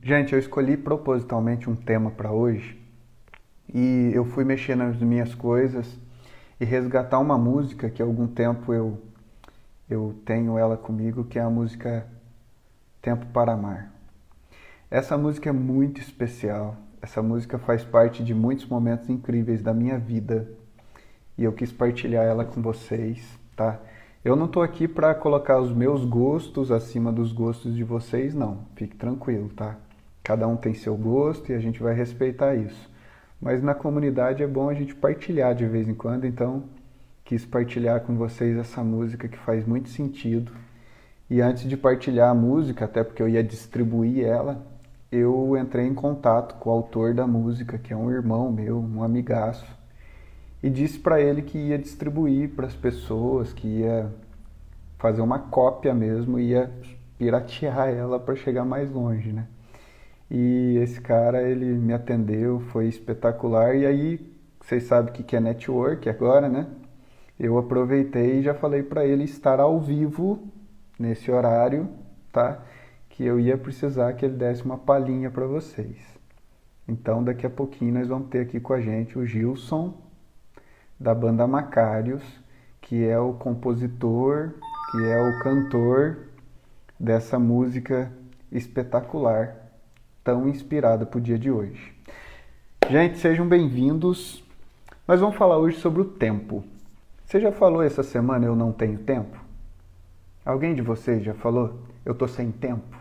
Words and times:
Gente, 0.00 0.32
eu 0.32 0.38
escolhi 0.38 0.76
propositalmente 0.76 1.68
um 1.68 1.74
tema 1.74 2.10
para 2.10 2.30
hoje 2.30 2.80
e 3.74 4.12
eu 4.14 4.24
fui 4.24 4.44
mexer 4.44 4.76
nas 4.76 4.96
minhas 4.96 5.34
coisas 5.34 5.98
e 6.60 6.64
resgatar 6.64 7.18
uma 7.18 7.36
música 7.36 7.90
que 7.90 8.00
há 8.00 8.04
algum 8.04 8.28
tempo 8.28 8.72
eu, 8.72 9.02
eu 9.90 10.14
tenho 10.24 10.56
ela 10.56 10.76
comigo, 10.76 11.24
que 11.24 11.36
é 11.38 11.42
a 11.42 11.50
música 11.50 12.06
Tempo 13.02 13.26
para 13.26 13.52
Amar. 13.52 13.92
Essa 14.88 15.18
música 15.18 15.48
é 15.48 15.52
muito 15.52 16.00
especial. 16.00 16.76
Essa 17.02 17.20
música 17.20 17.58
faz 17.58 17.82
parte 17.82 18.22
de 18.22 18.32
muitos 18.32 18.66
momentos 18.66 19.10
incríveis 19.10 19.62
da 19.62 19.74
minha 19.74 19.98
vida 19.98 20.48
e 21.36 21.42
eu 21.42 21.52
quis 21.52 21.72
partilhar 21.72 22.24
ela 22.24 22.44
com 22.44 22.62
vocês, 22.62 23.36
tá? 23.56 23.80
Eu 24.24 24.36
não 24.36 24.46
estou 24.46 24.62
aqui 24.62 24.86
para 24.86 25.12
colocar 25.14 25.60
os 25.60 25.72
meus 25.72 26.04
gostos 26.04 26.70
acima 26.70 27.12
dos 27.12 27.32
gostos 27.32 27.74
de 27.74 27.82
vocês, 27.82 28.32
não. 28.32 28.60
Fique 28.76 28.96
tranquilo, 28.96 29.48
tá? 29.50 29.76
Cada 30.28 30.46
um 30.46 30.58
tem 30.58 30.74
seu 30.74 30.94
gosto 30.94 31.50
e 31.50 31.54
a 31.54 31.58
gente 31.58 31.82
vai 31.82 31.94
respeitar 31.94 32.54
isso. 32.54 32.90
Mas 33.40 33.62
na 33.62 33.74
comunidade 33.74 34.42
é 34.42 34.46
bom 34.46 34.68
a 34.68 34.74
gente 34.74 34.94
partilhar 34.94 35.54
de 35.54 35.64
vez 35.64 35.88
em 35.88 35.94
quando, 35.94 36.26
então 36.26 36.64
quis 37.24 37.46
partilhar 37.46 38.02
com 38.02 38.14
vocês 38.14 38.58
essa 38.58 38.84
música 38.84 39.26
que 39.26 39.38
faz 39.38 39.66
muito 39.66 39.88
sentido. 39.88 40.52
E 41.30 41.40
antes 41.40 41.66
de 41.66 41.78
partilhar 41.78 42.28
a 42.28 42.34
música, 42.34 42.84
até 42.84 43.02
porque 43.02 43.22
eu 43.22 43.28
ia 43.30 43.42
distribuir 43.42 44.22
ela, 44.22 44.66
eu 45.10 45.56
entrei 45.56 45.86
em 45.86 45.94
contato 45.94 46.56
com 46.56 46.68
o 46.68 46.72
autor 46.74 47.14
da 47.14 47.26
música, 47.26 47.78
que 47.78 47.94
é 47.94 47.96
um 47.96 48.10
irmão 48.10 48.52
meu, 48.52 48.78
um 48.78 49.02
amigaço, 49.02 49.64
e 50.62 50.68
disse 50.68 50.98
para 50.98 51.22
ele 51.22 51.40
que 51.40 51.56
ia 51.56 51.78
distribuir 51.78 52.50
para 52.50 52.66
as 52.66 52.74
pessoas, 52.74 53.54
que 53.54 53.66
ia 53.66 54.12
fazer 54.98 55.22
uma 55.22 55.38
cópia 55.38 55.94
mesmo, 55.94 56.38
ia 56.38 56.70
piratear 57.16 57.88
ela 57.88 58.20
para 58.20 58.36
chegar 58.36 58.66
mais 58.66 58.90
longe, 58.92 59.32
né? 59.32 59.46
E 60.30 60.76
esse 60.82 61.00
cara, 61.00 61.42
ele 61.42 61.66
me 61.66 61.92
atendeu, 61.92 62.60
foi 62.60 62.86
espetacular. 62.86 63.74
E 63.74 63.86
aí, 63.86 64.20
vocês 64.60 64.82
sabem 64.84 65.12
o 65.12 65.16
que 65.16 65.34
é 65.34 65.40
network 65.40 66.08
agora, 66.08 66.48
né? 66.48 66.66
Eu 67.38 67.56
aproveitei 67.56 68.40
e 68.40 68.42
já 68.42 68.52
falei 68.52 68.82
para 68.82 69.06
ele 69.06 69.24
estar 69.24 69.60
ao 69.60 69.80
vivo 69.80 70.46
nesse 70.98 71.30
horário, 71.30 71.88
tá? 72.32 72.62
Que 73.08 73.24
eu 73.24 73.40
ia 73.40 73.56
precisar 73.56 74.12
que 74.14 74.24
ele 74.26 74.36
desse 74.36 74.62
uma 74.64 74.76
palhinha 74.76 75.30
para 75.30 75.46
vocês. 75.46 75.96
Então, 76.86 77.22
daqui 77.24 77.46
a 77.46 77.50
pouquinho 77.50 77.94
nós 77.94 78.08
vamos 78.08 78.28
ter 78.28 78.40
aqui 78.40 78.60
com 78.60 78.72
a 78.72 78.80
gente 78.80 79.18
o 79.18 79.24
Gilson, 79.24 79.94
da 81.00 81.14
banda 81.14 81.46
Macários, 81.46 82.22
que 82.80 83.06
é 83.06 83.18
o 83.18 83.34
compositor, 83.34 84.54
que 84.90 85.04
é 85.04 85.20
o 85.20 85.38
cantor 85.42 86.28
dessa 86.98 87.38
música 87.38 88.12
espetacular 88.50 89.67
tão 90.22 90.48
inspirada 90.48 91.06
para 91.06 91.18
o 91.18 91.20
dia 91.20 91.38
de 91.38 91.50
hoje. 91.50 91.94
Gente, 92.90 93.18
sejam 93.18 93.46
bem-vindos. 93.46 94.42
Nós 95.06 95.20
vamos 95.20 95.36
falar 95.36 95.58
hoje 95.58 95.78
sobre 95.78 96.02
o 96.02 96.04
tempo. 96.04 96.64
Você 97.24 97.40
já 97.40 97.52
falou 97.52 97.82
essa 97.82 98.02
semana 98.02 98.46
eu 98.46 98.56
não 98.56 98.72
tenho 98.72 98.98
tempo? 98.98 99.38
Alguém 100.44 100.74
de 100.74 100.82
vocês 100.82 101.22
já 101.22 101.34
falou 101.34 101.78
eu 102.04 102.14
tô 102.14 102.26
sem 102.26 102.50
tempo? 102.50 102.96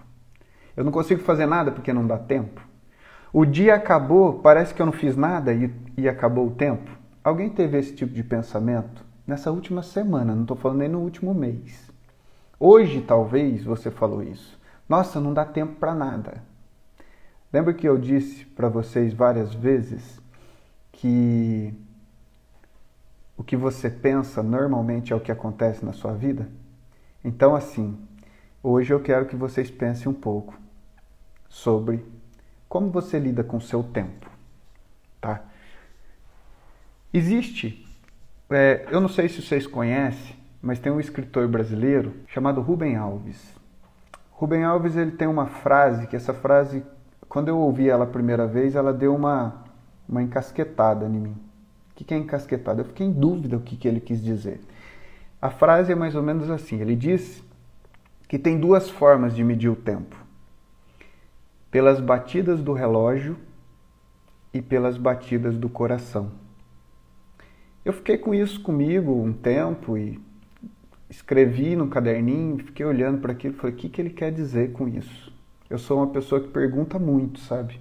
Eu 0.75 0.83
não 0.83 0.91
consigo 0.91 1.21
fazer 1.21 1.45
nada 1.45 1.71
porque 1.71 1.93
não 1.93 2.05
dá 2.05 2.17
tempo? 2.17 2.61
O 3.31 3.45
dia 3.45 3.75
acabou, 3.75 4.39
parece 4.39 4.73
que 4.73 4.81
eu 4.81 4.85
não 4.85 4.93
fiz 4.93 5.15
nada 5.15 5.53
e, 5.53 5.73
e 5.97 6.07
acabou 6.07 6.47
o 6.47 6.51
tempo? 6.51 6.91
Alguém 7.23 7.49
teve 7.49 7.77
esse 7.77 7.93
tipo 7.93 8.13
de 8.13 8.23
pensamento 8.23 9.05
nessa 9.25 9.51
última 9.51 9.81
semana? 9.81 10.33
Não 10.33 10.43
estou 10.43 10.55
falando 10.57 10.79
nem 10.79 10.89
no 10.89 10.99
último 10.99 11.33
mês. 11.33 11.91
Hoje, 12.59 13.01
talvez, 13.01 13.63
você 13.63 13.91
falou 13.91 14.23
isso. 14.23 14.57
Nossa, 14.87 15.19
não 15.19 15.33
dá 15.33 15.45
tempo 15.45 15.75
para 15.75 15.93
nada. 15.93 16.41
Lembra 17.57 17.73
que 17.73 17.89
eu 17.89 17.97
disse 17.97 18.45
para 18.45 18.69
vocês 18.69 19.15
várias 19.15 19.51
vezes 19.51 20.21
que 20.91 21.73
o 23.35 23.43
que 23.43 23.57
você 23.57 23.89
pensa 23.89 24.43
normalmente 24.43 25.11
é 25.11 25.15
o 25.15 25.19
que 25.19 25.31
acontece 25.31 25.83
na 25.83 25.91
sua 25.91 26.13
vida? 26.13 26.47
Então, 27.25 27.55
assim, 27.55 27.97
hoje 28.61 28.93
eu 28.93 28.99
quero 28.99 29.25
que 29.25 29.35
vocês 29.35 29.71
pensem 29.71 30.07
um 30.07 30.13
pouco 30.13 30.55
sobre 31.49 32.05
como 32.69 32.91
você 32.91 33.17
lida 33.17 33.43
com 33.43 33.57
o 33.57 33.61
seu 33.61 33.81
tempo, 33.81 34.29
tá? 35.19 35.41
Existe, 37.11 37.91
é, 38.51 38.85
eu 38.91 39.01
não 39.01 39.09
sei 39.09 39.27
se 39.29 39.41
vocês 39.41 39.65
conhecem, 39.65 40.35
mas 40.61 40.77
tem 40.77 40.91
um 40.91 40.99
escritor 40.99 41.47
brasileiro 41.47 42.13
chamado 42.27 42.61
Rubem 42.61 42.95
Alves. 42.95 43.51
Rubem 44.29 44.63
Alves 44.63 44.95
ele 44.95 45.13
tem 45.13 45.27
uma 45.27 45.47
frase 45.47 46.05
que 46.05 46.15
essa 46.15 46.35
frase 46.35 46.85
quando 47.29 47.49
eu 47.49 47.57
ouvi 47.57 47.89
ela 47.89 48.05
a 48.05 48.07
primeira 48.07 48.47
vez, 48.47 48.75
ela 48.75 48.93
deu 48.93 49.13
uma, 49.15 49.63
uma 50.07 50.23
encasquetada 50.23 51.05
em 51.05 51.09
mim. 51.09 51.35
O 51.91 51.95
que 51.95 52.13
é 52.13 52.17
encasquetada? 52.17 52.81
Eu 52.81 52.85
fiquei 52.85 53.05
em 53.05 53.11
dúvida 53.11 53.57
o 53.57 53.61
que, 53.61 53.75
que 53.75 53.87
ele 53.87 53.99
quis 53.99 54.23
dizer. 54.23 54.61
A 55.41 55.49
frase 55.49 55.91
é 55.91 55.95
mais 55.95 56.15
ou 56.15 56.23
menos 56.23 56.49
assim: 56.49 56.79
ele 56.79 56.95
diz 56.95 57.43
que 58.27 58.39
tem 58.39 58.59
duas 58.59 58.89
formas 58.89 59.35
de 59.35 59.43
medir 59.43 59.69
o 59.69 59.75
tempo: 59.75 60.15
pelas 61.69 61.99
batidas 61.99 62.61
do 62.61 62.73
relógio 62.73 63.37
e 64.53 64.61
pelas 64.61 64.97
batidas 64.97 65.57
do 65.57 65.69
coração. 65.69 66.31
Eu 67.83 67.93
fiquei 67.93 68.17
com 68.17 68.33
isso 68.33 68.61
comigo 68.61 69.13
um 69.13 69.31
tempo 69.31 69.97
e 69.97 70.19
escrevi 71.09 71.75
no 71.75 71.87
caderninho, 71.87 72.57
fiquei 72.57 72.85
olhando 72.85 73.19
para 73.19 73.31
aquilo 73.31 73.53
e 73.53 73.57
falei: 73.57 73.75
o 73.75 73.77
que, 73.77 73.89
que 73.89 74.01
ele 74.01 74.09
quer 74.09 74.31
dizer 74.31 74.71
com 74.71 74.87
isso? 74.87 75.36
Eu 75.69 75.77
sou 75.77 75.97
uma 75.97 76.07
pessoa 76.07 76.39
que 76.39 76.47
pergunta 76.47 76.97
muito, 76.97 77.39
sabe? 77.41 77.79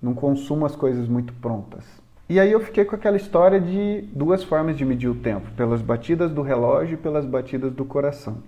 Não 0.00 0.14
consumo 0.14 0.66
as 0.66 0.76
coisas 0.76 1.08
muito 1.08 1.32
prontas. 1.34 1.84
E 2.28 2.38
aí 2.38 2.52
eu 2.52 2.60
fiquei 2.60 2.84
com 2.84 2.94
aquela 2.94 3.16
história 3.16 3.60
de 3.60 4.02
duas 4.12 4.44
formas 4.44 4.76
de 4.76 4.84
medir 4.84 5.08
o 5.08 5.14
tempo, 5.14 5.50
pelas 5.52 5.80
batidas 5.80 6.30
do 6.30 6.42
relógio 6.42 6.94
e 6.94 6.98
pelas 6.98 7.24
batidas 7.24 7.72
do 7.72 7.84
coração. 7.84 8.42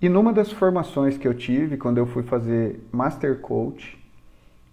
E 0.00 0.08
numa 0.08 0.32
das 0.32 0.52
formações 0.52 1.16
que 1.16 1.26
eu 1.26 1.34
tive, 1.34 1.76
quando 1.76 1.98
eu 1.98 2.06
fui 2.06 2.22
fazer 2.22 2.80
Master 2.92 3.40
Coach, 3.40 3.98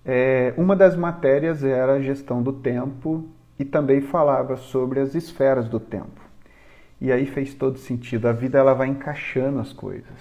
é, 0.06 0.54
uma 0.58 0.76
das 0.76 0.96
matérias 0.96 1.64
era 1.64 1.94
a 1.94 2.02
gestão 2.02 2.42
do 2.42 2.54
tempo 2.54 3.26
e 3.58 3.66
também 3.66 4.02
falava 4.02 4.58
sobre 4.58 5.00
as 5.00 5.16
esferas 5.16 5.70
do 5.70 5.80
tempo. 5.80 6.22
E 7.00 7.12
aí 7.12 7.26
fez 7.26 7.54
todo 7.54 7.78
sentido, 7.78 8.28
a 8.28 8.32
vida 8.32 8.60
ela 8.60 8.74
vai 8.74 8.88
encaixando 8.88 9.60
as 9.60 9.72
coisas. 9.74 10.18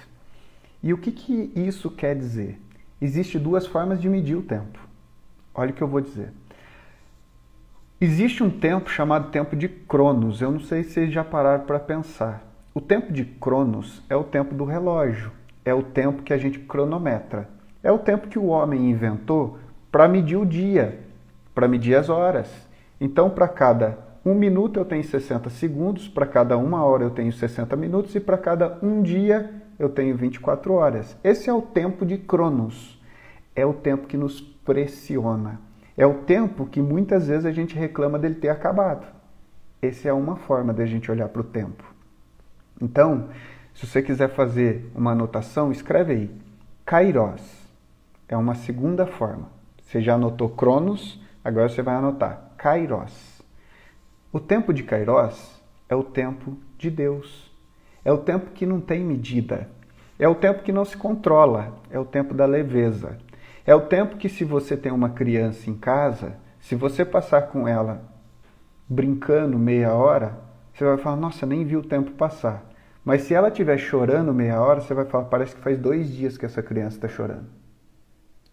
E 0.83 0.93
o 0.95 0.99
que, 0.99 1.13
que 1.13 1.53
isso 1.55 1.91
quer 1.91 2.17
dizer? 2.17 2.59
Existe 3.01 3.39
duas 3.39 3.67
formas 3.67 4.01
de 4.01 4.09
medir 4.09 4.37
o 4.37 4.43
tempo. 4.43 4.79
Olha 5.55 5.71
o 5.71 5.75
que 5.75 5.83
eu 5.83 5.89
vou 5.89 6.01
dizer. 6.01 6.33
Existe 8.01 8.43
um 8.43 8.51
tempo 8.51 8.89
chamado 8.91 9.31
tempo 9.31 9.55
de 9.55 9.69
Cronos. 9.69 10.41
Eu 10.41 10.51
não 10.51 10.61
sei 10.61 10.83
se 10.83 10.93
vocês 10.93 11.13
já 11.13 11.23
pararam 11.23 11.65
para 11.65 11.79
pensar. 11.79 12.43
O 12.73 12.81
tempo 12.81 13.13
de 13.13 13.25
Cronos 13.25 14.03
é 14.09 14.17
o 14.17 14.25
tempo 14.25 14.55
do 14.55 14.65
relógio, 14.65 15.33
é 15.65 15.75
o 15.75 15.83
tempo 15.83 16.23
que 16.23 16.33
a 16.33 16.39
gente 16.39 16.59
cronometra. 16.61 17.49
É 17.83 17.91
o 17.91 17.99
tempo 17.99 18.29
que 18.29 18.39
o 18.39 18.47
homem 18.47 18.91
inventou 18.91 19.59
para 19.91 20.09
medir 20.09 20.37
o 20.37 20.47
dia, 20.47 21.01
para 21.55 21.67
medir 21.67 21.95
as 21.95 22.09
horas. 22.09 22.49
Então, 23.01 23.29
para 23.29 23.49
cada 23.49 23.99
um 24.25 24.35
minuto 24.35 24.79
eu 24.79 24.85
tenho 24.85 25.03
60 25.03 25.51
segundos, 25.51 26.07
para 26.07 26.27
cada 26.27 26.57
uma 26.57 26.85
hora 26.85 27.05
eu 27.05 27.11
tenho 27.11 27.33
60 27.33 27.75
minutos 27.77 28.15
e 28.15 28.21
para 28.21 28.39
cada 28.39 28.79
um 28.83 29.03
dia 29.03 29.51
eu 29.81 29.89
tenho 29.89 30.15
24 30.15 30.75
horas. 30.75 31.17
Esse 31.25 31.49
é 31.49 31.53
o 31.55 31.63
tempo 31.63 32.05
de 32.05 32.19
Cronos. 32.19 33.01
É 33.57 33.65
o 33.65 33.73
tempo 33.73 34.07
que 34.07 34.17
nos 34.17 34.39
pressiona. 34.39 35.59
É 35.97 36.07
o 36.07 36.19
tempo 36.23 36.67
que 36.67 36.83
muitas 36.83 37.29
vezes 37.29 37.47
a 37.47 37.51
gente 37.51 37.75
reclama 37.75 38.19
dele 38.19 38.35
ter 38.35 38.51
acabado. 38.51 39.07
Essa 39.81 40.11
é 40.11 40.13
uma 40.13 40.37
forma 40.37 40.75
da 40.75 40.85
gente 40.85 41.11
olhar 41.11 41.31
para 41.31 41.41
o 41.41 41.45
tempo. 41.45 41.83
Então, 42.79 43.31
se 43.73 43.87
você 43.87 44.03
quiser 44.03 44.29
fazer 44.29 44.91
uma 44.95 45.13
anotação, 45.13 45.73
escreve 45.73 46.13
aí. 46.13 46.31
Kairos 46.85 47.43
é 48.29 48.37
uma 48.37 48.55
segunda 48.55 49.07
forma. 49.07 49.49
Você 49.81 50.03
já 50.03 50.15
anotou 50.15 50.51
Cronos, 50.51 51.19
agora 51.43 51.71
você 51.71 51.81
vai 51.81 51.95
anotar 51.95 52.53
Kairos. 52.59 53.41
O 54.31 54.39
tempo 54.39 54.75
de 54.75 54.83
Kairos 54.83 55.59
é 55.89 55.97
o 55.97 56.05
tempo 56.05 56.59
de 56.77 56.91
Deus. 56.91 57.50
É 58.05 58.13
o 58.13 58.19
tempo 58.19 58.51
que 58.53 58.65
não 58.67 58.81
tem 58.81 59.05
medida. 59.05 59.69
É 60.19 60.29
o 60.29 60.35
tempo 60.35 60.63
que 60.63 60.73
não 60.73 60.85
se 60.85 60.97
controla. 60.97 61.75
É 61.91 61.99
o 61.99 62.05
tempo 62.05 62.35
da 62.35 62.47
leveza. 62.47 63.19
É 63.67 63.75
o 63.75 63.83
tempo 63.83 64.17
que, 64.17 64.29
se 64.29 64.45
você 64.45 64.77
tem 64.77 64.91
uma 64.91 65.11
criança 65.11 65.69
em 65.69 65.75
casa, 65.75 66.37
se 66.61 66.75
você 66.75 67.05
passar 67.05 67.43
com 67.43 67.69
ela 67.69 68.03
brincando 68.89 69.59
meia 69.59 69.95
hora, 69.95 70.39
você 70.73 70.85
vai 70.85 70.97
falar: 70.97 71.17
Nossa, 71.17 71.47
nem 71.47 71.65
vi 71.65 71.77
o 71.77 71.83
tempo 71.83 72.11
passar. 72.13 72.67
Mas 73.05 73.23
se 73.23 73.35
ela 73.35 73.49
estiver 73.49 73.79
chorando 73.79 74.35
meia 74.35 74.61
hora, 74.61 74.81
você 74.81 74.95
vai 74.95 75.05
falar: 75.05 75.25
Parece 75.25 75.55
que 75.55 75.63
faz 75.63 75.79
dois 75.79 76.11
dias 76.11 76.37
que 76.37 76.47
essa 76.47 76.63
criança 76.63 76.97
está 76.97 77.09
chorando. 77.09 77.47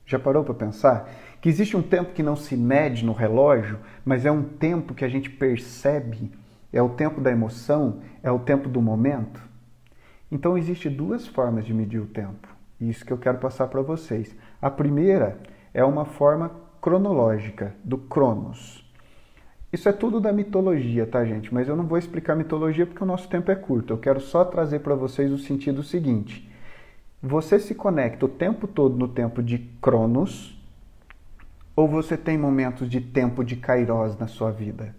Já 0.06 0.18
parou 0.18 0.44
para 0.44 0.54
pensar? 0.54 1.10
Que 1.42 1.50
existe 1.50 1.76
um 1.76 1.82
tempo 1.82 2.14
que 2.14 2.24
não 2.24 2.36
se 2.36 2.56
mede 2.56 3.06
no 3.06 3.12
relógio, 3.12 3.78
mas 4.06 4.26
é 4.26 4.32
um 4.32 4.42
tempo 4.42 4.94
que 4.94 5.04
a 5.04 5.10
gente 5.10 5.30
percebe 5.30 6.32
é 6.72 6.82
o 6.82 6.90
tempo 6.90 7.22
da 7.22 7.32
emoção? 7.32 8.02
É 8.22 8.32
o 8.32 8.40
tempo 8.40 8.68
do 8.68 8.82
momento? 8.82 9.42
Então, 10.32 10.58
existem 10.58 10.92
duas 10.92 11.28
formas 11.28 11.66
de 11.66 11.74
medir 11.74 12.00
o 12.00 12.08
tempo. 12.08 12.48
Isso 12.80 13.06
que 13.06 13.14
eu 13.14 13.18
quero 13.18 13.38
passar 13.38 13.68
para 13.68 13.82
vocês. 13.82 14.36
A 14.62 14.70
primeira 14.70 15.40
é 15.74 15.84
uma 15.84 16.06
forma 16.06 16.52
cronológica 16.82 17.76
do 17.84 17.98
Cronos. 17.98 18.86
Isso 19.72 19.90
é 19.90 19.92
tudo 19.92 20.20
da 20.20 20.32
mitologia, 20.32 21.06
tá, 21.06 21.26
gente? 21.26 21.54
Mas 21.54 21.68
eu 21.68 21.76
não 21.76 21.86
vou 21.86 21.98
explicar 21.98 22.36
mitologia 22.36 22.86
porque 22.86 23.04
o 23.04 23.08
nosso 23.08 23.28
tempo 23.28 23.52
é 23.52 23.56
curto. 23.56 23.94
Eu 23.94 23.98
quero 23.98 24.20
só 24.20 24.46
trazer 24.46 24.80
para 24.80 24.96
vocês 24.96 25.32
o 25.32 25.38
sentido 25.38 25.84
seguinte: 25.84 26.50
você 27.22 27.60
se 27.60 27.76
conecta 27.76 28.26
o 28.26 28.30
tempo 28.30 28.68
todo 28.68 28.96
no 28.96 29.08
tempo 29.08 29.44
de 29.44 29.60
Cronos 29.82 30.58
ou 31.76 31.88
você 31.88 32.16
tem 32.16 32.38
momentos 32.38 32.90
de 32.90 33.02
tempo 33.02 33.44
de 33.44 33.56
Kairos 33.56 34.18
na 34.18 34.28
sua 34.28 34.52
vida? 34.52 34.96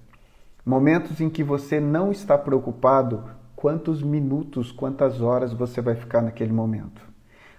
Momentos 0.68 1.18
em 1.22 1.30
que 1.30 1.42
você 1.42 1.80
não 1.80 2.12
está 2.12 2.36
preocupado 2.36 3.24
quantos 3.56 4.02
minutos, 4.02 4.70
quantas 4.70 5.22
horas 5.22 5.50
você 5.50 5.80
vai 5.80 5.94
ficar 5.94 6.20
naquele 6.20 6.52
momento. 6.52 7.00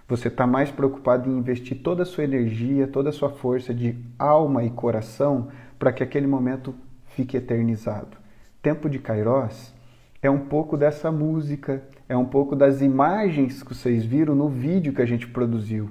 Você 0.06 0.28
está 0.28 0.46
mais 0.46 0.70
preocupado 0.70 1.28
em 1.28 1.36
investir 1.36 1.82
toda 1.82 2.04
a 2.04 2.06
sua 2.06 2.22
energia, 2.22 2.86
toda 2.86 3.08
a 3.08 3.12
sua 3.12 3.28
força 3.28 3.74
de 3.74 3.98
alma 4.16 4.62
e 4.62 4.70
coração 4.70 5.48
para 5.76 5.92
que 5.92 6.04
aquele 6.04 6.28
momento 6.28 6.72
fique 7.16 7.36
eternizado. 7.36 8.16
Tempo 8.62 8.88
de 8.88 9.00
Kairos 9.00 9.74
é 10.22 10.30
um 10.30 10.46
pouco 10.46 10.76
dessa 10.76 11.10
música, 11.10 11.82
é 12.08 12.16
um 12.16 12.26
pouco 12.26 12.54
das 12.54 12.80
imagens 12.80 13.60
que 13.60 13.74
vocês 13.74 14.04
viram 14.04 14.36
no 14.36 14.48
vídeo 14.48 14.92
que 14.92 15.02
a 15.02 15.06
gente 15.06 15.26
produziu. 15.26 15.90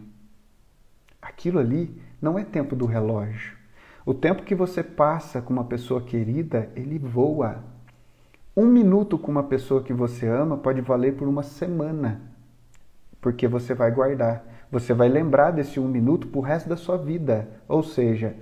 Aquilo 1.21 1.59
ali 1.59 2.01
não 2.21 2.39
é 2.39 2.45
tempo 2.45 2.77
do 2.77 2.85
relógio. 2.85 3.58
O 4.09 4.13
tempo 4.15 4.41
que 4.41 4.55
você 4.55 4.81
passa 4.81 5.39
com 5.39 5.53
uma 5.53 5.65
pessoa 5.65 6.01
querida, 6.01 6.71
ele 6.75 6.97
voa. 6.97 7.63
Um 8.57 8.65
minuto 8.65 9.19
com 9.19 9.31
uma 9.31 9.43
pessoa 9.43 9.83
que 9.83 9.93
você 9.93 10.27
ama 10.27 10.57
pode 10.57 10.81
valer 10.81 11.13
por 11.13 11.27
uma 11.27 11.43
semana, 11.43 12.19
porque 13.21 13.47
você 13.47 13.75
vai 13.75 13.91
guardar. 13.91 14.43
Você 14.71 14.95
vai 14.95 15.07
lembrar 15.07 15.51
desse 15.51 15.79
um 15.79 15.87
minuto 15.87 16.25
para 16.25 16.39
o 16.39 16.41
resto 16.41 16.67
da 16.67 16.75
sua 16.75 16.97
vida. 16.97 17.49
Ou 17.67 17.83
seja, 17.83 18.35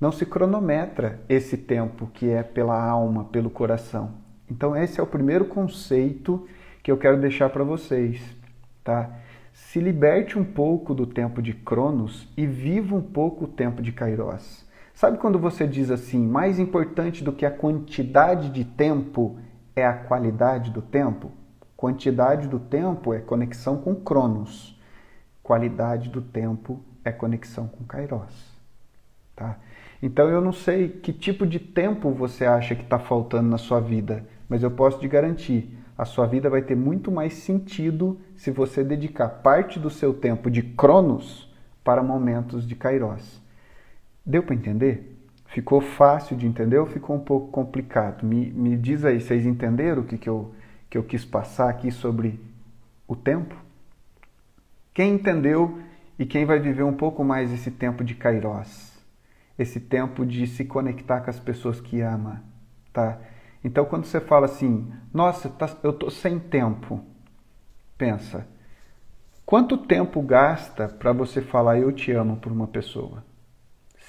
não 0.00 0.12
se 0.12 0.24
cronometra 0.24 1.20
esse 1.28 1.56
tempo 1.56 2.06
que 2.14 2.30
é 2.30 2.44
pela 2.44 2.80
alma, 2.80 3.24
pelo 3.24 3.50
coração. 3.50 4.12
Então, 4.48 4.76
esse 4.76 5.00
é 5.00 5.02
o 5.02 5.06
primeiro 5.08 5.46
conceito 5.46 6.46
que 6.80 6.92
eu 6.92 6.96
quero 6.96 7.20
deixar 7.20 7.50
para 7.50 7.64
vocês, 7.64 8.22
tá? 8.84 9.10
Se 9.52 9.80
liberte 9.80 10.38
um 10.38 10.44
pouco 10.44 10.94
do 10.94 11.08
tempo 11.08 11.42
de 11.42 11.52
Cronos 11.52 12.28
e 12.36 12.46
viva 12.46 12.94
um 12.94 13.02
pouco 13.02 13.46
o 13.46 13.48
tempo 13.48 13.82
de 13.82 13.90
Kairos. 13.90 14.70
Sabe 14.94 15.18
quando 15.18 15.38
você 15.38 15.66
diz 15.66 15.90
assim, 15.90 16.26
mais 16.26 16.58
importante 16.58 17.24
do 17.24 17.32
que 17.32 17.46
a 17.46 17.50
quantidade 17.50 18.50
de 18.50 18.64
tempo 18.64 19.38
é 19.74 19.84
a 19.84 19.94
qualidade 19.94 20.70
do 20.70 20.82
tempo? 20.82 21.32
Quantidade 21.76 22.46
do 22.46 22.60
tempo 22.60 23.12
é 23.12 23.18
conexão 23.18 23.76
com 23.78 23.94
Cronos. 23.94 24.78
Qualidade 25.42 26.08
do 26.08 26.22
tempo 26.22 26.80
é 27.04 27.10
conexão 27.10 27.66
com 27.66 27.84
Kairos. 27.84 28.52
Tá? 29.34 29.58
Então 30.00 30.28
eu 30.28 30.40
não 30.40 30.52
sei 30.52 30.88
que 30.88 31.12
tipo 31.12 31.46
de 31.46 31.58
tempo 31.58 32.10
você 32.12 32.44
acha 32.44 32.74
que 32.74 32.84
está 32.84 32.98
faltando 32.98 33.48
na 33.48 33.58
sua 33.58 33.80
vida, 33.80 34.24
mas 34.48 34.62
eu 34.62 34.70
posso 34.70 35.00
te 35.00 35.08
garantir, 35.08 35.76
a 35.98 36.04
sua 36.04 36.26
vida 36.26 36.48
vai 36.48 36.62
ter 36.62 36.76
muito 36.76 37.10
mais 37.10 37.34
sentido 37.34 38.20
se 38.36 38.50
você 38.50 38.84
dedicar 38.84 39.28
parte 39.28 39.80
do 39.80 39.90
seu 39.90 40.14
tempo 40.14 40.50
de 40.50 40.62
Cronos 40.62 41.52
para 41.82 42.02
momentos 42.02 42.66
de 42.66 42.76
Kairos. 42.76 43.41
Deu 44.24 44.42
para 44.42 44.54
entender? 44.54 45.12
Ficou 45.46 45.80
fácil 45.80 46.36
de 46.36 46.46
entender 46.46 46.78
ou 46.78 46.86
ficou 46.86 47.16
um 47.16 47.20
pouco 47.20 47.48
complicado? 47.50 48.24
Me, 48.24 48.50
me 48.50 48.76
diz 48.76 49.04
aí, 49.04 49.20
vocês 49.20 49.44
entenderam 49.44 50.02
o 50.02 50.04
que, 50.04 50.16
que, 50.16 50.28
eu, 50.28 50.54
que 50.88 50.96
eu 50.96 51.02
quis 51.02 51.24
passar 51.24 51.68
aqui 51.68 51.90
sobre 51.90 52.40
o 53.06 53.14
tempo? 53.14 53.54
Quem 54.94 55.14
entendeu 55.14 55.80
e 56.18 56.24
quem 56.24 56.44
vai 56.44 56.58
viver 56.58 56.84
um 56.84 56.92
pouco 56.92 57.24
mais 57.24 57.52
esse 57.52 57.70
tempo 57.70 58.04
de 58.04 58.14
Kairos? 58.14 58.92
Esse 59.58 59.78
tempo 59.80 60.24
de 60.24 60.46
se 60.46 60.64
conectar 60.64 61.20
com 61.20 61.30
as 61.30 61.38
pessoas 61.38 61.80
que 61.80 62.00
ama, 62.00 62.42
tá? 62.92 63.18
Então, 63.64 63.84
quando 63.84 64.06
você 64.06 64.20
fala 64.20 64.46
assim, 64.46 64.90
nossa, 65.12 65.48
tá, 65.48 65.68
eu 65.82 65.90
estou 65.90 66.10
sem 66.10 66.38
tempo, 66.38 67.00
pensa, 67.98 68.46
quanto 69.44 69.76
tempo 69.76 70.20
gasta 70.22 70.88
para 70.88 71.12
você 71.12 71.42
falar 71.42 71.78
eu 71.78 71.92
te 71.92 72.10
amo 72.12 72.36
para 72.36 72.52
uma 72.52 72.66
pessoa? 72.66 73.22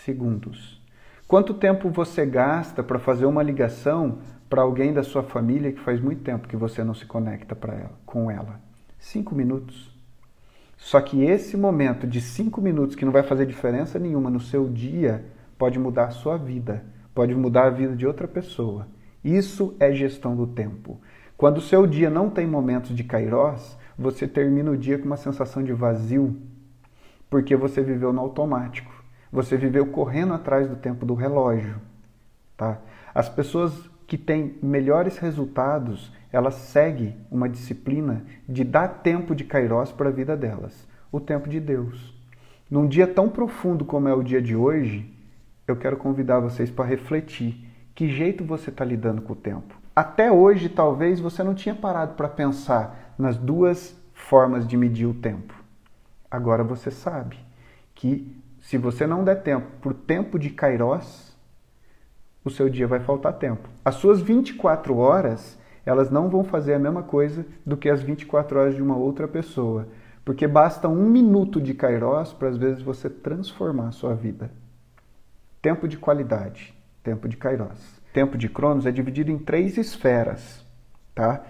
Segundos. 0.04 0.84
Quanto 1.26 1.54
tempo 1.54 1.90
você 1.90 2.26
gasta 2.26 2.84
para 2.84 3.00
fazer 3.00 3.26
uma 3.26 3.42
ligação 3.42 4.18
para 4.50 4.62
alguém 4.62 4.92
da 4.92 5.02
sua 5.02 5.24
família 5.24 5.72
que 5.72 5.80
faz 5.80 6.02
muito 6.02 6.22
tempo 6.22 6.46
que 6.46 6.58
você 6.58 6.84
não 6.84 6.94
se 6.94 7.06
conecta 7.06 7.58
ela, 7.72 7.92
com 8.06 8.30
ela? 8.30 8.60
Cinco 9.00 9.34
minutos. 9.34 9.98
Só 10.76 11.00
que 11.00 11.24
esse 11.24 11.56
momento 11.56 12.06
de 12.06 12.20
cinco 12.20 12.60
minutos 12.60 12.98
que 12.98 13.06
não 13.06 13.14
vai 13.14 13.24
fazer 13.24 13.46
diferença 13.46 13.98
nenhuma 13.98 14.30
no 14.30 14.42
seu 14.42 14.68
dia 14.68 15.24
pode 15.58 15.80
mudar 15.80 16.08
a 16.08 16.12
sua 16.12 16.36
vida, 16.36 16.84
pode 17.16 17.34
mudar 17.34 17.68
a 17.68 17.70
vida 17.70 17.96
de 17.96 18.06
outra 18.06 18.28
pessoa. 18.28 18.90
Isso 19.24 19.74
é 19.80 19.94
gestão 19.94 20.36
do 20.36 20.46
tempo. 20.46 21.00
Quando 21.38 21.60
o 21.60 21.62
seu 21.62 21.88
dia 21.88 22.10
não 22.10 22.30
tem 22.30 22.46
momentos 22.46 22.94
de 22.94 23.06
kairós, 23.06 23.78
você 23.98 24.28
termina 24.28 24.70
o 24.70 24.78
dia 24.78 25.00
com 25.00 25.06
uma 25.06 25.16
sensação 25.16 25.64
de 25.64 25.72
vazio, 25.72 26.36
porque 27.30 27.56
você 27.56 27.82
viveu 27.82 28.12
no 28.12 28.20
automático. 28.20 29.03
Você 29.34 29.58
viveu 29.58 29.88
correndo 29.88 30.36
atrás 30.36 30.70
do 30.70 30.76
tempo 30.76 31.08
do 31.08 31.16
relógio, 31.16 31.78
tá? 32.56 32.78
As 33.16 33.28
pessoas 33.28 33.90
que 34.06 34.16
têm 34.16 34.60
melhores 34.62 35.18
resultados, 35.18 36.14
elas 36.32 36.54
seguem 36.54 37.18
uma 37.32 37.50
disciplina 37.50 38.24
de 38.48 38.64
dar 38.64 38.88
tempo 38.88 39.34
de 39.34 39.44
kairós 39.44 39.92
para 39.92 40.10
a 40.10 40.12
vida 40.12 40.38
delas, 40.38 40.88
o 41.12 41.20
tempo 41.20 41.50
de 41.50 41.60
Deus. 41.60 42.14
Num 42.70 42.88
dia 42.88 43.08
tão 43.08 43.28
profundo 43.28 43.84
como 43.84 44.08
é 44.08 44.14
o 44.14 44.22
dia 44.22 44.40
de 44.40 44.56
hoje, 44.56 45.12
eu 45.68 45.76
quero 45.76 45.98
convidar 45.98 46.40
vocês 46.40 46.70
para 46.70 46.86
refletir 46.86 47.68
que 47.96 48.08
jeito 48.08 48.46
você 48.46 48.70
está 48.70 48.86
lidando 48.86 49.24
com 49.24 49.34
o 49.34 49.36
tempo? 49.36 49.74
Até 49.96 50.32
hoje, 50.32 50.70
talvez 50.70 51.20
você 51.20 51.42
não 51.42 51.56
tinha 51.56 51.74
parado 51.74 52.14
para 52.14 52.30
pensar 52.30 53.16
nas 53.18 53.36
duas 53.36 54.00
formas 54.14 54.68
de 54.68 54.78
medir 54.78 55.08
o 55.08 55.14
tempo. 55.16 55.56
Agora 56.30 56.64
você 56.64 56.92
sabe 56.92 57.36
que 57.96 58.43
se 58.64 58.80
você 58.80 59.06
não 59.06 59.24
der 59.24 59.44
tempo 59.44 59.68
por 59.80 59.94
tempo 59.94 60.40
de 60.40 60.50
Kairos, 60.50 61.38
o 62.44 62.50
seu 62.50 62.68
dia 62.68 62.88
vai 62.88 63.00
faltar 63.00 63.34
tempo. 63.34 63.70
As 63.86 63.94
suas 63.96 64.20
24 64.20 64.98
horas, 64.98 65.56
elas 65.86 66.10
não 66.10 66.28
vão 66.28 66.44
fazer 66.44 66.74
a 66.74 66.80
mesma 66.80 67.04
coisa 67.04 67.46
do 67.64 67.78
que 67.78 67.88
as 67.88 68.02
24 68.02 68.60
horas 68.60 68.76
de 68.76 68.82
uma 68.82 68.98
outra 68.98 69.28
pessoa, 69.28 69.88
porque 70.26 70.48
basta 70.48 70.88
um 70.88 71.06
minuto 71.06 71.62
de 71.62 71.76
Kairos 71.76 72.34
para 72.34 72.50
às 72.50 72.58
vezes 72.58 72.82
você 72.82 73.08
transformar 73.08 73.90
a 73.90 73.92
sua 73.92 74.16
vida. 74.16 74.50
Tempo 75.62 75.88
de 75.88 75.98
qualidade 75.98 76.76
tempo 77.04 77.28
de 77.28 77.36
Kairos. 77.36 78.02
Tempo 78.14 78.38
de 78.38 78.48
Cronos 78.48 78.86
é 78.86 78.92
dividido 78.92 79.32
em 79.32 79.38
três 79.38 79.78
esferas, 79.78 80.66
tá? 81.14 81.44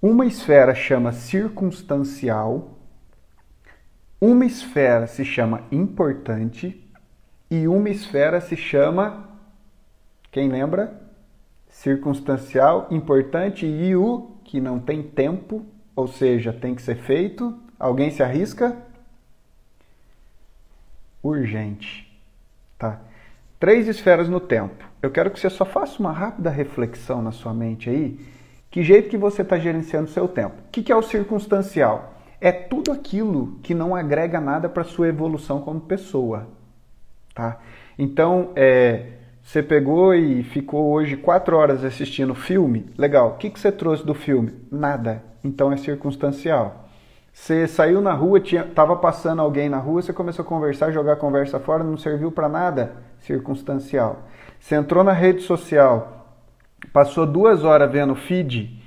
Uma 0.00 0.24
esfera 0.24 0.74
chama 0.74 1.12
circunstancial, 1.12 2.77
uma 4.20 4.44
esfera 4.44 5.06
se 5.06 5.24
chama 5.24 5.62
importante 5.70 6.84
e 7.50 7.68
uma 7.68 7.88
esfera 7.88 8.40
se 8.40 8.56
chama 8.56 9.28
quem 10.30 10.48
lembra? 10.48 11.00
Circunstancial, 11.68 12.86
importante 12.90 13.66
e 13.66 13.96
o 13.96 14.36
que 14.44 14.60
não 14.60 14.78
tem 14.78 15.02
tempo, 15.02 15.64
ou 15.94 16.06
seja, 16.06 16.52
tem 16.52 16.74
que 16.74 16.82
ser 16.82 16.96
feito. 16.96 17.58
Alguém 17.78 18.10
se 18.10 18.22
arrisca? 18.22 18.76
Urgente, 21.22 22.10
tá? 22.78 23.00
Três 23.58 23.88
esferas 23.88 24.28
no 24.28 24.40
tempo. 24.40 24.84
Eu 25.02 25.10
quero 25.10 25.30
que 25.30 25.40
você 25.40 25.50
só 25.50 25.64
faça 25.64 25.98
uma 25.98 26.12
rápida 26.12 26.50
reflexão 26.50 27.22
na 27.22 27.32
sua 27.32 27.52
mente 27.52 27.90
aí. 27.90 28.18
Que 28.70 28.82
jeito 28.82 29.08
que 29.08 29.16
você 29.16 29.42
está 29.42 29.58
gerenciando 29.58 30.08
o 30.08 30.12
seu 30.12 30.28
tempo? 30.28 30.56
O 30.68 30.70
que 30.70 30.92
é 30.92 30.96
o 30.96 31.02
circunstancial? 31.02 32.17
É 32.40 32.52
tudo 32.52 32.92
aquilo 32.92 33.58
que 33.62 33.74
não 33.74 33.94
agrega 33.94 34.40
nada 34.40 34.68
para 34.68 34.84
sua 34.84 35.08
evolução 35.08 35.60
como 35.60 35.80
pessoa. 35.80 36.46
Tá? 37.34 37.58
Então, 37.98 38.50
é, 38.54 39.06
você 39.42 39.62
pegou 39.62 40.14
e 40.14 40.42
ficou 40.42 40.90
hoje 40.90 41.16
quatro 41.16 41.56
horas 41.56 41.82
assistindo 41.82 42.34
filme. 42.34 42.86
Legal. 42.98 43.30
O 43.30 43.36
que, 43.38 43.48
que 43.48 43.58
você 43.58 43.72
trouxe 43.72 44.04
do 44.04 44.14
filme? 44.14 44.52
Nada. 44.70 45.22
Então 45.42 45.72
é 45.72 45.76
circunstancial. 45.76 46.88
Você 47.32 47.66
saiu 47.66 48.00
na 48.00 48.12
rua, 48.12 48.40
tinha, 48.40 48.64
tava 48.64 48.96
passando 48.96 49.40
alguém 49.40 49.68
na 49.68 49.78
rua, 49.78 50.02
você 50.02 50.12
começou 50.12 50.44
a 50.44 50.48
conversar, 50.48 50.90
jogar 50.90 51.12
a 51.12 51.16
conversa 51.16 51.58
fora, 51.60 51.84
não 51.84 51.96
serviu 51.96 52.32
para 52.32 52.48
nada? 52.48 52.96
Circunstancial. 53.20 54.24
Você 54.58 54.74
entrou 54.74 55.04
na 55.04 55.12
rede 55.12 55.42
social, 55.42 56.36
passou 56.92 57.24
duas 57.24 57.64
horas 57.64 57.90
vendo 57.90 58.14
feed 58.14 58.77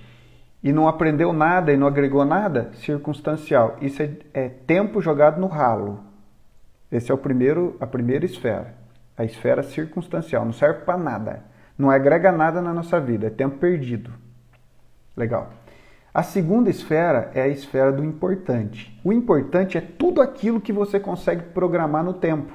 e 0.63 0.71
não 0.71 0.87
aprendeu 0.87 1.33
nada 1.33 1.71
e 1.71 1.77
não 1.77 1.87
agregou 1.87 2.23
nada? 2.23 2.71
Circunstancial. 2.75 3.77
Isso 3.81 4.01
é, 4.01 4.11
é 4.33 4.49
tempo 4.49 5.01
jogado 5.01 5.39
no 5.39 5.47
ralo. 5.47 5.99
Esse 6.91 7.11
é 7.11 7.13
o 7.13 7.17
primeiro, 7.17 7.75
a 7.79 7.87
primeira 7.87 8.25
esfera. 8.25 8.75
A 9.17 9.23
esfera 9.23 9.63
circunstancial. 9.63 10.45
Não 10.45 10.53
serve 10.53 10.81
para 10.81 10.97
nada. 10.97 11.43
Não 11.77 11.89
agrega 11.89 12.31
nada 12.31 12.61
na 12.61 12.73
nossa 12.73 12.99
vida. 12.99 13.27
É 13.27 13.29
tempo 13.29 13.57
perdido. 13.57 14.11
Legal. 15.17 15.51
A 16.13 16.21
segunda 16.21 16.69
esfera 16.69 17.31
é 17.33 17.41
a 17.41 17.47
esfera 17.47 17.91
do 17.91 18.03
importante. 18.03 18.99
O 19.03 19.11
importante 19.11 19.77
é 19.77 19.81
tudo 19.81 20.21
aquilo 20.21 20.61
que 20.61 20.73
você 20.73 20.99
consegue 20.99 21.41
programar 21.53 22.03
no 22.03 22.13
tempo. 22.13 22.53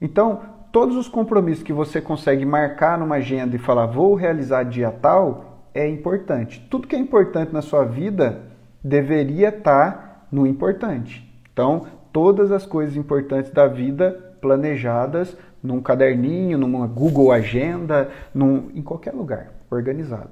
Então, 0.00 0.42
todos 0.72 0.96
os 0.96 1.08
compromissos 1.08 1.62
que 1.62 1.72
você 1.72 2.00
consegue 2.00 2.44
marcar 2.44 2.98
numa 2.98 3.16
agenda 3.16 3.54
e 3.54 3.60
falar 3.60 3.86
vou 3.86 4.14
realizar 4.14 4.64
dia 4.64 4.90
tal 4.90 5.53
é 5.74 5.88
importante. 5.88 6.64
Tudo 6.70 6.86
que 6.86 6.94
é 6.94 6.98
importante 6.98 7.52
na 7.52 7.60
sua 7.60 7.84
vida 7.84 8.42
deveria 8.82 9.48
estar 9.48 10.28
no 10.30 10.46
importante. 10.46 11.28
Então, 11.52 11.86
todas 12.12 12.52
as 12.52 12.64
coisas 12.64 12.96
importantes 12.96 13.50
da 13.50 13.66
vida 13.66 14.36
planejadas 14.40 15.36
num 15.62 15.80
caderninho, 15.80 16.58
numa 16.58 16.86
Google 16.86 17.32
Agenda, 17.32 18.10
num, 18.34 18.70
em 18.74 18.82
qualquer 18.82 19.14
lugar, 19.14 19.52
organizado. 19.70 20.30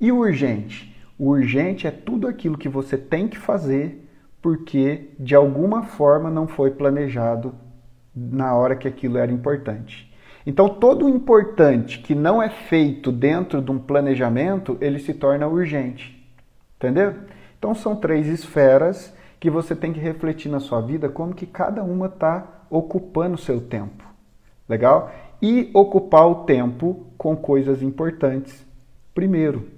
E 0.00 0.10
o 0.10 0.18
urgente? 0.18 0.96
O 1.18 1.30
urgente 1.30 1.86
é 1.86 1.90
tudo 1.90 2.26
aquilo 2.26 2.56
que 2.56 2.68
você 2.68 2.96
tem 2.96 3.28
que 3.28 3.38
fazer 3.38 4.08
porque 4.40 5.10
de 5.18 5.34
alguma 5.34 5.82
forma 5.82 6.30
não 6.30 6.46
foi 6.46 6.70
planejado 6.70 7.54
na 8.14 8.54
hora 8.54 8.76
que 8.76 8.88
aquilo 8.88 9.18
era 9.18 9.30
importante. 9.30 10.07
Então, 10.48 10.66
todo 10.66 11.04
o 11.04 11.10
importante 11.10 11.98
que 11.98 12.14
não 12.14 12.42
é 12.42 12.48
feito 12.48 13.12
dentro 13.12 13.60
de 13.60 13.70
um 13.70 13.78
planejamento, 13.78 14.78
ele 14.80 14.98
se 14.98 15.12
torna 15.12 15.46
urgente. 15.46 16.26
Entendeu? 16.78 17.16
Então, 17.58 17.74
são 17.74 17.94
três 17.94 18.26
esferas 18.26 19.14
que 19.38 19.50
você 19.50 19.76
tem 19.76 19.92
que 19.92 20.00
refletir 20.00 20.50
na 20.50 20.58
sua 20.58 20.80
vida 20.80 21.06
como 21.10 21.34
que 21.34 21.44
cada 21.44 21.84
uma 21.84 22.06
está 22.06 22.64
ocupando 22.70 23.34
o 23.34 23.38
seu 23.38 23.60
tempo. 23.60 24.02
Legal? 24.66 25.12
E 25.42 25.70
ocupar 25.74 26.26
o 26.26 26.46
tempo 26.46 27.06
com 27.18 27.36
coisas 27.36 27.82
importantes 27.82 28.66
primeiro. 29.14 29.68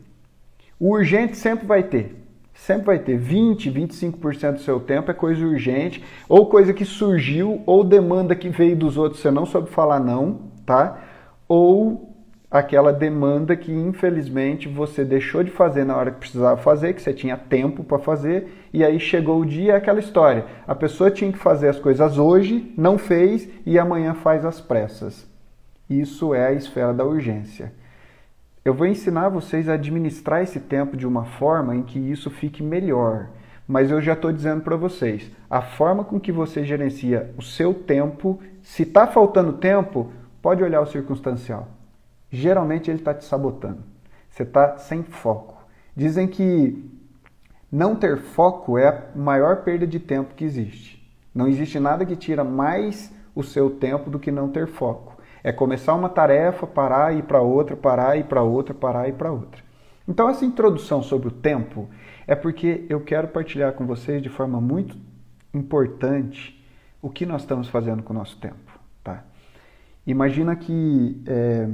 O 0.79 0.93
urgente 0.93 1.37
sempre 1.37 1.67
vai 1.67 1.83
ter. 1.83 2.15
Sempre 2.55 2.87
vai 2.87 2.99
ter 3.01 3.19
20, 3.19 3.73
25% 3.73 4.53
do 4.53 4.61
seu 4.61 4.79
tempo 4.79 5.11
é 5.11 5.15
coisa 5.15 5.45
urgente, 5.45 6.05
ou 6.29 6.47
coisa 6.47 6.73
que 6.73 6.85
surgiu, 6.85 7.61
ou 7.67 7.83
demanda 7.83 8.37
que 8.37 8.49
veio 8.51 8.77
dos 8.77 8.97
outros, 8.97 9.21
você 9.21 9.33
não 9.33 9.45
soube 9.45 9.69
falar 9.69 9.99
não, 9.99 10.50
tá? 10.71 11.01
Ou 11.49 12.15
aquela 12.49 12.93
demanda 12.93 13.57
que 13.57 13.73
infelizmente 13.73 14.69
você 14.69 15.05
deixou 15.05 15.43
de 15.43 15.51
fazer 15.51 15.85
na 15.85 15.97
hora 15.97 16.13
que 16.13 16.21
precisava 16.21 16.61
fazer, 16.61 16.95
que 16.95 17.03
você 17.03 17.13
tinha 17.13 17.37
tempo 17.37 17.83
para 17.83 17.99
fazer, 17.99 18.69
e 18.73 18.85
aí 18.85 19.01
chegou 19.01 19.41
o 19.41 19.47
dia, 19.47 19.73
é 19.73 19.77
aquela 19.77 19.99
história. 19.99 20.45
A 20.69 20.75
pessoa 20.75 21.11
tinha 21.11 21.33
que 21.33 21.39
fazer 21.39 21.69
as 21.69 21.81
coisas 21.81 22.19
hoje, 22.19 22.73
não 22.77 22.97
fez 22.99 23.49
e 23.67 23.81
amanhã 23.81 24.15
faz 24.15 24.45
às 24.45 24.61
pressas. 24.61 25.29
Isso 25.89 26.33
é 26.33 26.47
a 26.47 26.53
esfera 26.53 26.95
da 26.95 27.05
urgência. 27.05 27.73
Eu 28.65 28.73
vou 28.73 28.87
ensinar 28.87 29.29
vocês 29.29 29.69
a 29.69 29.75
administrar 29.75 30.41
esse 30.41 30.61
tempo 30.61 30.97
de 30.97 31.07
uma 31.07 31.25
forma 31.25 31.75
em 31.75 31.83
que 31.83 31.99
isso 31.99 32.31
fique 32.31 32.63
melhor. 32.63 33.31
Mas 33.67 33.91
eu 33.91 34.01
já 34.01 34.13
estou 34.13 34.33
dizendo 34.33 34.63
para 34.63 34.77
vocês, 34.77 35.31
a 35.49 35.63
forma 35.63 36.05
com 36.05 36.21
que 36.21 36.31
você 36.31 36.65
gerencia 36.65 37.33
o 37.37 37.43
seu 37.43 37.75
tempo, 37.75 38.41
se 38.63 38.83
está 38.83 39.07
faltando 39.07 39.55
tempo, 39.55 40.13
pode 40.41 40.63
olhar 40.63 40.81
o 40.81 40.87
circunstancial. 40.87 41.69
Geralmente 42.31 42.91
ele 42.91 42.99
está 42.99 43.13
te 43.13 43.25
sabotando. 43.25 43.83
Você 44.29 44.45
está 44.45 44.79
sem 44.79 45.03
foco. 45.03 45.63
Dizem 45.97 46.29
que 46.29 46.89
não 47.71 47.95
ter 47.97 48.17
foco 48.19 48.79
é 48.79 48.89
a 48.89 49.19
maior 49.19 49.63
perda 49.63 49.87
de 49.87 49.99
tempo 49.99 50.35
que 50.35 50.45
existe. 50.45 51.01
Não 51.35 51.47
existe 51.47 51.79
nada 51.79 52.05
que 52.05 52.17
tira 52.17 52.43
mais 52.43 53.13
o 53.35 53.43
seu 53.43 53.71
tempo 53.71 54.11
do 54.11 54.19
que 54.19 54.31
não 54.31 54.49
ter 54.49 54.67
foco. 54.67 55.17
É 55.43 55.53
começar 55.53 55.95
uma 55.95 56.09
tarefa, 56.09 56.67
parar 56.67 57.15
e 57.15 57.19
ir 57.19 57.23
para 57.23 57.41
outra, 57.41 57.77
parar 57.77 58.17
e 58.17 58.21
ir 58.21 58.25
para 58.25 58.43
outra, 58.43 58.75
parar 58.75 59.07
e 59.07 59.11
ir 59.11 59.15
para 59.15 59.33
outra. 59.33 59.63
Então 60.07 60.29
essa 60.29 60.45
introdução 60.45 61.03
sobre 61.03 61.29
o 61.29 61.31
tempo 61.31 61.89
é 62.27 62.35
porque 62.35 62.85
eu 62.89 63.01
quero 63.01 63.29
partilhar 63.29 63.73
com 63.73 63.87
vocês 63.87 64.23
de 64.23 64.29
forma 64.29 64.61
muito 64.61 64.97
importante 65.55 66.61
o 67.01 67.09
que 67.09 67.25
nós 67.25 67.43
estamos 67.43 67.69
fazendo 67.69 68.03
com 68.03 68.13
o 68.13 68.17
nosso 68.17 68.37
tempo. 68.39 68.70
Imagina 70.07 70.57
que 70.57 71.23
é, 71.27 71.69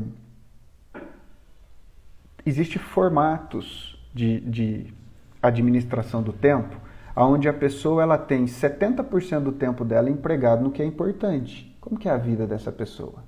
existe 2.45 2.79
formatos 2.79 3.99
de, 4.15 4.41
de 4.41 4.95
administração 5.43 6.23
do 6.23 6.33
tempo 6.33 6.87
onde 7.25 7.49
a 7.49 7.53
pessoa 7.53 8.03
ela 8.03 8.19
tem 8.19 8.45
70% 8.45 9.41
do 9.41 9.53
tempo 9.53 9.85
dela 9.85 10.11
empregado 10.11 10.63
no 10.63 10.71
que 10.71 10.83
é 10.83 10.85
importante. 10.85 11.75
Como 11.81 11.99
que 11.99 12.09
é 12.09 12.13
a 12.13 12.19
vida 12.19 12.47
dessa 12.47 12.71
pessoa? 12.71 13.25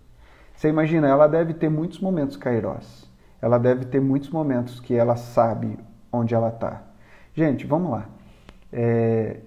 Você 0.55 0.69
imagina, 0.69 1.09
ela 1.09 1.27
deve 1.27 1.55
ter 1.55 1.71
muitos 1.71 2.01
momentos 2.01 2.37
kairós. 2.37 3.09
Ela 3.41 3.57
deve 3.57 3.87
ter 3.87 4.01
muitos 4.01 4.29
momentos 4.29 4.81
que 4.81 4.95
ela 4.95 5.17
sabe 5.17 5.79
onde 6.13 6.35
ela 6.35 6.49
está. 6.49 6.83
Gente, 7.33 7.67
vamos 7.67 7.93
lá. 7.93 8.09
É... 8.73 9.41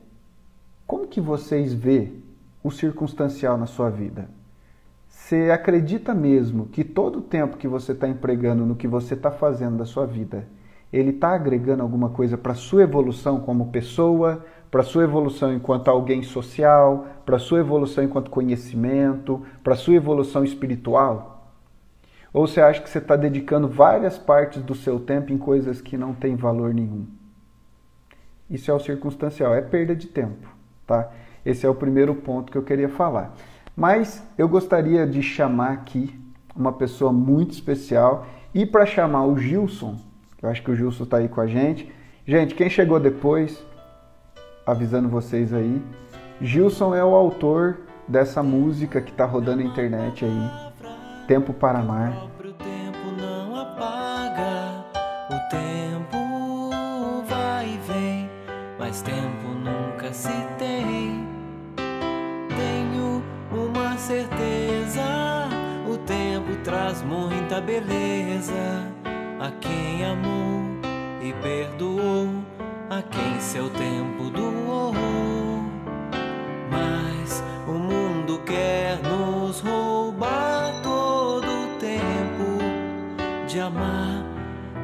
Como 0.88 1.08
que 1.08 1.22
vocês 1.22 1.74
vê 1.74 2.12
o 2.64 2.72
circunstancial 2.72 3.58
na 3.58 3.66
sua 3.66 3.90
vida? 3.90 4.30
Você 5.32 5.50
acredita 5.50 6.14
mesmo 6.14 6.66
que 6.66 6.84
todo 6.84 7.20
o 7.20 7.22
tempo 7.22 7.56
que 7.56 7.66
você 7.66 7.94
está 7.94 8.06
empregando 8.06 8.66
no 8.66 8.76
que 8.76 8.86
você 8.86 9.14
está 9.14 9.32
fazendo 9.32 9.78
da 9.78 9.86
sua 9.86 10.06
vida, 10.06 10.46
ele 10.92 11.12
está 11.12 11.30
agregando 11.30 11.82
alguma 11.82 12.10
coisa 12.10 12.38
para 12.38 12.52
a 12.52 12.56
sua 12.56 12.84
evolução 12.84 13.40
como 13.40 13.72
pessoa, 13.72 14.46
para 14.70 14.84
sua 14.84 15.06
evolução 15.06 15.54
enquanto 15.54 15.88
alguém 15.88 16.22
social, 16.22 17.08
para 17.26 17.40
sua 17.40 17.62
evolução 17.62 18.04
enquanto 18.04 18.30
conhecimento, 18.30 19.42
para 19.64 19.78
sua 19.78 19.94
evolução 19.94 20.44
espiritual? 20.44 21.50
Ou 22.34 22.46
você 22.46 22.60
acha 22.60 22.82
que 22.82 22.90
você 22.90 22.98
está 22.98 23.16
dedicando 23.16 23.70
várias 23.70 24.18
partes 24.18 24.62
do 24.62 24.76
seu 24.76 25.00
tempo 25.00 25.32
em 25.32 25.38
coisas 25.38 25.80
que 25.80 25.96
não 25.96 26.14
têm 26.14 26.36
valor 26.36 26.74
nenhum? 26.74 27.08
Isso 28.50 28.70
é 28.70 28.74
o 28.74 28.80
circunstancial, 28.82 29.56
é 29.56 29.62
perda 29.62 29.96
de 29.96 30.08
tempo, 30.08 30.46
tá? 30.86 31.10
Esse 31.46 31.66
é 31.66 31.70
o 31.70 31.76
primeiro 31.76 32.16
ponto 32.16 32.52
que 32.52 32.58
eu 32.58 32.64
queria 32.64 32.90
falar. 32.90 33.34
Mas 33.76 34.24
eu 34.38 34.48
gostaria 34.48 35.08
de 35.08 35.22
chamar 35.22 35.72
aqui 35.72 36.20
uma 36.56 36.74
pessoa 36.74 37.12
muito 37.12 37.52
especial 37.52 38.26
e 38.54 38.66
para 38.66 38.86
chamar 38.86 39.26
o 39.26 39.38
Gilson, 39.38 39.98
eu 40.42 40.50
acho 40.50 40.62
que 40.62 40.72
o 40.72 40.76
Gilson 40.76 41.06
está 41.06 41.18
aí 41.18 41.30
com 41.30 41.40
a 41.40 41.48
gente. 41.48 41.92
Gente, 42.26 42.54
quem 42.54 42.70
chegou 42.70 43.00
depois, 43.00 43.64
avisando 44.66 45.08
vocês 45.08 45.54
aí. 45.54 45.82
Gilson 46.42 46.94
é 46.94 47.04
o 47.04 47.16
autor 47.16 47.82
dessa 48.08 48.44
música 48.44 49.00
que 49.00 49.12
tá 49.14 49.26
rodando 49.26 49.64
na 49.64 49.70
internet 49.70 50.26
aí. 50.26 50.52
Tempo 51.28 51.54
para 51.54 51.80
amar. 51.80 52.14
Tempo 55.50 56.70
vai 57.28 57.68
e 57.68 57.78
vem, 57.88 58.30
mas 58.78 59.02
tempo 59.02 59.48
nunca 59.64 60.14
se 60.14 60.30
tem. 60.58 61.41
Beleza 67.62 68.88
a 69.40 69.52
quem 69.60 70.06
amou 70.06 70.62
e 71.22 71.34
perdoou 71.42 72.30
a 72.90 73.02
quem 73.02 73.40
seu 73.40 73.70
tempo 73.70 74.30
doou. 74.30 74.94
Mas 76.70 77.44
o 77.68 77.74
mundo 77.74 78.40
quer 78.46 79.00
nos 79.04 79.60
roubar 79.62 80.74
todo 80.82 81.48
o 81.48 81.80
tempo 81.80 83.48
de 83.48 83.60
amar, 83.60 84.26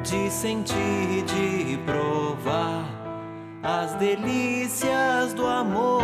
de 0.03 0.29
sentir, 0.29 1.23
de 1.25 1.77
provar 1.85 2.85
as 3.63 3.93
delícias 3.95 5.33
do 5.33 5.45
amor. 5.45 6.01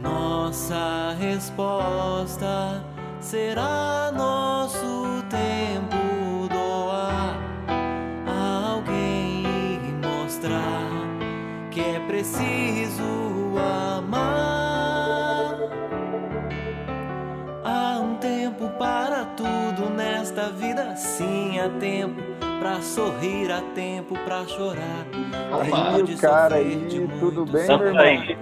Nossa 0.00 1.14
resposta 1.18 2.87
será 3.28 4.10
nosso 4.16 5.22
tempo 5.28 5.98
preciso 12.18 13.54
amar. 13.96 15.56
Há 17.64 18.00
um 18.00 18.16
tempo 18.16 18.68
para 18.70 19.24
tudo 19.36 19.88
nesta 19.90 20.48
vida, 20.48 20.96
sim, 20.96 21.60
há 21.60 21.68
tempo 21.78 22.20
para 22.58 22.82
sorrir, 22.82 23.52
há 23.52 23.62
tempo 23.74 24.18
para 24.24 24.44
chorar. 24.46 25.06
Aí 25.60 26.02
o 26.02 26.18
cara 26.18 26.56
aí, 26.56 27.06
tudo 27.20 27.46
bem, 27.46 27.66
meu 27.68 27.86
irmão? 27.86 28.02
Aí. 28.02 28.36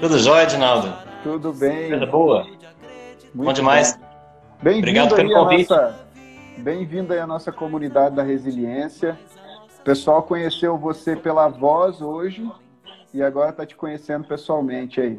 Tudo 0.00 0.18
jóia, 0.18 0.42
Edinaldo? 0.42 0.92
Tudo 1.22 1.52
bem. 1.52 1.90
Coisa 1.90 2.06
boa. 2.06 2.42
Muito 2.42 2.66
bom 3.34 3.52
demais. 3.52 4.01
Bem-vindo 4.62 5.16
aí 5.16 5.24
nossa... 5.24 6.06
Bem-vindo 6.58 7.12
aí 7.12 7.18
à 7.18 7.26
nossa 7.26 7.50
comunidade 7.50 8.14
da 8.14 8.22
resiliência. 8.22 9.18
O 9.80 9.82
pessoal 9.82 10.22
conheceu 10.22 10.78
você 10.78 11.16
pela 11.16 11.48
voz 11.48 12.00
hoje, 12.00 12.48
e 13.12 13.20
agora 13.20 13.50
está 13.50 13.66
te 13.66 13.74
conhecendo 13.74 14.24
pessoalmente 14.24 15.00
aí. 15.00 15.18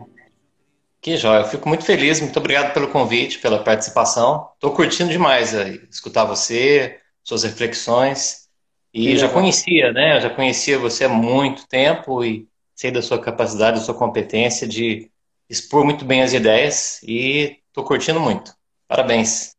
Que 1.02 1.18
jóia, 1.18 1.42
eu 1.42 1.46
fico 1.46 1.68
muito 1.68 1.84
feliz, 1.84 2.22
muito 2.22 2.40
obrigado 2.40 2.74
pelo 2.74 2.88
convite, 2.88 3.40
pela 3.40 3.62
participação. 3.62 4.48
Estou 4.54 4.72
curtindo 4.72 5.12
demais 5.12 5.54
aí, 5.54 5.82
escutar 5.92 6.24
você, 6.24 7.00
suas 7.22 7.44
reflexões. 7.44 8.48
E 8.94 9.12
eu 9.12 9.18
já 9.18 9.28
conhecia, 9.28 9.92
né? 9.92 10.16
Eu 10.16 10.22
já 10.22 10.30
conhecia 10.30 10.80
você 10.80 11.04
há 11.04 11.10
muito 11.10 11.68
tempo 11.68 12.24
e 12.24 12.48
sei 12.74 12.92
da 12.92 13.02
sua 13.02 13.20
capacidade, 13.20 13.80
da 13.80 13.84
sua 13.84 13.94
competência 13.94 14.66
de 14.66 15.12
expor 15.50 15.84
muito 15.84 16.06
bem 16.06 16.22
as 16.22 16.32
ideias 16.32 17.02
e 17.04 17.60
estou 17.68 17.84
curtindo 17.84 18.22
muito. 18.22 18.54
Parabéns. 18.94 19.56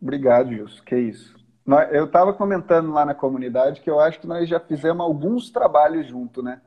Obrigado, 0.00 0.50
Gilson. 0.50 0.82
Que 0.84 0.96
isso. 0.96 1.34
Eu 1.90 2.04
estava 2.04 2.34
comentando 2.34 2.92
lá 2.92 3.06
na 3.06 3.14
comunidade 3.14 3.80
que 3.80 3.88
eu 3.88 3.98
acho 3.98 4.20
que 4.20 4.26
nós 4.26 4.46
já 4.46 4.60
fizemos 4.60 5.02
alguns 5.02 5.50
trabalhos 5.50 6.06
junto, 6.06 6.42
né? 6.42 6.60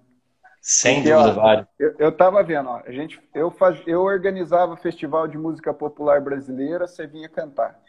Sem 0.59 0.95
Porque, 0.95 1.13
dúvida, 1.13 1.33
vários. 1.33 1.67
Eu 2.00 2.09
estava 2.09 2.41
vendo, 2.41 2.69
ó, 2.69 2.81
a 2.83 2.91
gente, 2.91 3.21
eu, 3.36 3.51
faz, 3.51 3.79
eu 3.86 4.01
organizava 4.01 4.75
festival 4.75 5.27
de 5.27 5.38
música 5.38 5.71
popular 5.71 6.19
brasileira, 6.19 6.88
você 6.88 7.05
vinha 7.05 7.29
cantar. 7.29 7.79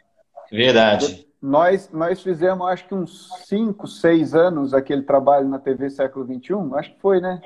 Verdade. 0.52 1.26
Nós, 1.40 1.90
nós 1.90 2.22
fizemos, 2.22 2.68
acho 2.68 2.86
que 2.86 2.94
uns 2.94 3.30
5, 3.46 3.86
6 3.86 4.34
anos 4.34 4.74
aquele 4.74 5.02
trabalho 5.02 5.48
na 5.48 5.58
TV 5.58 5.88
Século 5.88 6.26
XXI, 6.26 6.54
acho 6.74 6.94
que 6.94 7.00
foi, 7.00 7.20
né? 7.20 7.40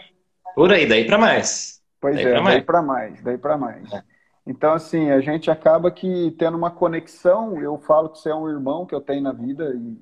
Por 0.57 0.73
aí, 0.73 0.89
daí 0.89 1.07
para 1.07 1.17
mais. 1.17 1.81
Pois 2.01 2.17
daí 2.17 2.27
é, 2.27 2.43
daí 2.43 2.63
para 2.63 2.83
mais, 2.83 3.23
daí 3.23 3.39
para 3.39 3.57
mais. 3.57 3.93
É. 3.93 4.03
Então, 4.47 4.73
assim, 4.73 5.11
a 5.11 5.21
gente 5.21 5.51
acaba 5.51 5.91
que 5.91 6.35
tendo 6.39 6.57
uma 6.57 6.71
conexão, 6.71 7.61
eu 7.61 7.79
falo 7.79 8.09
que 8.09 8.19
você 8.19 8.31
é 8.31 8.35
um 8.35 8.49
irmão 8.49 8.85
que 8.85 8.95
eu 8.95 9.01
tenho 9.01 9.23
na 9.23 9.33
vida, 9.33 9.73
e 9.75 9.97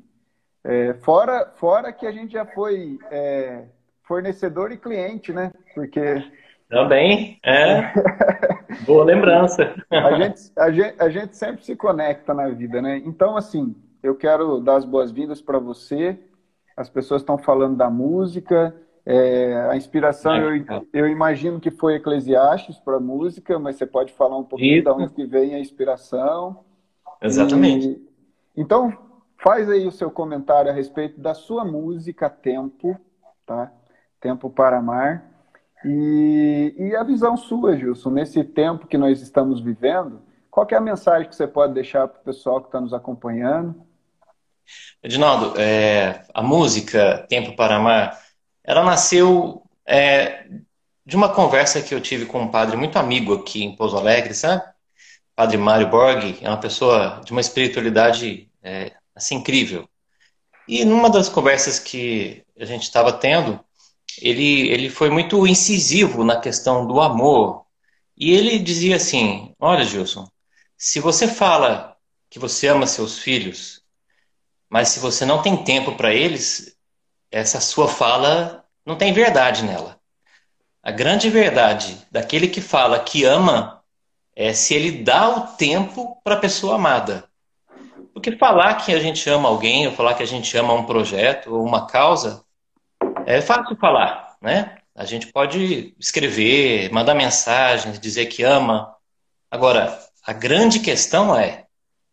é, 0.64 0.94
fora, 0.94 1.52
fora 1.56 1.92
que 1.92 2.06
a 2.06 2.12
gente 2.12 2.32
já 2.32 2.46
foi 2.46 2.98
é, 3.10 3.64
fornecedor 4.02 4.72
e 4.72 4.78
cliente, 4.78 5.32
né? 5.32 5.52
Porque. 5.74 6.00
Também, 6.68 7.38
é. 7.44 7.92
Boa 8.86 9.04
lembrança. 9.04 9.74
a, 9.90 10.14
gente, 10.14 10.52
a, 10.56 10.70
gente, 10.70 11.02
a 11.02 11.08
gente 11.08 11.36
sempre 11.36 11.64
se 11.64 11.74
conecta 11.74 12.32
na 12.32 12.48
vida, 12.48 12.80
né? 12.80 12.98
Então, 13.04 13.36
assim, 13.36 13.74
eu 14.02 14.14
quero 14.14 14.60
dar 14.60 14.76
as 14.76 14.84
boas-vindas 14.84 15.42
para 15.42 15.58
você. 15.58 16.18
As 16.76 16.88
pessoas 16.88 17.22
estão 17.22 17.36
falando 17.36 17.76
da 17.76 17.90
música. 17.90 18.74
É, 19.04 19.68
a 19.70 19.76
inspiração, 19.76 20.36
eu, 20.36 20.86
eu, 20.92 21.08
imagino 21.08 21.58
que 21.58 21.70
foi 21.70 21.94
Eclesiastes 21.94 22.78
para 22.78 22.96
a 22.96 23.00
música, 23.00 23.58
mas 23.58 23.76
você 23.76 23.86
pode 23.86 24.12
falar 24.12 24.36
um 24.36 24.44
pouquinho 24.44 24.76
Isso. 24.76 24.84
de 24.84 24.90
onde 24.90 25.12
que 25.12 25.24
vem 25.24 25.54
a 25.54 25.58
inspiração. 25.58 26.64
Exatamente. 27.20 27.88
E, 27.88 28.10
então, 28.56 28.96
faz 29.38 29.68
aí 29.70 29.86
o 29.86 29.92
seu 29.92 30.10
comentário 30.10 30.70
a 30.70 30.74
respeito 30.74 31.20
da 31.20 31.34
sua 31.34 31.64
música 31.64 32.28
Tempo, 32.28 32.98
tá? 33.46 33.72
Tempo 34.20 34.50
para 34.50 34.78
Amar. 34.78 35.24
E, 35.84 36.74
e 36.76 36.94
a 36.94 37.02
visão 37.02 37.36
sua, 37.38 37.76
Gilson, 37.76 38.10
nesse 38.10 38.44
tempo 38.44 38.86
que 38.86 38.98
nós 38.98 39.22
estamos 39.22 39.60
vivendo, 39.62 40.20
qual 40.50 40.66
é 40.70 40.74
a 40.74 40.80
mensagem 40.80 41.26
que 41.26 41.34
você 41.34 41.46
pode 41.46 41.72
deixar 41.72 42.06
para 42.06 42.20
o 42.20 42.24
pessoal 42.24 42.60
que 42.60 42.68
está 42.68 42.80
nos 42.80 42.92
acompanhando? 42.92 43.74
Edinaldo, 45.02 45.58
é, 45.58 46.22
a 46.34 46.42
música 46.42 47.26
Tempo 47.28 47.56
para 47.56 47.76
Amar 47.76 48.29
ela 48.64 48.84
nasceu 48.84 49.62
é, 49.86 50.46
de 51.04 51.16
uma 51.16 51.28
conversa 51.28 51.82
que 51.82 51.94
eu 51.94 52.00
tive 52.00 52.26
com 52.26 52.42
um 52.42 52.50
padre 52.50 52.76
muito 52.76 52.98
amigo 52.98 53.34
aqui 53.34 53.64
em 53.64 53.74
Pouso 53.74 53.96
Alegre, 53.96 54.34
sabe? 54.34 54.62
Padre 55.34 55.56
Mário 55.56 55.88
Borg, 55.88 56.38
é 56.40 56.48
uma 56.48 56.60
pessoa 56.60 57.20
de 57.24 57.32
uma 57.32 57.40
espiritualidade 57.40 58.48
é, 58.62 58.92
assim 59.14 59.36
incrível. 59.36 59.88
E 60.68 60.84
numa 60.84 61.10
das 61.10 61.28
conversas 61.28 61.78
que 61.78 62.44
a 62.58 62.64
gente 62.64 62.82
estava 62.82 63.12
tendo, 63.12 63.58
ele, 64.20 64.68
ele 64.68 64.90
foi 64.90 65.10
muito 65.10 65.46
incisivo 65.46 66.22
na 66.22 66.40
questão 66.40 66.86
do 66.86 67.00
amor. 67.00 67.64
E 68.16 68.32
ele 68.32 68.58
dizia 68.58 68.96
assim: 68.96 69.54
Olha, 69.58 69.84
Gilson, 69.84 70.28
se 70.76 71.00
você 71.00 71.26
fala 71.26 71.96
que 72.28 72.38
você 72.38 72.68
ama 72.68 72.86
seus 72.86 73.18
filhos, 73.18 73.82
mas 74.68 74.90
se 74.90 75.00
você 75.00 75.24
não 75.24 75.42
tem 75.42 75.64
tempo 75.64 75.96
para 75.96 76.14
eles, 76.14 76.76
essa 77.30 77.60
sua 77.60 77.88
fala 77.88 78.64
não 78.84 78.96
tem 78.96 79.12
verdade 79.12 79.64
nela. 79.64 79.98
A 80.82 80.90
grande 80.90 81.28
verdade 81.28 81.98
daquele 82.10 82.48
que 82.48 82.60
fala 82.60 82.98
que 82.98 83.24
ama 83.24 83.82
é 84.34 84.52
se 84.52 84.74
ele 84.74 85.02
dá 85.02 85.28
o 85.28 85.40
tempo 85.56 86.18
para 86.24 86.34
a 86.34 86.40
pessoa 86.40 86.76
amada. 86.76 87.28
Porque 88.12 88.36
falar 88.36 88.74
que 88.74 88.92
a 88.92 88.98
gente 88.98 89.28
ama 89.28 89.48
alguém, 89.48 89.86
ou 89.86 89.92
falar 89.92 90.14
que 90.14 90.22
a 90.22 90.26
gente 90.26 90.56
ama 90.56 90.72
um 90.72 90.84
projeto 90.84 91.54
ou 91.54 91.64
uma 91.64 91.86
causa, 91.86 92.42
é 93.26 93.40
fácil 93.40 93.76
falar, 93.76 94.36
né? 94.40 94.76
A 94.94 95.04
gente 95.04 95.28
pode 95.28 95.94
escrever, 95.98 96.90
mandar 96.92 97.14
mensagens, 97.14 98.00
dizer 98.00 98.26
que 98.26 98.42
ama. 98.42 98.94
Agora, 99.50 99.98
a 100.26 100.32
grande 100.32 100.80
questão 100.80 101.36
é: 101.38 101.66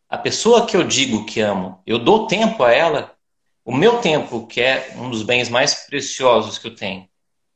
a 0.10 0.18
pessoa 0.18 0.66
que 0.66 0.78
eu 0.78 0.84
digo 0.84 1.26
que 1.26 1.40
amo, 1.40 1.82
eu 1.86 1.98
dou 1.98 2.28
tempo 2.28 2.64
a 2.64 2.72
ela 2.72 3.17
o 3.68 3.76
meu 3.76 3.98
tempo, 4.00 4.48
que 4.48 4.62
é 4.62 4.94
um 4.96 5.10
dos 5.10 5.24
bens 5.24 5.50
mais 5.50 5.76
preciosos 5.86 6.58
que 6.58 6.68
eu 6.68 6.74
tenho, 6.74 7.06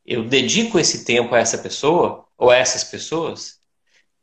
eu 0.06 0.26
dedico 0.26 0.78
esse 0.78 1.06
tempo 1.06 1.34
a 1.34 1.40
essa 1.40 1.58
pessoa 1.58 2.26
ou 2.38 2.50
a 2.50 2.58
essas 2.58 2.84
pessoas. 2.84 3.62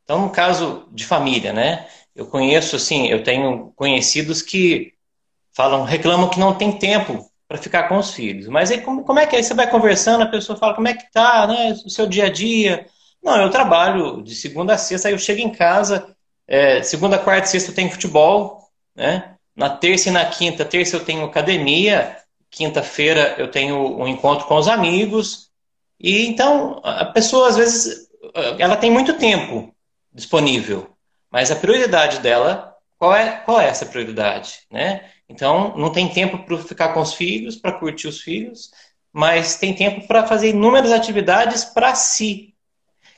Então, 0.03 0.21
no 0.21 0.29
caso 0.29 0.87
de 0.91 1.03
família, 1.03 1.51
né? 1.51 1.87
Eu 2.15 2.27
conheço, 2.27 2.75
assim, 2.75 3.07
eu 3.07 3.23
tenho 3.23 3.73
conhecidos 3.75 4.43
que 4.43 4.93
falam, 5.51 5.83
reclamam 5.83 6.29
que 6.29 6.39
não 6.39 6.53
tem 6.53 6.77
tempo 6.77 7.27
para 7.47 7.57
ficar 7.57 7.89
com 7.89 7.97
os 7.97 8.13
filhos. 8.13 8.47
Mas 8.47 8.69
aí, 8.69 8.81
como, 8.81 9.03
como 9.03 9.17
é 9.17 9.25
que 9.25 9.35
é? 9.35 9.41
Você 9.41 9.55
vai 9.55 9.67
conversando, 9.67 10.21
a 10.21 10.27
pessoa 10.27 10.59
fala, 10.59 10.75
como 10.75 10.87
é 10.87 10.93
que 10.93 11.11
tá, 11.11 11.47
né? 11.47 11.71
O 11.83 11.89
seu 11.89 12.05
dia 12.05 12.27
a 12.27 12.29
dia. 12.29 12.85
Não, 13.23 13.41
eu 13.41 13.49
trabalho 13.49 14.21
de 14.21 14.35
segunda 14.35 14.75
a 14.75 14.77
sexta, 14.77 15.07
aí 15.07 15.15
eu 15.15 15.19
chego 15.19 15.41
em 15.41 15.49
casa, 15.49 16.15
é, 16.47 16.83
segunda, 16.83 17.17
quarta 17.17 17.47
e 17.47 17.49
sexta 17.49 17.71
eu 17.71 17.75
tenho 17.75 17.89
futebol, 17.89 18.69
né? 18.95 19.38
Na 19.59 19.69
terça 19.69 20.07
e 20.07 20.11
na 20.13 20.25
quinta, 20.25 20.63
terça 20.63 20.95
eu 20.95 21.03
tenho 21.03 21.25
academia, 21.25 22.15
quinta-feira 22.49 23.35
eu 23.37 23.51
tenho 23.51 23.75
um 23.99 24.07
encontro 24.07 24.47
com 24.47 24.55
os 24.55 24.69
amigos. 24.69 25.49
E 25.99 26.25
então 26.27 26.79
a 26.81 27.03
pessoa 27.03 27.49
às 27.49 27.57
vezes 27.57 28.07
ela 28.57 28.77
tem 28.77 28.89
muito 28.89 29.15
tempo 29.15 29.75
disponível, 30.13 30.89
mas 31.29 31.51
a 31.51 31.57
prioridade 31.57 32.19
dela, 32.19 32.73
qual 32.97 33.13
é, 33.13 33.31
qual 33.31 33.59
é 33.59 33.67
essa 33.67 33.85
prioridade, 33.85 34.61
né? 34.71 35.09
Então 35.27 35.75
não 35.75 35.91
tem 35.91 36.07
tempo 36.07 36.37
para 36.45 36.57
ficar 36.59 36.93
com 36.93 37.01
os 37.01 37.13
filhos, 37.13 37.57
para 37.57 37.73
curtir 37.73 38.07
os 38.07 38.21
filhos, 38.21 38.71
mas 39.11 39.57
tem 39.57 39.73
tempo 39.75 40.07
para 40.07 40.25
fazer 40.25 40.51
inúmeras 40.51 40.93
atividades 40.93 41.65
para 41.65 41.93
si. 41.95 42.55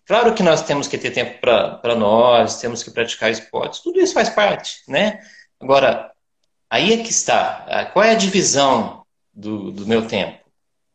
Claro 0.08 0.34
que 0.34 0.42
nós 0.42 0.64
temos 0.64 0.88
que 0.88 0.98
ter 0.98 1.12
tempo 1.12 1.40
para 1.40 1.96
nós, 1.96 2.60
temos 2.60 2.82
que 2.82 2.90
praticar 2.90 3.30
esportes, 3.30 3.82
tudo 3.82 4.00
isso 4.00 4.16
faz 4.16 4.28
parte, 4.30 4.82
né? 4.88 5.20
Agora, 5.60 6.11
Aí 6.72 6.94
é 6.94 7.04
que 7.04 7.10
está. 7.10 7.90
Qual 7.92 8.06
é 8.06 8.12
a 8.12 8.16
divisão 8.16 9.04
do, 9.34 9.72
do 9.72 9.86
meu 9.86 10.08
tempo? 10.08 10.40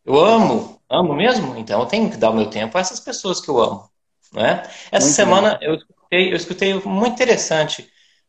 Eu 0.06 0.18
amo, 0.18 0.80
amo 0.88 1.14
mesmo? 1.14 1.54
Então 1.58 1.80
eu 1.80 1.86
tenho 1.86 2.10
que 2.10 2.16
dar 2.16 2.30
o 2.30 2.34
meu 2.34 2.48
tempo 2.48 2.78
a 2.78 2.80
essas 2.80 2.98
pessoas 2.98 3.42
que 3.42 3.50
eu 3.50 3.60
amo. 3.60 3.86
Né? 4.32 4.62
Essa 4.90 5.04
muito 5.06 5.14
semana 5.14 5.58
eu 5.60 5.74
escutei, 5.74 6.32
eu 6.32 6.36
escutei 6.36 6.74
muito 6.82 7.12
interessante. 7.12 7.86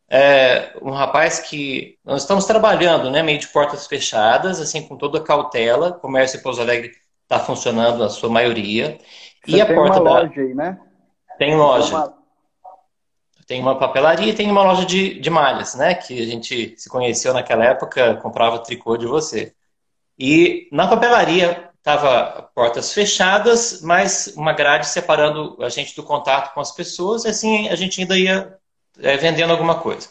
É, 0.10 0.74
um 0.82 0.92
rapaz 0.92 1.40
que 1.40 1.98
nós 2.04 2.22
estamos 2.22 2.46
trabalhando, 2.46 3.10
né, 3.10 3.22
meio 3.22 3.40
de 3.40 3.48
portas 3.48 3.88
fechadas, 3.88 4.60
assim, 4.60 4.82
com 4.82 4.98
toda 4.98 5.20
a 5.20 5.24
cautela. 5.24 5.90
O 5.90 6.00
comércio 6.00 6.40
em 6.40 6.44
Pouso 6.44 6.62
Alegre 6.62 6.92
está 7.24 7.40
funcionando 7.40 8.00
na 8.00 8.10
sua 8.10 8.30
maioria. 8.30 8.98
Você 9.46 9.58
e 9.58 9.62
a 9.62 9.66
porta 9.66 10.02
da... 10.02 10.22
loja 10.22 10.42
aí, 10.42 10.54
né? 10.54 10.78
Tem 11.38 11.56
loja. 11.56 11.88
Tem 11.88 11.96
uma 11.96 12.17
tem 13.48 13.62
uma 13.62 13.80
papelaria 13.80 14.30
e 14.32 14.36
tem 14.36 14.52
uma 14.52 14.62
loja 14.62 14.86
de, 14.86 15.20
de 15.20 15.30
malhas, 15.30 15.74
né? 15.76 15.96
Que 15.96 16.22
a 16.22 16.26
gente 16.26 16.76
se 16.78 16.90
conheceu 16.90 17.34
naquela 17.34 17.66
época, 17.66 18.16
comprava 18.18 18.60
tricô 18.60 18.98
de 18.98 19.08
você. 19.08 19.56
E 20.20 20.68
na 20.72 20.88
papelaria 20.88 21.72
tava 21.82 22.50
portas 22.54 22.94
fechadas, 22.94 23.82
mas 23.82 24.34
uma 24.36 24.52
grade 24.52 24.88
separando 24.88 25.58
a 25.64 25.70
gente 25.70 25.96
do 25.96 26.04
contato 26.04 26.54
com 26.54 26.60
as 26.60 26.74
pessoas, 26.74 27.24
e 27.24 27.30
assim 27.30 27.70
a 27.70 27.76
gente 27.76 28.02
ainda 28.02 28.18
ia 28.18 28.58
é, 29.00 29.16
vendendo 29.16 29.52
alguma 29.52 29.80
coisa. 29.80 30.10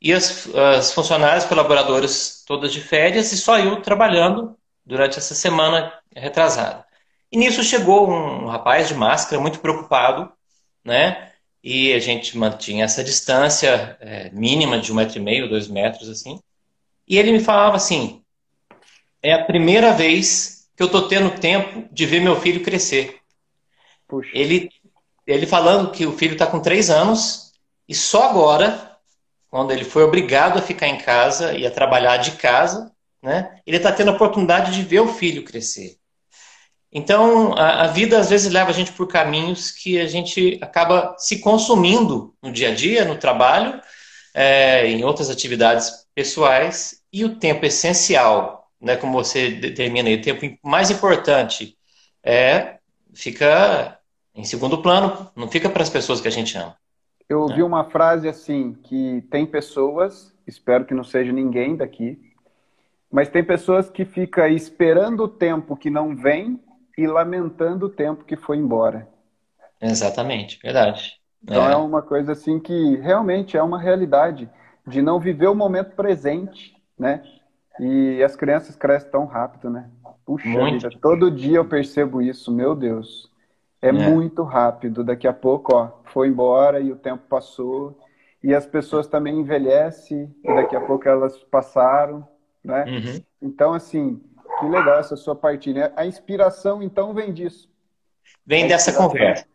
E 0.00 0.12
as, 0.12 0.48
as 0.54 0.92
funcionárias, 0.92 1.44
colaboradores 1.44 2.42
todas 2.46 2.72
de 2.72 2.80
férias, 2.80 3.32
e 3.32 3.38
só 3.38 3.58
eu 3.58 3.80
trabalhando 3.82 4.56
durante 4.84 5.18
essa 5.18 5.34
semana 5.34 5.92
retrasada. 6.14 6.84
E 7.30 7.38
nisso 7.38 7.62
chegou 7.62 8.10
um 8.10 8.46
rapaz 8.48 8.88
de 8.88 8.94
máscara, 8.94 9.40
muito 9.40 9.60
preocupado, 9.60 10.32
né? 10.84 11.32
E 11.68 11.92
a 11.92 11.98
gente 11.98 12.38
mantinha 12.38 12.84
essa 12.84 13.02
distância 13.02 13.96
é, 13.98 14.30
mínima 14.30 14.78
de 14.78 14.92
um 14.92 14.94
metro 14.94 15.18
e 15.18 15.20
meio, 15.20 15.48
dois 15.48 15.66
metros, 15.66 16.08
assim. 16.08 16.38
E 17.08 17.18
ele 17.18 17.32
me 17.32 17.40
falava 17.40 17.74
assim: 17.74 18.22
é 19.20 19.32
a 19.32 19.44
primeira 19.44 19.92
vez 19.92 20.68
que 20.76 20.82
eu 20.84 20.86
estou 20.86 21.08
tendo 21.08 21.40
tempo 21.40 21.92
de 21.92 22.06
ver 22.06 22.20
meu 22.20 22.40
filho 22.40 22.62
crescer. 22.62 23.18
Puxa. 24.06 24.30
Ele, 24.32 24.70
ele 25.26 25.44
falando 25.44 25.90
que 25.90 26.06
o 26.06 26.16
filho 26.16 26.34
está 26.34 26.46
com 26.46 26.60
três 26.60 26.88
anos 26.88 27.52
e 27.88 27.96
só 27.96 28.30
agora, 28.30 28.96
quando 29.50 29.72
ele 29.72 29.84
foi 29.84 30.04
obrigado 30.04 30.60
a 30.60 30.62
ficar 30.62 30.86
em 30.86 30.98
casa 30.98 31.52
e 31.52 31.66
a 31.66 31.70
trabalhar 31.70 32.18
de 32.18 32.32
casa, 32.36 32.92
né, 33.20 33.60
ele 33.66 33.78
está 33.78 33.90
tendo 33.90 34.12
a 34.12 34.14
oportunidade 34.14 34.72
de 34.72 34.84
ver 34.84 35.00
o 35.00 35.12
filho 35.12 35.42
crescer. 35.42 35.96
Então, 36.98 37.52
a, 37.52 37.82
a, 37.82 37.86
vida 37.88 38.18
às 38.18 38.30
vezes 38.30 38.50
leva 38.50 38.70
a 38.70 38.72
gente 38.72 38.90
por 38.90 39.06
caminhos 39.06 39.70
que 39.70 40.00
a 40.00 40.06
gente 40.06 40.58
acaba 40.62 41.14
se 41.18 41.40
consumindo 41.40 42.34
no 42.42 42.50
dia 42.50 42.70
a 42.70 42.74
dia, 42.74 43.04
no 43.04 43.18
trabalho, 43.18 43.78
é, 44.32 44.86
em 44.86 45.04
outras 45.04 45.28
atividades 45.28 46.06
pessoais, 46.14 47.02
e 47.12 47.22
o 47.22 47.38
tempo 47.38 47.66
essencial, 47.66 48.70
né, 48.80 48.96
como 48.96 49.12
você 49.12 49.50
determina 49.50 50.08
aí, 50.08 50.14
o 50.14 50.22
tempo 50.22 50.58
mais 50.62 50.90
importante, 50.90 51.76
é, 52.24 52.78
fica 53.12 53.98
em 54.34 54.44
segundo 54.44 54.80
plano, 54.80 55.30
não 55.36 55.48
fica 55.48 55.68
para 55.68 55.82
as 55.82 55.90
pessoas 55.90 56.22
que 56.22 56.28
a 56.28 56.32
gente 56.32 56.56
ama. 56.56 56.74
Eu 57.28 57.42
ouvi 57.42 57.58
né? 57.58 57.64
uma 57.64 57.84
frase 57.84 58.26
assim, 58.26 58.72
que 58.72 59.22
tem 59.30 59.44
pessoas, 59.44 60.32
espero 60.46 60.86
que 60.86 60.94
não 60.94 61.04
seja 61.04 61.30
ninguém 61.30 61.76
daqui, 61.76 62.18
mas 63.12 63.28
tem 63.28 63.44
pessoas 63.44 63.90
que 63.90 64.06
ficam 64.06 64.48
esperando 64.48 65.24
o 65.24 65.28
tempo 65.28 65.76
que 65.76 65.90
não 65.90 66.16
vem 66.16 66.58
e 66.96 67.06
lamentando 67.06 67.86
o 67.86 67.90
tempo 67.90 68.24
que 68.24 68.36
foi 68.36 68.56
embora. 68.56 69.08
Exatamente, 69.80 70.58
verdade. 70.62 71.20
Então 71.42 71.68
é. 71.68 71.72
é 71.72 71.76
uma 71.76 72.02
coisa 72.02 72.32
assim 72.32 72.58
que 72.58 72.96
realmente 72.96 73.56
é 73.56 73.62
uma 73.62 73.78
realidade 73.78 74.48
de 74.86 75.02
não 75.02 75.20
viver 75.20 75.48
o 75.48 75.54
momento 75.54 75.94
presente, 75.94 76.74
né? 76.98 77.22
E 77.78 78.22
as 78.22 78.34
crianças 78.34 78.74
crescem 78.74 79.10
tão 79.10 79.26
rápido, 79.26 79.68
né? 79.68 79.90
Puxa 80.24 80.48
vida, 80.48 80.90
todo 81.00 81.30
dia 81.30 81.58
eu 81.58 81.64
percebo 81.64 82.22
isso, 82.22 82.50
meu 82.50 82.74
Deus. 82.74 83.30
É, 83.80 83.88
é, 83.88 83.92
muito 83.92 84.42
rápido. 84.42 85.04
Daqui 85.04 85.28
a 85.28 85.32
pouco, 85.32 85.74
ó, 85.74 85.90
foi 86.06 86.28
embora 86.28 86.80
e 86.80 86.90
o 86.90 86.96
tempo 86.96 87.24
passou. 87.28 87.98
E 88.42 88.54
as 88.54 88.66
pessoas 88.66 89.06
também 89.06 89.38
envelhecem 89.38 90.34
e 90.42 90.54
daqui 90.54 90.74
a 90.74 90.80
pouco 90.80 91.08
elas 91.08 91.36
passaram, 91.44 92.26
né? 92.64 92.84
Uhum. 92.84 93.22
Então, 93.42 93.74
assim, 93.74 94.20
que 94.58 94.66
legal 94.66 94.98
essa 94.98 95.16
sua 95.16 95.34
partilha. 95.34 95.92
A 95.96 96.06
inspiração, 96.06 96.82
então, 96.82 97.12
vem 97.12 97.32
disso. 97.32 97.68
Vem 98.44 98.66
dessa 98.66 98.92
conversa. 98.92 99.46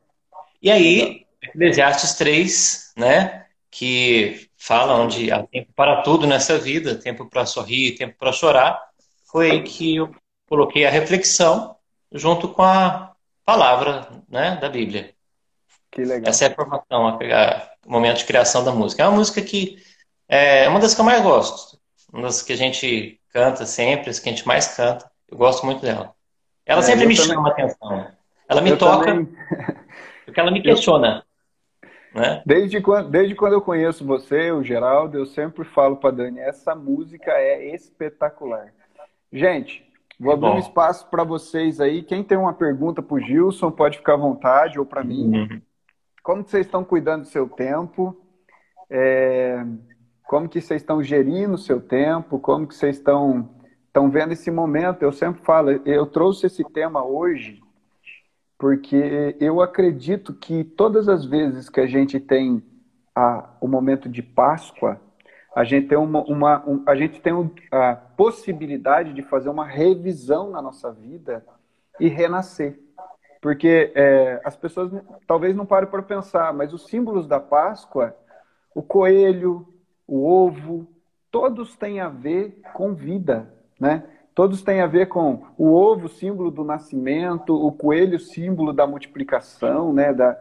E 0.61 0.69
aí, 0.69 1.25
Eclesiastes 1.41 2.13
3, 2.15 2.93
né? 2.97 3.45
Que 3.69 4.49
fala 4.57 4.95
onde 4.95 5.31
há 5.31 5.43
tempo 5.43 5.71
para 5.75 6.01
tudo 6.01 6.27
nessa 6.27 6.57
vida, 6.57 6.95
tempo 6.95 7.25
para 7.27 7.45
sorrir, 7.45 7.95
tempo 7.95 8.15
para 8.19 8.31
chorar, 8.31 8.91
foi 9.31 9.49
aí 9.49 9.63
que 9.63 9.95
eu 9.95 10.13
coloquei 10.47 10.85
a 10.85 10.89
reflexão 10.89 11.77
junto 12.11 12.49
com 12.49 12.61
a 12.61 13.13
palavra 13.45 14.09
né, 14.27 14.57
da 14.57 14.67
Bíblia. 14.67 15.15
Que 15.89 16.03
legal. 16.03 16.29
Essa 16.29 16.45
é 16.45 16.47
a 16.49 16.55
formação, 16.55 17.07
a, 17.07 17.71
o 17.85 17.91
momento 17.91 18.17
de 18.17 18.25
criação 18.25 18.63
da 18.63 18.73
música. 18.73 19.03
É 19.03 19.07
uma 19.07 19.17
música 19.17 19.41
que 19.41 19.81
é 20.27 20.67
uma 20.67 20.81
das 20.81 20.93
que 20.93 20.99
eu 20.99 21.05
mais 21.05 21.23
gosto, 21.23 21.79
uma 22.11 22.23
das 22.23 22.41
que 22.41 22.51
a 22.51 22.57
gente 22.57 23.20
canta 23.31 23.65
sempre, 23.65 24.09
as 24.09 24.19
que 24.19 24.29
a 24.29 24.31
gente 24.31 24.47
mais 24.47 24.75
canta. 24.75 25.09
Eu 25.29 25.37
gosto 25.37 25.65
muito 25.65 25.81
dela. 25.81 26.13
Ela 26.65 26.79
é, 26.79 26.83
sempre 26.83 27.05
me 27.05 27.15
também. 27.15 27.33
chama 27.33 27.49
a 27.49 27.51
atenção. 27.51 28.07
Ela 28.47 28.61
me 28.61 28.69
eu 28.71 28.77
toca 28.77 29.05
também... 29.05 29.33
porque 30.25 30.39
ela 30.39 30.51
me 30.51 30.61
questiona. 30.61 31.23
Né? 32.13 32.43
Desde, 32.45 32.81
quando, 32.81 33.09
desde 33.09 33.35
quando 33.35 33.53
eu 33.53 33.61
conheço 33.61 34.05
você, 34.05 34.51
o 34.51 34.63
Geraldo, 34.63 35.17
eu 35.17 35.25
sempre 35.25 35.63
falo 35.63 35.97
para 35.97 36.11
Dani, 36.11 36.39
essa 36.39 36.75
música 36.75 37.31
é 37.31 37.73
espetacular. 37.73 38.73
Gente, 39.31 39.85
vou 40.19 40.33
abrir 40.33 40.49
um 40.49 40.59
espaço 40.59 41.07
para 41.09 41.23
vocês 41.23 41.79
aí. 41.79 42.03
Quem 42.03 42.23
tem 42.23 42.37
uma 42.37 42.53
pergunta 42.53 43.01
para 43.01 43.15
o 43.15 43.19
Gilson, 43.19 43.71
pode 43.71 43.97
ficar 43.97 44.13
à 44.13 44.17
vontade, 44.17 44.77
ou 44.77 44.85
para 44.85 45.03
mim. 45.03 45.37
Uhum. 45.37 45.61
Como 46.21 46.43
vocês 46.43 46.65
estão 46.65 46.83
cuidando 46.83 47.21
do 47.21 47.27
seu 47.27 47.47
tempo? 47.47 48.15
É, 48.89 49.63
como 50.31 50.47
que 50.47 50.61
vocês 50.61 50.81
estão 50.81 51.03
gerindo 51.03 51.55
o 51.55 51.57
seu 51.57 51.81
tempo? 51.81 52.39
Como 52.39 52.65
que 52.65 52.73
vocês 52.73 52.95
estão, 52.95 53.49
estão 53.85 54.09
vendo 54.09 54.31
esse 54.31 54.49
momento? 54.49 55.03
Eu 55.03 55.11
sempre 55.11 55.43
falo, 55.43 55.71
eu 55.85 56.05
trouxe 56.05 56.45
esse 56.45 56.63
tema 56.63 57.03
hoje 57.03 57.61
porque 58.57 59.35
eu 59.41 59.59
acredito 59.59 60.33
que 60.33 60.63
todas 60.63 61.09
as 61.09 61.25
vezes 61.25 61.67
que 61.67 61.81
a 61.81 61.85
gente 61.85 62.17
tem 62.17 62.63
a, 63.13 63.49
o 63.59 63.67
momento 63.67 64.07
de 64.07 64.23
Páscoa, 64.23 65.01
a 65.53 65.65
gente 65.65 65.89
tem, 65.89 65.97
uma, 65.97 66.23
uma 66.23 66.63
um, 66.65 66.81
a, 66.87 66.95
gente 66.95 67.19
tem 67.19 67.33
a 67.69 67.95
possibilidade 67.95 69.11
de 69.11 69.23
fazer 69.23 69.49
uma 69.49 69.65
revisão 69.65 70.51
na 70.51 70.61
nossa 70.61 70.93
vida 70.93 71.45
e 71.99 72.07
renascer. 72.07 72.79
Porque 73.41 73.91
é, 73.93 74.39
as 74.45 74.55
pessoas 74.55 74.93
talvez 75.27 75.53
não 75.53 75.65
parem 75.65 75.89
para 75.89 76.01
pensar, 76.01 76.53
mas 76.53 76.71
os 76.71 76.85
símbolos 76.85 77.27
da 77.27 77.39
Páscoa, 77.39 78.15
o 78.73 78.81
coelho, 78.81 79.67
o 80.11 80.29
ovo, 80.29 80.85
todos 81.31 81.73
têm 81.77 82.01
a 82.01 82.09
ver 82.09 82.59
com 82.73 82.93
vida, 82.93 83.47
né? 83.79 84.03
Todos 84.35 84.61
têm 84.61 84.81
a 84.81 84.85
ver 84.85 85.07
com 85.07 85.41
o 85.57 85.71
ovo, 85.71 86.09
símbolo 86.09 86.51
do 86.51 86.65
nascimento, 86.65 87.55
o 87.55 87.71
coelho, 87.71 88.19
símbolo 88.19 88.73
da 88.73 88.85
multiplicação, 88.85 89.93
né? 89.93 90.13
Da... 90.13 90.37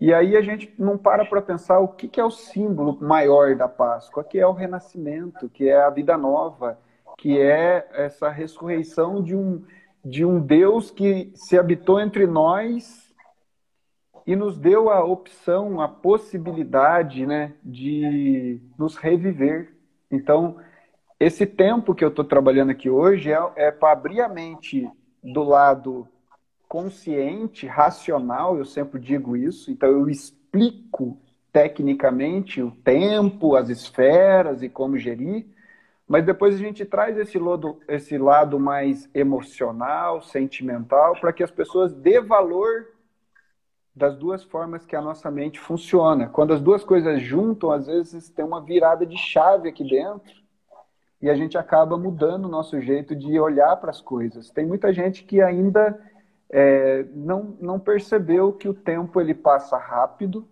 E 0.00 0.14
aí 0.14 0.34
a 0.34 0.40
gente 0.40 0.72
não 0.78 0.96
para 0.96 1.26
para 1.26 1.42
pensar 1.42 1.78
o 1.78 1.88
que, 1.88 2.08
que 2.08 2.18
é 2.18 2.24
o 2.24 2.30
símbolo 2.30 2.96
maior 2.98 3.54
da 3.54 3.68
Páscoa, 3.68 4.24
que 4.24 4.38
é 4.38 4.46
o 4.46 4.52
renascimento, 4.52 5.46
que 5.50 5.68
é 5.68 5.78
a 5.78 5.90
vida 5.90 6.16
nova, 6.16 6.78
que 7.18 7.38
é 7.38 7.86
essa 7.92 8.30
ressurreição 8.30 9.22
de 9.22 9.36
um, 9.36 9.62
de 10.02 10.24
um 10.24 10.40
Deus 10.40 10.90
que 10.90 11.30
se 11.34 11.58
habitou 11.58 12.00
entre 12.00 12.26
nós 12.26 13.05
e 14.26 14.34
nos 14.34 14.58
deu 14.58 14.90
a 14.90 15.04
opção, 15.04 15.80
a 15.80 15.86
possibilidade 15.86 17.24
né, 17.24 17.54
de 17.62 18.60
nos 18.76 18.96
reviver. 18.96 19.72
Então, 20.10 20.56
esse 21.18 21.46
tempo 21.46 21.94
que 21.94 22.04
eu 22.04 22.08
estou 22.08 22.24
trabalhando 22.24 22.70
aqui 22.70 22.90
hoje 22.90 23.32
é, 23.32 23.38
é 23.54 23.70
para 23.70 23.92
abrir 23.92 24.20
a 24.20 24.28
mente 24.28 24.90
do 25.22 25.44
lado 25.44 26.08
consciente, 26.68 27.66
racional, 27.66 28.58
eu 28.58 28.64
sempre 28.64 28.98
digo 28.98 29.36
isso, 29.36 29.70
então 29.70 29.88
eu 29.88 30.08
explico 30.08 31.16
tecnicamente 31.52 32.60
o 32.60 32.70
tempo, 32.70 33.54
as 33.54 33.68
esferas 33.68 34.62
e 34.62 34.68
como 34.68 34.98
gerir, 34.98 35.46
mas 36.06 36.24
depois 36.24 36.56
a 36.56 36.58
gente 36.58 36.84
traz 36.84 37.16
esse 37.16 37.38
lado, 37.38 37.78
esse 37.88 38.18
lado 38.18 38.58
mais 38.58 39.08
emocional, 39.14 40.20
sentimental, 40.20 41.18
para 41.20 41.32
que 41.32 41.42
as 41.42 41.50
pessoas 41.50 41.94
dê 41.94 42.20
valor 42.20 42.88
das 43.96 44.14
duas 44.14 44.44
formas 44.44 44.84
que 44.84 44.94
a 44.94 45.00
nossa 45.00 45.30
mente 45.30 45.58
funciona. 45.58 46.28
Quando 46.28 46.52
as 46.52 46.60
duas 46.60 46.84
coisas 46.84 47.22
juntam, 47.22 47.70
às 47.70 47.86
vezes 47.86 48.28
tem 48.28 48.44
uma 48.44 48.60
virada 48.60 49.06
de 49.06 49.16
chave 49.16 49.70
aqui 49.70 49.82
dentro 49.82 50.34
e 51.22 51.30
a 51.30 51.34
gente 51.34 51.56
acaba 51.56 51.96
mudando 51.96 52.44
o 52.44 52.50
nosso 52.50 52.78
jeito 52.78 53.16
de 53.16 53.40
olhar 53.40 53.74
para 53.78 53.90
as 53.90 54.02
coisas. 54.02 54.50
Tem 54.50 54.66
muita 54.66 54.92
gente 54.92 55.24
que 55.24 55.40
ainda 55.40 55.98
é, 56.50 57.06
não, 57.14 57.56
não 57.58 57.80
percebeu 57.80 58.52
que 58.52 58.68
o 58.68 58.74
tempo 58.74 59.18
ele 59.18 59.34
passa 59.34 59.78
rápido. 59.78 60.46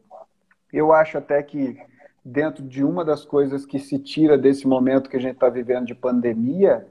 Eu 0.72 0.90
acho 0.90 1.18
até 1.18 1.42
que 1.42 1.78
dentro 2.24 2.64
de 2.64 2.83
uma 2.83 3.04
das 3.04 3.26
coisas 3.26 3.66
que 3.66 3.78
se 3.78 3.98
tira 3.98 4.38
desse 4.38 4.66
momento 4.66 5.11
que 5.11 5.18
a 5.18 5.20
gente 5.20 5.35
está 5.35 5.50
vivendo 5.50 5.85
de 5.85 5.94
pandemia 5.94 6.88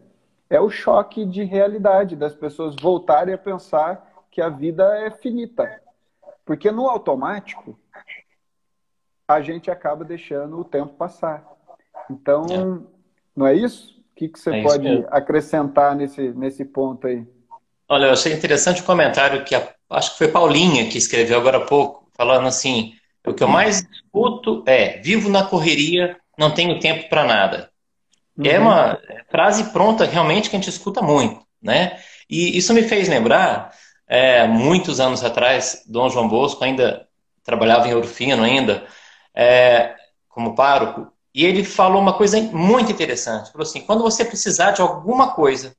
é 0.47 0.61
o 0.61 0.69
choque 0.69 1.25
de 1.25 1.43
realidade 1.43 2.15
das 2.15 2.35
pessoas 2.35 2.75
voltarem 2.79 3.33
a 3.33 3.39
pensar 3.39 4.07
que 4.29 4.39
a 4.39 4.49
vida 4.49 4.83
é 4.99 5.09
finita. 5.09 5.82
Porque 6.45 6.71
no 6.71 6.87
automático 6.87 7.77
a 9.27 9.41
gente 9.41 9.71
acaba 9.71 10.03
deixando 10.03 10.59
o 10.59 10.65
tempo 10.65 10.93
passar. 10.93 11.45
Então, 12.09 12.45
é. 12.89 12.93
Não 13.35 13.47
é 13.47 13.55
isso? 13.55 13.99
O 14.11 14.15
que, 14.15 14.29
que 14.29 14.39
você 14.39 14.51
é 14.51 14.61
pode 14.61 14.87
acrescentar 15.09 15.95
nesse, 15.95 16.29
nesse 16.33 16.63
ponto 16.63 17.07
aí? 17.07 17.25
Olha, 17.89 18.05
eu 18.05 18.13
achei 18.13 18.33
interessante 18.33 18.81
o 18.81 18.85
comentário 18.85 19.43
que 19.43 19.55
a, 19.55 19.73
acho 19.89 20.11
que 20.11 20.17
foi 20.19 20.27
Paulinha 20.27 20.87
que 20.87 20.97
escreveu 20.97 21.39
agora 21.39 21.57
há 21.57 21.65
pouco, 21.65 22.07
falando 22.15 22.47
assim: 22.47 22.93
o 23.25 23.33
que 23.33 23.43
eu 23.43 23.47
mais 23.47 23.81
escuto 23.91 24.63
é 24.67 24.99
vivo 24.99 25.29
na 25.29 25.43
correria, 25.43 26.17
não 26.37 26.53
tenho 26.53 26.79
tempo 26.79 27.09
para 27.09 27.25
nada. 27.25 27.71
É 28.37 28.41
uhum. 28.41 28.55
É 28.55 28.59
uma 28.59 28.99
frase 29.29 29.71
pronta 29.71 30.05
realmente 30.05 30.49
que 30.49 30.55
a 30.55 30.59
gente 30.59 30.69
escuta 30.69 31.01
muito, 31.01 31.43
né? 31.61 31.99
E 32.29 32.57
isso 32.57 32.73
me 32.73 32.83
fez 32.83 33.07
lembrar, 33.09 33.71
é, 34.07 34.47
muitos 34.47 34.99
anos 34.99 35.23
atrás, 35.23 35.83
Dom 35.87 36.09
João 36.09 36.27
Bosco 36.27 36.63
ainda 36.63 37.07
trabalhava 37.43 37.87
em 37.87 37.93
Ouro 37.93 38.07
Fino 38.07 38.43
ainda, 38.43 38.85
é, 39.33 39.95
como 40.29 40.55
pároco, 40.55 41.11
e 41.33 41.45
ele 41.45 41.63
falou 41.63 42.01
uma 42.01 42.13
coisa 42.13 42.39
muito 42.41 42.91
interessante. 42.91 43.51
Falou 43.51 43.67
assim: 43.67 43.81
quando 43.81 44.03
você 44.03 44.23
precisar 44.23 44.71
de 44.71 44.81
alguma 44.81 45.31
coisa, 45.31 45.75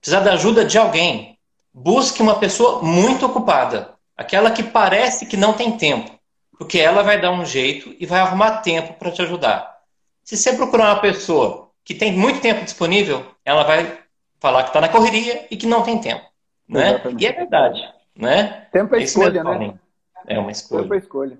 precisar 0.00 0.20
da 0.20 0.34
ajuda 0.34 0.64
de 0.64 0.76
alguém, 0.78 1.38
busque 1.72 2.22
uma 2.22 2.38
pessoa 2.38 2.82
muito 2.82 3.24
ocupada, 3.24 3.94
aquela 4.16 4.50
que 4.50 4.62
parece 4.62 5.26
que 5.26 5.36
não 5.36 5.52
tem 5.52 5.76
tempo, 5.76 6.10
porque 6.58 6.78
ela 6.78 7.02
vai 7.02 7.20
dar 7.20 7.30
um 7.30 7.44
jeito 7.44 7.94
e 7.98 8.04
vai 8.04 8.20
arrumar 8.20 8.58
tempo 8.58 8.94
para 8.94 9.10
te 9.10 9.22
ajudar. 9.22 9.78
Se 10.22 10.36
você 10.36 10.52
procurar 10.52 10.92
uma 10.92 11.00
pessoa 11.00 11.70
que 11.84 11.94
tem 11.94 12.12
muito 12.12 12.40
tempo 12.40 12.64
disponível, 12.64 13.24
ela 13.44 13.64
vai 13.64 13.98
falar 14.38 14.64
que 14.64 14.68
está 14.68 14.80
na 14.80 14.88
correria 14.88 15.46
e 15.50 15.56
que 15.56 15.66
não 15.66 15.82
tem 15.82 15.98
tempo, 15.98 16.27
né? 16.68 17.00
E 17.18 17.26
é 17.26 17.32
verdade, 17.32 17.94
né? 18.14 18.66
Tempo 18.72 18.94
é, 18.94 19.00
é 19.00 19.02
escolha, 19.02 19.42
né? 19.42 19.78
É 20.26 20.38
uma 20.38 20.50
escolha. 20.50 20.82
Tempo 20.82 20.94
é 20.94 20.98
escolha. 20.98 21.38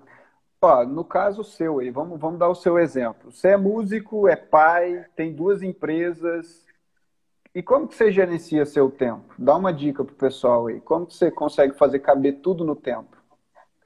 Ó, 0.61 0.83
no 0.83 1.05
caso 1.05 1.43
seu 1.43 1.79
aí, 1.79 1.89
vamos, 1.89 2.19
vamos 2.19 2.39
dar 2.39 2.49
o 2.49 2.55
seu 2.55 2.77
exemplo. 2.77 3.31
Você 3.31 3.49
é 3.49 3.57
músico, 3.57 4.27
é 4.27 4.35
pai, 4.35 5.05
tem 5.15 5.31
duas 5.31 5.61
empresas. 5.61 6.65
E 7.55 7.63
como 7.63 7.87
que 7.87 7.95
você 7.95 8.11
gerencia 8.11 8.65
seu 8.65 8.91
tempo? 8.91 9.33
Dá 9.37 9.55
uma 9.55 9.71
dica 9.73 10.03
pro 10.03 10.13
pessoal 10.15 10.67
aí. 10.67 10.81
Como 10.81 11.05
que 11.05 11.15
você 11.15 11.31
consegue 11.31 11.73
fazer 11.77 11.99
caber 11.99 12.39
tudo 12.41 12.65
no 12.65 12.75
tempo? 12.75 13.17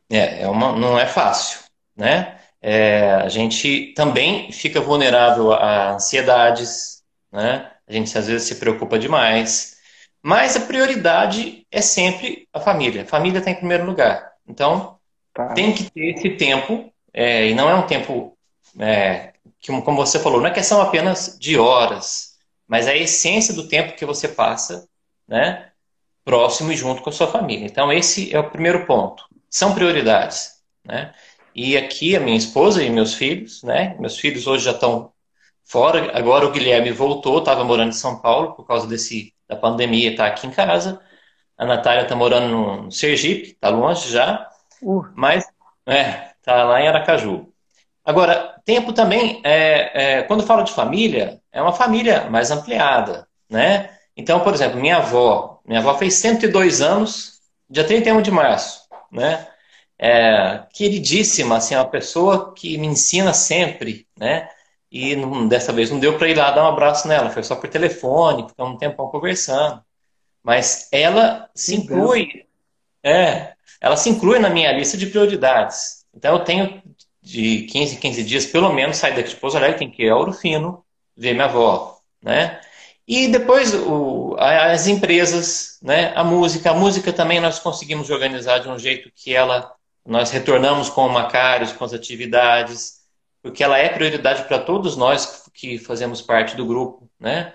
É, 0.10 0.44
é 0.44 0.50
uma, 0.50 0.76
não 0.76 0.98
é 0.98 1.06
fácil, 1.06 1.60
né? 1.96 2.40
É, 2.62 3.12
a 3.16 3.30
gente 3.30 3.94
também 3.96 4.52
fica 4.52 4.82
vulnerável 4.82 5.52
a 5.52 5.94
ansiedades, 5.94 7.04
né? 7.32 7.72
A 7.88 7.94
gente 7.94 8.18
às 8.18 8.28
vezes 8.28 8.48
se 8.48 8.56
preocupa 8.56 8.98
demais. 8.98 9.73
Mas 10.24 10.56
a 10.56 10.62
prioridade 10.62 11.68
é 11.70 11.82
sempre 11.82 12.48
a 12.54 12.60
família. 12.62 13.02
A 13.04 13.06
família 13.06 13.40
está 13.40 13.52
em 13.52 13.56
primeiro 13.56 13.86
lugar. 13.86 14.32
Então, 14.48 14.98
tá. 15.34 15.50
tem 15.50 15.74
que 15.74 15.92
ter 15.92 16.16
esse 16.16 16.30
tempo, 16.32 16.90
é, 17.14 17.50
e 17.50 17.54
não 17.54 17.70
é 17.70 17.76
um 17.76 17.86
tempo, 17.86 18.38
é, 18.80 19.34
que, 19.60 19.70
como 19.82 19.98
você 19.98 20.18
falou, 20.20 20.40
não 20.40 20.48
é 20.48 20.52
questão 20.52 20.82
apenas 20.82 21.38
de 21.38 21.60
horas, 21.60 22.38
mas 22.66 22.88
é 22.88 22.92
a 22.92 22.98
essência 22.98 23.54
do 23.54 23.68
tempo 23.68 23.98
que 23.98 24.06
você 24.06 24.30
passa, 24.30 24.88
né? 25.28 25.70
Próximo 26.24 26.72
e 26.72 26.78
junto 26.78 27.02
com 27.02 27.10
a 27.10 27.14
sua 27.14 27.28
família. 27.28 27.66
Então, 27.66 27.92
esse 27.92 28.34
é 28.34 28.40
o 28.40 28.50
primeiro 28.50 28.86
ponto. 28.86 29.26
São 29.50 29.76
prioridades, 29.76 30.54
né? 30.86 31.14
E 31.54 31.76
aqui 31.76 32.16
a 32.16 32.20
minha 32.22 32.38
esposa 32.38 32.82
e 32.82 32.90
meus 32.90 33.14
filhos, 33.14 33.62
né? 33.62 33.96
Meus 34.00 34.18
filhos 34.18 34.48
hoje 34.48 34.64
já 34.64 34.72
estão 34.72 35.12
fora. 35.66 36.18
Agora 36.18 36.46
o 36.48 36.52
Guilherme 36.52 36.92
voltou, 36.92 37.40
estava 37.40 37.64
morando 37.66 37.90
em 37.90 37.94
São 37.94 38.20
Paulo 38.20 38.54
por 38.54 38.66
causa 38.66 38.88
desse 38.88 39.33
da 39.48 39.56
pandemia, 39.56 40.12
está 40.12 40.28
aqui 40.28 40.48
em 40.48 40.52
casa. 40.52 41.02
A 41.58 41.66
Natália 41.66 42.04
está 42.04 42.16
morando 42.16 42.48
no 42.50 42.92
Sergipe, 42.92 43.52
está 43.52 43.70
longe 43.70 44.12
já, 44.12 44.50
uh. 44.82 45.06
mas 45.16 45.46
é, 45.86 46.32
tá 46.44 46.64
lá 46.64 46.82
em 46.82 46.88
Aracaju. 46.88 47.54
Agora, 48.06 48.60
tempo 48.66 48.92
também, 48.92 49.42
é, 49.44 50.18
é, 50.20 50.24
quando 50.24 50.46
falo 50.46 50.64
de 50.64 50.74
família, 50.74 51.42
é 51.52 51.62
uma 51.62 51.72
família 51.72 52.30
mais 52.30 52.52
ampliada, 52.52 53.28
né? 53.50 53.90
Então, 54.16 54.42
por 54.42 54.54
exemplo, 54.54 54.80
minha 54.80 54.98
avó, 54.98 55.62
minha 55.66 55.80
avó 55.80 55.96
fez 55.96 56.16
102 56.16 56.82
anos, 56.82 57.40
dia 57.70 57.84
31 57.86 58.22
de 58.22 58.32
março, 58.32 58.82
né? 59.12 59.48
É, 59.98 60.64
queridíssima, 60.74 61.58
assim, 61.58 61.76
uma 61.76 61.86
pessoa 61.90 62.54
que 62.54 62.78
me 62.78 62.88
ensina 62.88 63.34
sempre, 63.34 64.06
né? 64.20 64.50
E 64.94 65.16
não, 65.16 65.48
dessa 65.48 65.74
vez 65.74 65.90
não 65.90 66.00
deu 66.00 66.20
para 66.20 66.30
ir 66.30 66.38
lá 66.38 66.52
dar 66.52 66.66
um 66.66 66.68
abraço 66.68 67.08
nela, 67.08 67.32
foi 67.32 67.42
só 67.42 67.56
por 67.56 67.68
telefone, 67.68 68.48
ficamos 68.48 68.76
um 68.76 68.78
tempão 68.78 69.08
conversando. 69.08 69.82
Mas 70.44 70.88
ela 70.92 71.50
se 71.56 71.76
inclui, 71.76 72.46
é, 73.02 73.54
ela 73.82 73.98
se 73.98 74.08
inclui 74.12 74.38
na 74.38 74.52
minha 74.52 74.72
lista 74.72 74.96
de 74.96 75.08
prioridades. 75.08 76.06
Então 76.14 76.36
eu 76.36 76.44
tenho 76.44 76.84
de 77.20 77.64
15 77.64 77.96
em 77.96 78.00
15 78.00 78.24
dias, 78.24 78.46
pelo 78.46 78.72
menos, 78.72 78.98
sair 78.98 79.16
daqui 79.16 79.30
de 79.30 79.36
Pouso 79.38 79.58
Alegre, 79.58 79.80
tem 79.80 79.90
que 79.90 80.04
ir 80.04 80.10
a 80.12 80.16
Ouro 80.16 80.32
Fino, 80.32 80.86
ver 81.18 81.34
minha 81.34 81.46
avó, 81.46 81.98
né? 82.22 82.62
E 83.08 83.28
depois 83.30 83.74
o, 83.74 84.36
as 84.38 84.86
empresas, 84.86 85.80
né? 85.82 86.14
A 86.16 86.24
música, 86.24 86.70
a 86.70 86.76
música 86.76 87.12
também 87.12 87.40
nós 87.40 87.58
conseguimos 87.58 88.12
organizar 88.12 88.60
de 88.60 88.70
um 88.70 88.78
jeito 88.78 89.12
que 89.16 89.34
ela, 89.34 89.74
nós 90.06 90.30
retornamos 90.30 90.88
com 90.88 91.08
o 91.08 91.10
Macários, 91.10 91.72
com 91.72 91.84
as 91.84 91.94
atividades, 91.94 93.03
porque 93.44 93.62
ela 93.62 93.78
é 93.78 93.90
prioridade 93.90 94.46
para 94.46 94.58
todos 94.58 94.96
nós 94.96 95.50
que 95.54 95.78
fazemos 95.78 96.22
parte 96.22 96.56
do 96.56 96.66
grupo, 96.66 97.10
né? 97.20 97.54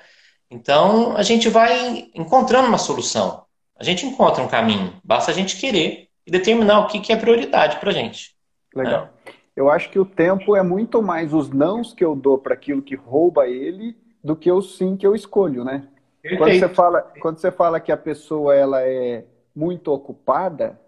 Então, 0.50 1.16
a 1.16 1.22
gente 1.22 1.48
vai 1.48 2.10
encontrando 2.14 2.68
uma 2.68 2.78
solução. 2.78 3.44
A 3.76 3.82
gente 3.82 4.06
encontra 4.06 4.42
um 4.42 4.48
caminho. 4.48 4.94
Basta 5.02 5.30
a 5.30 5.34
gente 5.34 5.56
querer 5.58 6.08
e 6.26 6.30
determinar 6.30 6.80
o 6.80 6.86
que, 6.86 7.00
que 7.00 7.12
é 7.12 7.16
prioridade 7.16 7.78
para 7.78 7.90
a 7.90 7.92
gente. 7.92 8.36
Legal. 8.74 9.04
Né? 9.04 9.32
Eu 9.56 9.70
acho 9.70 9.90
que 9.90 9.98
o 9.98 10.04
tempo 10.04 10.54
é 10.54 10.62
muito 10.62 11.02
mais 11.02 11.34
os 11.34 11.50
nãos 11.50 11.92
que 11.92 12.04
eu 12.04 12.14
dou 12.14 12.38
para 12.38 12.54
aquilo 12.54 12.82
que 12.82 12.94
rouba 12.94 13.48
ele 13.48 13.96
do 14.22 14.36
que 14.36 14.52
o 14.52 14.62
sim 14.62 14.96
que 14.96 15.06
eu 15.06 15.14
escolho, 15.14 15.64
né? 15.64 15.88
Quando 16.36 16.58
você, 16.58 16.68
fala, 16.68 17.02
quando 17.20 17.38
você 17.38 17.50
fala 17.50 17.80
que 17.80 17.90
a 17.90 17.96
pessoa 17.96 18.54
ela 18.54 18.82
é 18.82 19.24
muito 19.54 19.90
ocupada, 19.92 20.78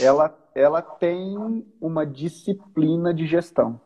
ela, 0.00 0.34
ela 0.54 0.80
tem 0.80 1.64
uma 1.80 2.06
disciplina 2.06 3.12
de 3.12 3.26
gestão. 3.26 3.80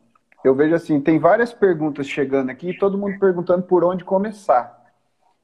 Eu 0.45 0.55
vejo 0.55 0.75
assim, 0.75 1.01
tem 1.01 1.19
várias 1.19 1.53
perguntas 1.53 2.07
chegando 2.07 2.51
aqui, 2.51 2.77
todo 2.77 2.99
mundo 2.99 3.19
perguntando 3.19 3.63
por 3.65 3.85
onde 3.85 4.05
começar. 4.05 4.79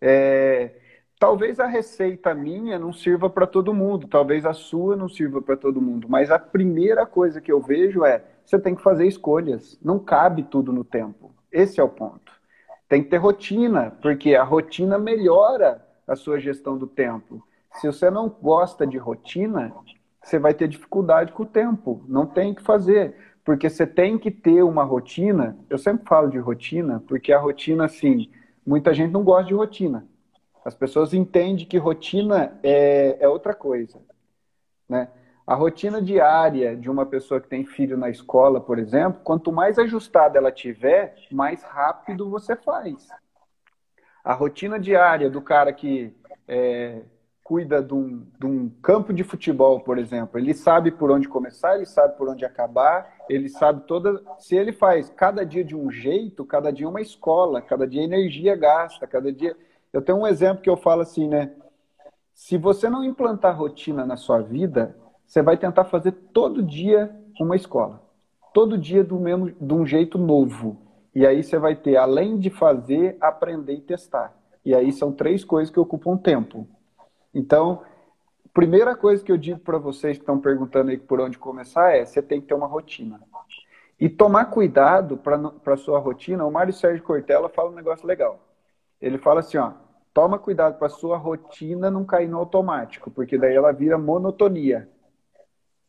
É, 0.00 0.70
talvez 1.18 1.58
a 1.58 1.66
receita 1.66 2.34
minha 2.34 2.78
não 2.78 2.92
sirva 2.92 3.28
para 3.28 3.46
todo 3.46 3.74
mundo, 3.74 4.06
talvez 4.06 4.46
a 4.46 4.52
sua 4.52 4.96
não 4.96 5.08
sirva 5.08 5.42
para 5.42 5.56
todo 5.56 5.80
mundo, 5.80 6.06
mas 6.08 6.30
a 6.30 6.38
primeira 6.38 7.04
coisa 7.06 7.40
que 7.40 7.50
eu 7.50 7.60
vejo 7.60 8.04
é 8.04 8.22
você 8.44 8.58
tem 8.58 8.74
que 8.74 8.82
fazer 8.82 9.06
escolhas. 9.06 9.78
Não 9.82 9.98
cabe 9.98 10.42
tudo 10.42 10.72
no 10.72 10.84
tempo. 10.84 11.34
Esse 11.50 11.80
é 11.80 11.82
o 11.82 11.88
ponto. 11.88 12.32
Tem 12.88 13.02
que 13.02 13.08
ter 13.08 13.16
rotina, 13.16 13.96
porque 14.02 14.34
a 14.34 14.44
rotina 14.44 14.98
melhora 14.98 15.84
a 16.06 16.14
sua 16.14 16.38
gestão 16.38 16.76
do 16.76 16.86
tempo. 16.86 17.42
Se 17.76 17.86
você 17.86 18.10
não 18.10 18.28
gosta 18.28 18.86
de 18.86 18.98
rotina, 18.98 19.72
você 20.22 20.38
vai 20.38 20.54
ter 20.54 20.68
dificuldade 20.68 21.32
com 21.32 21.42
o 21.42 21.46
tempo. 21.46 22.04
Não 22.06 22.26
tem 22.26 22.54
que 22.54 22.62
fazer 22.62 23.16
porque 23.44 23.68
você 23.68 23.86
tem 23.86 24.18
que 24.18 24.30
ter 24.30 24.62
uma 24.62 24.82
rotina. 24.82 25.56
Eu 25.68 25.76
sempre 25.76 26.06
falo 26.08 26.30
de 26.30 26.38
rotina, 26.38 27.02
porque 27.06 27.32
a 27.32 27.38
rotina, 27.38 27.84
assim, 27.84 28.30
muita 28.66 28.94
gente 28.94 29.12
não 29.12 29.22
gosta 29.22 29.48
de 29.48 29.54
rotina. 29.54 30.06
As 30.64 30.74
pessoas 30.74 31.12
entendem 31.12 31.66
que 31.66 31.76
rotina 31.76 32.58
é, 32.62 33.18
é 33.20 33.28
outra 33.28 33.52
coisa, 33.52 34.00
né? 34.88 35.08
A 35.46 35.54
rotina 35.54 36.00
diária 36.00 36.74
de 36.74 36.88
uma 36.88 37.04
pessoa 37.04 37.38
que 37.38 37.48
tem 37.48 37.66
filho 37.66 37.98
na 37.98 38.08
escola, 38.08 38.62
por 38.62 38.78
exemplo, 38.78 39.20
quanto 39.22 39.52
mais 39.52 39.78
ajustada 39.78 40.38
ela 40.38 40.50
tiver, 40.50 41.14
mais 41.30 41.62
rápido 41.62 42.30
você 42.30 42.56
faz. 42.56 43.08
A 44.24 44.32
rotina 44.32 44.80
diária 44.80 45.28
do 45.28 45.42
cara 45.42 45.70
que 45.70 46.16
é, 46.48 47.02
cuida 47.44 47.82
de 47.82 47.92
um, 47.92 48.26
de 48.40 48.46
um, 48.46 48.70
campo 48.82 49.12
de 49.12 49.22
futebol, 49.22 49.78
por 49.80 49.98
exemplo, 49.98 50.40
ele 50.40 50.54
sabe 50.54 50.90
por 50.90 51.10
onde 51.10 51.28
começar, 51.28 51.76
ele 51.76 51.84
sabe 51.84 52.16
por 52.16 52.26
onde 52.26 52.42
acabar, 52.42 53.16
ele 53.28 53.50
sabe 53.50 53.82
toda. 53.86 54.22
Se 54.38 54.56
ele 54.56 54.72
faz 54.72 55.10
cada 55.10 55.44
dia 55.44 55.62
de 55.62 55.76
um 55.76 55.90
jeito, 55.90 56.42
cada 56.46 56.72
dia 56.72 56.88
uma 56.88 57.02
escola, 57.02 57.60
cada 57.60 57.86
dia 57.86 58.02
energia 58.02 58.56
gasta, 58.56 59.06
cada 59.06 59.30
dia. 59.30 59.54
Eu 59.92 60.00
tenho 60.00 60.18
um 60.18 60.26
exemplo 60.26 60.62
que 60.62 60.70
eu 60.70 60.76
falo 60.76 61.02
assim, 61.02 61.28
né? 61.28 61.52
Se 62.32 62.56
você 62.56 62.88
não 62.88 63.04
implantar 63.04 63.56
rotina 63.56 64.06
na 64.06 64.16
sua 64.16 64.40
vida, 64.40 64.96
você 65.26 65.42
vai 65.42 65.58
tentar 65.58 65.84
fazer 65.84 66.12
todo 66.32 66.62
dia 66.62 67.14
uma 67.38 67.54
escola, 67.56 68.02
todo 68.54 68.78
dia 68.78 69.04
do 69.04 69.20
mesmo, 69.20 69.52
de 69.60 69.74
um 69.74 69.84
jeito 69.84 70.16
novo. 70.16 70.78
E 71.14 71.26
aí 71.26 71.44
você 71.44 71.58
vai 71.58 71.76
ter, 71.76 71.96
além 71.96 72.38
de 72.38 72.48
fazer, 72.48 73.18
aprender 73.20 73.74
e 73.74 73.80
testar. 73.82 74.34
E 74.64 74.74
aí 74.74 74.90
são 74.90 75.12
três 75.12 75.44
coisas 75.44 75.70
que 75.70 75.78
ocupam 75.78 76.16
tempo 76.16 76.66
então, 77.34 77.82
primeira 78.52 78.94
coisa 78.94 79.24
que 79.24 79.32
eu 79.32 79.36
digo 79.36 79.58
para 79.58 79.78
vocês 79.78 80.16
que 80.16 80.22
estão 80.22 80.38
perguntando 80.38 80.90
aí 80.90 80.96
por 80.96 81.20
onde 81.20 81.36
começar 81.36 81.96
é: 81.96 82.04
você 82.04 82.22
tem 82.22 82.40
que 82.40 82.46
ter 82.46 82.54
uma 82.54 82.66
rotina. 82.66 83.20
E 83.98 84.08
tomar 84.08 84.46
cuidado 84.46 85.16
para 85.16 85.74
a 85.74 85.76
sua 85.76 85.98
rotina. 85.98 86.44
O 86.44 86.50
Mário 86.50 86.72
Sérgio 86.72 87.04
Cortella 87.04 87.48
fala 87.48 87.70
um 87.70 87.74
negócio 87.74 88.06
legal. 88.06 88.40
Ele 89.00 89.18
fala 89.18 89.40
assim: 89.40 89.56
ó, 89.56 89.72
toma 90.12 90.38
cuidado 90.38 90.78
para 90.78 90.86
a 90.86 90.90
sua 90.90 91.16
rotina 91.16 91.90
não 91.90 92.04
cair 92.04 92.28
no 92.28 92.38
automático, 92.38 93.10
porque 93.10 93.36
daí 93.36 93.54
ela 93.54 93.72
vira 93.72 93.98
monotonia. 93.98 94.88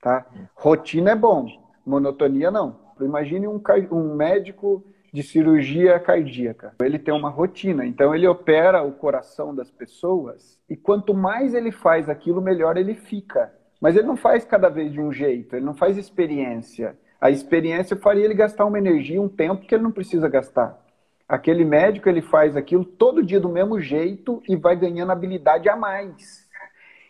Tá? 0.01 0.25
Rotina 0.55 1.11
é 1.11 1.15
bom, 1.15 1.47
monotonia 1.85 2.51
não. 2.51 2.79
Imagine 3.01 3.47
um, 3.47 3.61
um 3.91 4.15
médico 4.15 4.83
de 5.15 5.23
cirurgia 5.23 5.97
cardíaca. 5.97 6.73
Ele 6.81 6.99
tem 6.99 7.13
uma 7.13 7.29
rotina, 7.29 7.85
então 7.85 8.13
ele 8.13 8.27
opera 8.27 8.83
o 8.83 8.91
coração 8.91 9.55
das 9.55 9.71
pessoas 9.71 10.59
e 10.69 10.75
quanto 10.75 11.13
mais 11.13 11.53
ele 11.53 11.71
faz 11.71 12.09
aquilo, 12.09 12.41
melhor 12.41 12.75
ele 12.75 12.93
fica. 12.93 13.49
Mas 13.79 13.95
ele 13.95 14.05
não 14.05 14.17
faz 14.17 14.43
cada 14.43 14.67
vez 14.67 14.91
de 14.91 14.99
um 14.99 15.13
jeito, 15.13 15.55
ele 15.55 15.65
não 15.65 15.73
faz 15.73 15.97
experiência. 15.97 16.97
A 17.21 17.31
experiência 17.31 17.95
faria 17.95 18.25
ele 18.25 18.33
gastar 18.33 18.65
uma 18.65 18.77
energia, 18.77 19.21
um 19.21 19.29
tempo 19.29 19.65
que 19.65 19.73
ele 19.73 19.83
não 19.83 19.91
precisa 19.91 20.27
gastar. 20.27 20.83
Aquele 21.29 21.63
médico 21.63 22.09
ele 22.09 22.21
faz 22.21 22.57
aquilo 22.57 22.83
todo 22.83 23.23
dia 23.23 23.39
do 23.39 23.47
mesmo 23.47 23.79
jeito 23.79 24.43
e 24.49 24.57
vai 24.57 24.75
ganhando 24.75 25.13
habilidade 25.13 25.69
a 25.69 25.77
mais. 25.77 26.45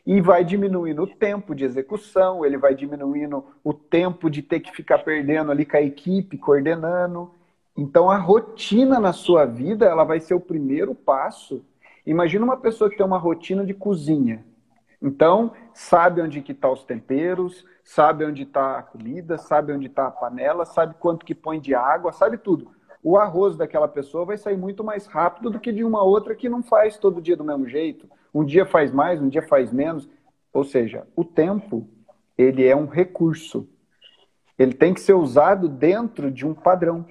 E 0.05 0.21
vai 0.21 0.45
diminuindo 0.45 1.01
o 1.01 1.07
tempo 1.07 1.55
de 1.55 1.65
execução, 1.65 2.45
ele 2.45 2.55
vai 2.57 2.75
diminuindo 2.75 3.43
o 3.63 3.73
tempo 3.73 4.29
de 4.29 4.43
ter 4.43 4.59
que 4.59 4.71
ficar 4.71 4.99
perdendo 4.99 5.51
ali 5.51 5.65
com 5.65 5.77
a 5.77 5.81
equipe, 5.81 6.37
coordenando. 6.37 7.31
Então 7.77 8.09
a 8.09 8.17
rotina 8.17 8.99
na 8.99 9.11
sua 9.11 9.45
vida, 9.45 9.85
ela 9.85 10.03
vai 10.03 10.19
ser 10.19 10.33
o 10.33 10.39
primeiro 10.39 10.95
passo. 10.95 11.63
Imagina 12.05 12.45
uma 12.45 12.57
pessoa 12.57 12.89
que 12.89 12.97
tem 12.97 13.05
uma 13.05 13.17
rotina 13.17 13.65
de 13.65 13.73
cozinha. 13.73 14.45
Então, 15.01 15.51
sabe 15.73 16.21
onde 16.21 16.41
que 16.41 16.53
tá 16.53 16.71
os 16.71 16.83
temperos, 16.83 17.65
sabe 17.83 18.25
onde 18.25 18.43
está 18.43 18.79
a 18.79 18.83
comida, 18.83 19.38
sabe 19.38 19.73
onde 19.73 19.88
está 19.88 20.07
a 20.07 20.11
panela, 20.11 20.65
sabe 20.65 20.95
quanto 20.99 21.25
que 21.25 21.35
põe 21.35 21.59
de 21.59 21.75
água, 21.75 22.11
sabe 22.11 22.38
tudo. 22.38 22.71
O 23.03 23.17
arroz 23.17 23.55
daquela 23.55 23.88
pessoa 23.88 24.25
vai 24.25 24.35
sair 24.35 24.57
muito 24.57 24.83
mais 24.83 25.05
rápido 25.05 25.51
do 25.51 25.59
que 25.59 25.71
de 25.71 25.83
uma 25.83 26.01
outra 26.01 26.33
que 26.33 26.49
não 26.49 26.63
faz 26.63 26.97
todo 26.97 27.21
dia 27.21 27.38
do 27.38 27.43
mesmo 27.43 27.67
jeito. 27.67 28.09
Um 28.33 28.43
dia 28.43 28.65
faz 28.65 28.91
mais, 28.91 29.21
um 29.21 29.29
dia 29.29 29.43
faz 29.43 29.71
menos. 29.71 30.09
Ou 30.51 30.63
seja, 30.63 31.05
o 31.15 31.23
tempo, 31.23 31.88
ele 32.35 32.65
é 32.65 32.75
um 32.75 32.88
recurso. 32.88 33.69
Ele 34.57 34.73
tem 34.73 34.91
que 34.91 35.01
ser 35.01 35.13
usado 35.13 35.69
dentro 35.69 36.31
de 36.31 36.47
um 36.47 36.53
padrão. 36.55 37.05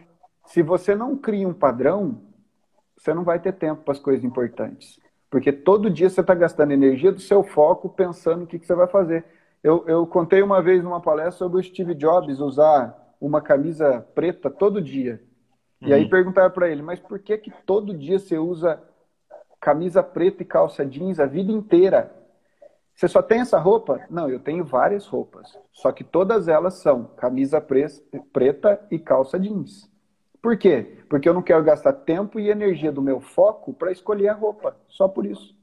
Se 0.47 0.63
você 0.63 0.95
não 0.95 1.17
cria 1.17 1.49
um 1.49 1.55
padrão, 1.55 2.21
você 2.97 3.13
não 3.13 3.25
vai 3.25 3.39
ter 3.39 3.53
tempo 3.53 3.83
para 3.83 3.93
as 3.93 3.99
coisas 3.99 4.25
importantes. 4.25 5.01
Porque 5.31 5.53
todo 5.53 5.91
dia 5.91 6.09
você 6.09 6.21
está 6.21 6.35
gastando 6.35 6.73
energia 6.73 7.11
do 7.11 7.21
seu 7.21 7.43
foco 7.43 7.89
pensando 7.89 8.45
o 8.45 8.47
que, 8.47 8.59
que 8.59 8.67
você 8.67 8.75
vai 8.75 8.87
fazer. 8.87 9.25
Eu, 9.63 9.85
eu 9.87 10.07
contei 10.07 10.43
uma 10.43 10.63
vez 10.63 10.83
numa 10.83 11.01
palestra 11.01 11.33
sobre 11.33 11.59
o 11.59 11.63
Steve 11.63 11.95
Jobs 11.95 12.39
usar 12.39 13.17
uma 13.21 13.41
camisa 13.41 14.07
preta 14.15 14.51
todo 14.51 14.81
dia. 14.81 15.23
Uhum. 15.81 15.89
E 15.89 15.93
aí 15.93 16.05
uhum. 16.05 16.11
perguntaram 16.11 16.51
para 16.51 16.69
ele, 16.69 16.83
mas 16.83 17.01
por 17.01 17.19
que 17.19 17.37
que 17.39 17.51
todo 17.65 17.97
dia 17.97 18.19
você 18.19 18.39
usa 18.39 18.81
camisa 19.61 20.03
preta 20.03 20.43
e 20.43 20.47
calça 20.47 20.85
jeans 20.85 21.19
a 21.19 21.27
vida 21.27 21.51
inteira? 21.51 22.15
Você 22.95 23.09
só 23.09 23.21
tem 23.21 23.41
essa 23.41 23.59
roupa? 23.59 24.01
Não, 24.09 24.29
eu 24.29 24.39
tenho 24.39 24.65
várias 24.65 25.07
roupas. 25.07 25.59
Só 25.73 25.91
que 25.91 26.05
todas 26.05 26.47
elas 26.47 26.75
são 26.75 27.05
camisa 27.17 27.61
preta 27.61 28.87
e 28.91 28.99
calça 28.99 29.41
jeans. 29.41 29.91
Por 30.45 30.59
quê? 30.59 30.99
Porque 31.09 31.27
eu 31.27 31.33
não 31.33 31.41
quero 31.41 31.65
gastar 31.65 31.95
tempo 31.95 32.39
e 32.39 32.51
energia 32.51 32.93
do 32.93 33.01
meu 33.01 33.19
foco 33.19 33.73
para 33.73 33.91
escolher 33.91 34.29
a 34.29 34.35
roupa. 34.35 34.77
Só 34.89 35.09
por 35.09 35.25
isso. 35.25 35.57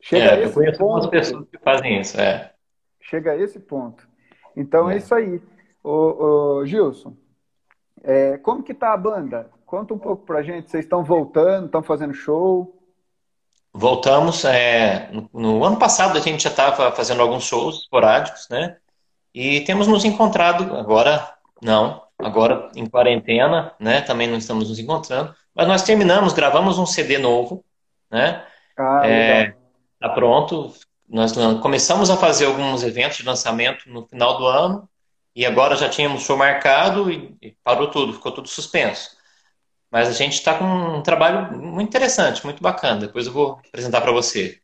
Chega 0.00 0.24
é, 0.24 0.30
a 0.30 0.38
esse 0.38 0.50
eu 0.50 0.52
conheço 0.52 0.78
ponto. 0.78 0.92
algumas 0.92 1.10
pessoas 1.10 1.48
que 1.50 1.58
fazem 1.58 2.00
isso, 2.00 2.20
é. 2.20 2.52
Chega 3.00 3.32
a 3.32 3.36
esse 3.36 3.58
ponto. 3.58 4.06
Então 4.56 4.88
é, 4.88 4.94
é 4.94 4.98
isso 4.98 5.12
aí. 5.12 5.42
Ô, 5.82 6.60
ô 6.60 6.64
Gilson, 6.64 7.16
é, 8.04 8.38
como 8.38 8.62
que 8.62 8.72
tá 8.72 8.92
a 8.92 8.96
banda? 8.96 9.50
Conta 9.66 9.92
um 9.92 9.98
pouco 9.98 10.24
pra 10.24 10.44
gente. 10.44 10.70
Vocês 10.70 10.84
estão 10.84 11.02
voltando, 11.02 11.66
estão 11.66 11.82
fazendo 11.82 12.14
show? 12.14 12.80
Voltamos. 13.74 14.44
É, 14.44 15.10
no, 15.10 15.28
no, 15.32 15.64
ano 15.64 15.76
passado 15.76 16.16
a 16.16 16.20
gente 16.20 16.44
já 16.44 16.50
estava 16.50 16.92
fazendo 16.92 17.20
alguns 17.20 17.42
shows 17.42 17.80
esporádicos, 17.80 18.46
né? 18.48 18.76
E 19.34 19.62
temos 19.62 19.88
nos 19.88 20.04
encontrado 20.04 20.72
agora, 20.76 21.34
não, 21.60 22.05
agora 22.18 22.70
em 22.74 22.86
quarentena, 22.86 23.72
né? 23.78 24.00
Também 24.00 24.28
não 24.28 24.38
estamos 24.38 24.68
nos 24.68 24.78
encontrando. 24.78 25.34
Mas 25.54 25.68
nós 25.68 25.82
terminamos, 25.82 26.32
gravamos 26.32 26.78
um 26.78 26.86
CD 26.86 27.18
novo, 27.18 27.64
né? 28.10 28.44
Ah, 28.78 29.02
é, 29.06 29.54
tá 29.98 30.08
pronto. 30.10 30.72
Nós 31.08 31.32
começamos 31.62 32.10
a 32.10 32.16
fazer 32.16 32.46
alguns 32.46 32.82
eventos 32.82 33.18
de 33.18 33.24
lançamento 33.24 33.88
no 33.88 34.06
final 34.06 34.36
do 34.36 34.46
ano 34.46 34.88
e 35.34 35.46
agora 35.46 35.76
já 35.76 35.88
tínhamos 35.88 36.22
show 36.22 36.36
marcado 36.36 37.10
e, 37.10 37.56
parou 37.62 37.88
tudo, 37.88 38.14
ficou 38.14 38.32
tudo 38.32 38.48
suspenso. 38.48 39.16
Mas 39.90 40.08
a 40.08 40.12
gente 40.12 40.34
está 40.34 40.58
com 40.58 40.64
um 40.64 41.02
trabalho 41.02 41.56
muito 41.56 41.88
interessante, 41.88 42.44
muito 42.44 42.62
bacana. 42.62 43.00
Depois 43.00 43.26
eu 43.26 43.32
vou 43.32 43.60
apresentar 43.68 44.00
para 44.00 44.12
você. 44.12 44.58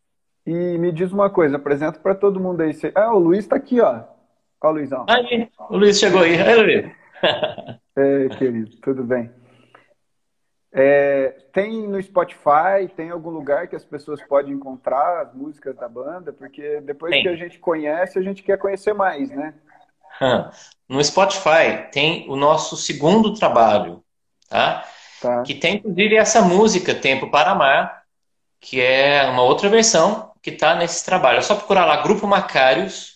E 0.45 0.53
me 0.53 0.91
diz 0.91 1.13
uma 1.13 1.31
coisa, 1.31 1.57
apresenta 1.57 2.01
para 2.01 2.15
todo 2.15 2.41
mundo 2.41 2.61
aí. 2.63 2.73
Ah, 2.95 3.15
o 3.15 3.19
Luiz 3.19 3.45
está 3.45 3.57
aqui, 3.57 3.81
ó. 3.81 4.01
Ó, 4.61 4.69
o 4.69 4.73
Luizão. 4.73 5.07
Aí, 5.09 5.49
o 5.71 5.77
Luiz 5.77 5.99
chegou 5.99 6.23
aí. 6.23 6.41
Aí, 6.41 6.55
Luiz. 6.55 7.02
É, 7.97 8.29
querido, 8.37 8.77
tudo 8.81 9.05
bem. 9.05 9.31
É, 10.75 11.37
tem 11.53 11.87
no 11.87 12.03
Spotify, 12.03 12.89
tem 12.97 13.11
algum 13.11 13.29
lugar 13.29 13.69
que 13.69 13.77
as 13.77 13.85
pessoas 13.85 14.23
podem 14.23 14.55
encontrar 14.55 15.21
as 15.21 15.35
músicas 15.35 15.77
da 15.77 15.87
banda? 15.89 16.33
Porque 16.33 16.81
depois 16.81 17.13
tem. 17.13 17.23
que 17.23 17.29
a 17.29 17.37
gente 17.37 17.59
conhece, 17.59 18.19
a 18.19 18.23
gente 18.23 18.43
quer 18.43 18.57
conhecer 18.57 18.95
mais, 18.95 19.31
né? 19.31 19.55
No 20.89 21.03
Spotify 21.03 21.89
tem 21.91 22.29
o 22.29 22.37
nosso 22.37 22.77
segundo 22.77 23.35
trabalho, 23.35 24.03
tá? 24.49 24.85
tá? 25.21 25.43
Que 25.43 25.55
tem 25.55 25.77
inclusive 25.77 26.17
essa 26.17 26.43
música 26.43 26.95
Tempo 26.95 27.31
para 27.31 27.51
Amar, 27.51 28.03
que 28.61 28.81
é 28.81 29.25
uma 29.31 29.43
outra 29.43 29.69
versão 29.69 30.33
que 30.43 30.51
está 30.51 30.75
nesse 30.75 31.05
trabalho. 31.05 31.39
É 31.39 31.43
só 31.43 31.55
procurar 31.55 31.85
lá 31.87 32.03
Grupo 32.03 32.27
Macários 32.27 33.12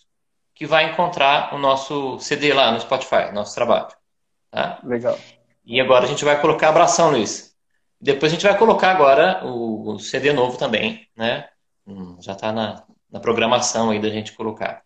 que 0.57 0.67
vai 0.67 0.91
encontrar 0.91 1.55
o 1.55 1.59
nosso 1.59 2.19
CD 2.19 2.53
lá 2.53 2.73
no 2.73 2.81
Spotify, 2.81 3.31
nosso 3.33 3.55
trabalho. 3.55 3.87
Tá? 4.51 4.81
Legal. 4.83 5.17
E 5.65 5.81
agora 5.81 6.05
a 6.05 6.09
gente 6.09 6.25
vai 6.25 6.41
colocar 6.41 6.71
Abração, 6.71 7.11
Luiz. 7.11 7.55
Depois 8.01 8.33
a 8.33 8.35
gente 8.35 8.47
vai 8.47 8.59
colocar 8.59 8.91
agora 8.91 9.45
o, 9.45 9.99
CD 10.01 10.33
novo 10.33 10.59
também, 10.59 11.07
né? 11.17 11.49
Hum, 11.87 12.17
já 12.21 12.33
está 12.33 12.53
na, 12.53 12.83
na 13.09 13.21
programação 13.21 13.91
aí 13.91 14.01
da 14.01 14.09
gente 14.11 14.33
colocar. 14.33 14.83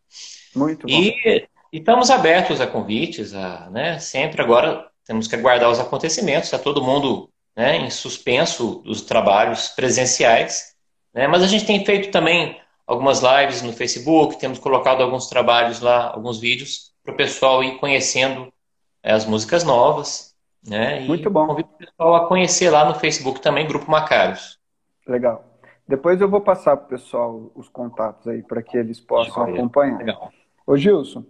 Muito 0.55 0.87
bom. 0.87 0.93
E 0.93 1.49
e 1.73 1.79
estamos 1.79 2.11
abertos 2.11 2.61
a 2.61 2.67
convites, 2.67 3.33
a, 3.33 3.71
né, 3.71 3.99
sempre 3.99 4.43
agora 4.43 4.89
temos 5.07 5.29
que 5.29 5.37
aguardar 5.37 5.71
os 5.71 5.79
acontecimentos, 5.79 6.47
está 6.47 6.59
todo 6.59 6.83
mundo 6.83 7.31
né, 7.57 7.77
em 7.77 7.91
suspenso 7.91 8.83
dos 8.85 9.03
trabalhos 9.03 9.69
presenciais, 9.69 10.75
né, 11.15 11.29
mas 11.29 11.43
a 11.43 11.47
gente 11.47 11.65
tem 11.65 11.85
feito 11.85 12.11
também 12.11 12.61
algumas 12.91 13.23
lives 13.23 13.63
no 13.63 13.73
Facebook, 13.73 14.37
temos 14.37 14.59
colocado 14.59 15.01
alguns 15.01 15.29
trabalhos 15.29 15.81
lá, 15.81 16.13
alguns 16.13 16.41
vídeos, 16.41 16.93
para 17.05 17.15
o 17.15 17.17
pessoal 17.17 17.63
ir 17.63 17.79
conhecendo 17.79 18.53
é, 19.01 19.13
as 19.13 19.25
músicas 19.25 19.63
novas. 19.63 20.35
Né, 20.67 21.01
Muito 21.01 21.31
bom. 21.31 21.47
Convido 21.47 21.69
o 21.73 21.79
pessoal 21.79 22.17
a 22.17 22.27
conhecer 22.27 22.69
lá 22.69 22.85
no 22.85 22.95
Facebook 22.95 23.41
também, 23.41 23.67
Grupo 23.67 23.89
Macários. 23.89 24.59
Legal. 25.07 25.45
Depois 25.87 26.21
eu 26.21 26.29
vou 26.29 26.41
passar 26.41 26.77
para 26.77 26.87
o 26.87 26.89
pessoal 26.89 27.53
os 27.55 27.69
contatos 27.69 28.27
aí 28.27 28.43
para 28.43 28.61
que 28.61 28.77
eles 28.77 29.01
possam 29.01 29.45
acompanhar. 29.45 29.99
Legal. 29.99 30.33
Ô 30.67 30.77
Gilson, 30.77 31.25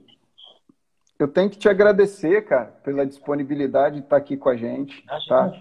eu 1.22 1.28
tenho 1.28 1.50
que 1.50 1.59
te 1.59 1.68
agradecer, 1.68 2.46
cara, 2.46 2.72
pela 2.83 3.04
disponibilidade 3.04 3.96
de 3.96 4.02
estar 4.02 4.16
aqui 4.16 4.38
com 4.38 4.48
a 4.48 4.56
gente. 4.56 5.04
Tá? 5.28 5.52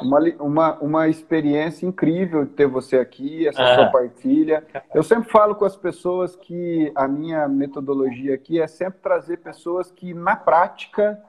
Uma, 0.00 0.20
uma, 0.40 0.78
uma 0.80 1.08
experiência 1.08 1.84
incrível 1.86 2.46
ter 2.46 2.66
você 2.66 2.96
aqui, 2.96 3.46
essa 3.46 3.62
ah. 3.62 3.74
sua 3.74 3.90
partilha. 3.90 4.66
Eu 4.94 5.02
sempre 5.02 5.30
falo 5.30 5.54
com 5.54 5.66
as 5.66 5.76
pessoas 5.76 6.34
que 6.34 6.90
a 6.94 7.06
minha 7.06 7.46
metodologia 7.46 8.34
aqui 8.34 8.58
é 8.58 8.66
sempre 8.66 9.00
trazer 9.00 9.36
pessoas 9.38 9.90
que, 9.90 10.14
na 10.14 10.34
prática, 10.34 11.22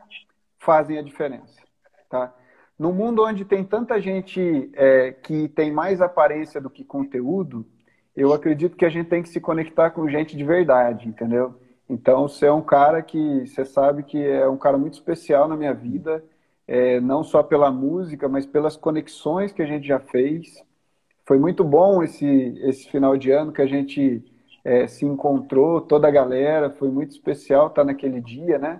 fazem 0.59 0.97
a 0.97 1.01
diferença. 1.01 1.61
Tá? 2.09 2.33
No 2.79 2.93
mundo 2.93 3.25
onde 3.25 3.43
tem 3.43 3.65
tanta 3.65 3.99
gente 3.99 4.71
é, 4.75 5.11
que 5.11 5.49
tem 5.49 5.71
mais 5.73 6.01
aparência 6.01 6.61
do 6.61 6.69
que 6.69 6.85
conteúdo, 6.85 7.67
eu 8.15 8.31
acredito 8.31 8.77
que 8.77 8.85
a 8.85 8.89
gente 8.89 9.09
tem 9.09 9.21
que 9.21 9.29
se 9.29 9.41
conectar 9.41 9.89
com 9.89 10.07
gente 10.07 10.37
de 10.37 10.43
verdade, 10.43 11.07
entendeu? 11.07 11.59
Então, 11.89 12.27
você 12.27 12.45
é 12.45 12.51
um 12.51 12.61
cara 12.61 13.01
que 13.01 13.45
você 13.45 13.65
sabe 13.65 14.03
que 14.03 14.17
é 14.25 14.47
um 14.47 14.57
cara 14.57 14.77
muito 14.77 14.93
especial 14.93 15.47
na 15.47 15.57
minha 15.57 15.73
vida, 15.73 16.23
é, 16.67 16.99
não 16.99 17.23
só 17.23 17.43
pela 17.43 17.71
música, 17.71 18.27
mas 18.29 18.45
pelas 18.45 18.75
conexões 18.77 19.51
que 19.51 19.61
a 19.61 19.65
gente 19.65 19.87
já 19.87 19.99
fez. 19.99 20.63
Foi 21.25 21.37
muito 21.37 21.63
bom 21.63 22.01
esse, 22.01 22.25
esse 22.63 22.89
final 22.89 23.17
de 23.17 23.31
ano 23.31 23.51
que 23.51 23.61
a 23.61 23.67
gente 23.67 24.23
é, 24.63 24.87
se 24.87 25.05
encontrou, 25.05 25.81
toda 25.81 26.07
a 26.07 26.11
galera, 26.11 26.69
foi 26.69 26.89
muito 26.89 27.11
especial 27.11 27.67
estar 27.67 27.83
naquele 27.83 28.21
dia, 28.21 28.57
né? 28.57 28.79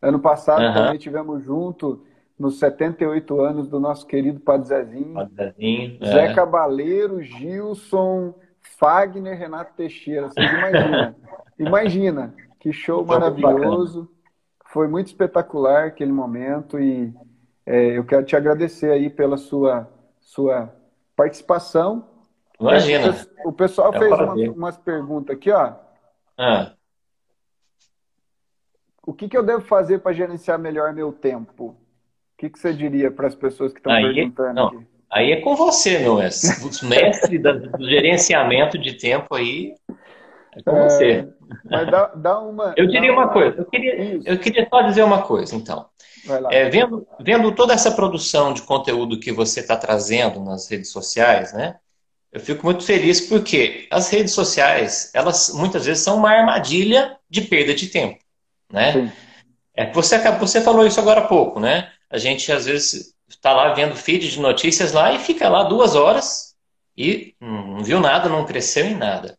Ano 0.00 0.18
passado 0.18 0.62
uhum. 0.62 0.74
também 0.74 0.98
tivemos 0.98 1.42
junto 1.42 2.04
nos 2.38 2.58
78 2.58 3.40
anos 3.40 3.68
do 3.68 3.78
nosso 3.78 4.06
querido 4.06 4.40
Padre 4.40 4.68
Zezinho. 4.68 5.14
Padre 5.14 5.34
Zezinho 5.36 5.98
Zé. 6.04 6.34
Cabaleiro, 6.34 7.22
Gilson, 7.22 8.34
Fagner, 8.60 9.38
Renato 9.38 9.72
Teixeira. 9.76 10.28
Vocês 10.28 10.50
imaginam? 10.50 11.14
Imagina, 11.58 12.34
que 12.58 12.72
show 12.72 13.04
maravilhoso. 13.04 14.10
Foi 14.66 14.88
muito 14.88 15.08
espetacular 15.08 15.86
aquele 15.86 16.12
momento 16.12 16.80
e 16.80 17.12
é, 17.66 17.98
eu 17.98 18.04
quero 18.04 18.24
te 18.24 18.34
agradecer 18.34 18.90
aí 18.90 19.10
pela 19.10 19.36
sua, 19.36 19.88
sua 20.20 20.74
participação. 21.14 22.08
Imagina. 22.58 23.14
O 23.44 23.52
pessoal 23.52 23.92
é 23.94 23.98
fez 23.98 24.12
umas, 24.12 24.48
umas, 24.56 24.78
perguntas 24.78 25.36
aqui, 25.36 25.50
ó. 25.50 25.74
Ah. 26.38 26.72
O 29.04 29.12
que, 29.12 29.28
que 29.28 29.36
eu 29.36 29.42
devo 29.42 29.62
fazer 29.62 29.98
para 29.98 30.12
gerenciar 30.12 30.58
melhor 30.58 30.92
meu 30.92 31.12
tempo? 31.12 31.64
O 31.64 31.76
que, 32.38 32.48
que 32.48 32.58
você 32.58 32.72
diria 32.72 33.10
para 33.10 33.26
as 33.26 33.34
pessoas 33.34 33.72
que 33.72 33.78
estão 33.80 33.92
perguntando 33.92 34.54
não, 34.54 34.66
aqui? 34.68 34.86
Aí 35.10 35.32
é 35.32 35.40
com 35.40 35.54
você, 35.54 35.98
meu 35.98 36.16
mestre. 36.16 36.48
Os 36.66 36.80
mestres 36.82 37.42
do 37.42 37.88
gerenciamento 37.88 38.78
de 38.78 38.94
tempo 38.94 39.34
aí 39.34 39.74
é 40.56 40.62
com 40.62 40.76
é, 40.76 40.88
você. 40.88 41.28
Mas 41.70 41.90
dá, 41.90 42.06
dá 42.14 42.40
uma. 42.40 42.74
Eu 42.76 42.86
diria 42.86 43.12
uma, 43.12 43.24
uma, 43.24 43.32
coisa. 43.32 43.58
Eu 43.58 43.64
queria, 43.66 44.20
eu 44.24 44.38
queria 44.38 44.68
só 44.68 44.82
dizer 44.82 45.02
uma 45.02 45.22
coisa, 45.22 45.54
então. 45.56 45.86
É, 46.50 46.68
vendo, 46.68 47.06
vendo 47.20 47.52
toda 47.52 47.74
essa 47.74 47.90
produção 47.90 48.52
de 48.52 48.62
conteúdo 48.62 49.18
que 49.18 49.32
você 49.32 49.60
está 49.60 49.76
trazendo 49.76 50.40
nas 50.40 50.70
redes 50.70 50.90
sociais, 50.90 51.52
né? 51.52 51.76
Eu 52.30 52.40
fico 52.40 52.64
muito 52.64 52.84
feliz 52.84 53.20
porque 53.20 53.86
as 53.90 54.08
redes 54.08 54.32
sociais, 54.32 55.10
elas 55.14 55.52
muitas 55.52 55.84
vezes 55.84 56.02
são 56.02 56.16
uma 56.16 56.30
armadilha 56.30 57.18
de 57.28 57.42
perda 57.42 57.74
de 57.74 57.88
tempo, 57.88 58.18
né? 58.70 58.92
Sim. 58.92 59.12
É, 59.74 59.90
você, 59.90 60.18
você 60.32 60.60
falou 60.60 60.86
isso 60.86 61.00
agora 61.00 61.22
há 61.22 61.26
pouco, 61.26 61.58
né? 61.58 61.90
A 62.08 62.18
gente 62.18 62.52
às 62.52 62.66
vezes 62.66 63.14
está 63.28 63.52
lá 63.52 63.72
vendo 63.74 63.96
feed 63.96 64.30
de 64.30 64.40
notícias 64.40 64.92
lá 64.92 65.12
e 65.12 65.18
fica 65.18 65.48
lá 65.48 65.64
duas 65.64 65.94
horas 65.94 66.54
e 66.96 67.34
não 67.40 67.82
viu 67.82 67.98
nada, 68.00 68.28
não 68.28 68.44
cresceu 68.44 68.86
em 68.86 68.94
nada. 68.94 69.36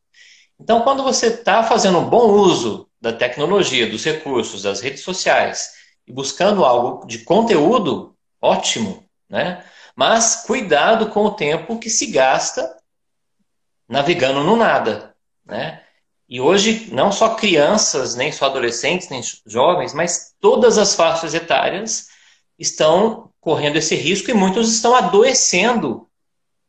Então, 0.59 0.81
quando 0.81 1.03
você 1.03 1.27
está 1.27 1.63
fazendo 1.63 1.99
um 1.99 2.09
bom 2.09 2.31
uso 2.31 2.89
da 3.01 3.11
tecnologia, 3.11 3.89
dos 3.89 4.03
recursos, 4.03 4.63
das 4.63 4.79
redes 4.79 5.01
sociais 5.01 5.73
e 6.07 6.11
buscando 6.11 6.63
algo 6.63 7.05
de 7.05 7.19
conteúdo, 7.19 8.15
ótimo, 8.41 9.03
né? 9.29 9.63
Mas 9.95 10.43
cuidado 10.47 11.09
com 11.09 11.25
o 11.25 11.31
tempo 11.31 11.79
que 11.79 11.89
se 11.89 12.07
gasta 12.07 12.77
navegando 13.87 14.43
no 14.43 14.55
nada, 14.55 15.15
né? 15.45 15.81
E 16.27 16.39
hoje, 16.39 16.89
não 16.91 17.11
só 17.11 17.35
crianças, 17.35 18.15
nem 18.15 18.31
só 18.31 18.45
adolescentes, 18.45 19.09
nem 19.09 19.21
jovens, 19.45 19.93
mas 19.93 20.33
todas 20.39 20.77
as 20.77 20.95
faixas 20.95 21.33
etárias 21.33 22.07
estão 22.57 23.31
correndo 23.39 23.75
esse 23.75 23.95
risco 23.95 24.31
e 24.31 24.33
muitos 24.33 24.73
estão 24.73 24.95
adoecendo, 24.95 26.09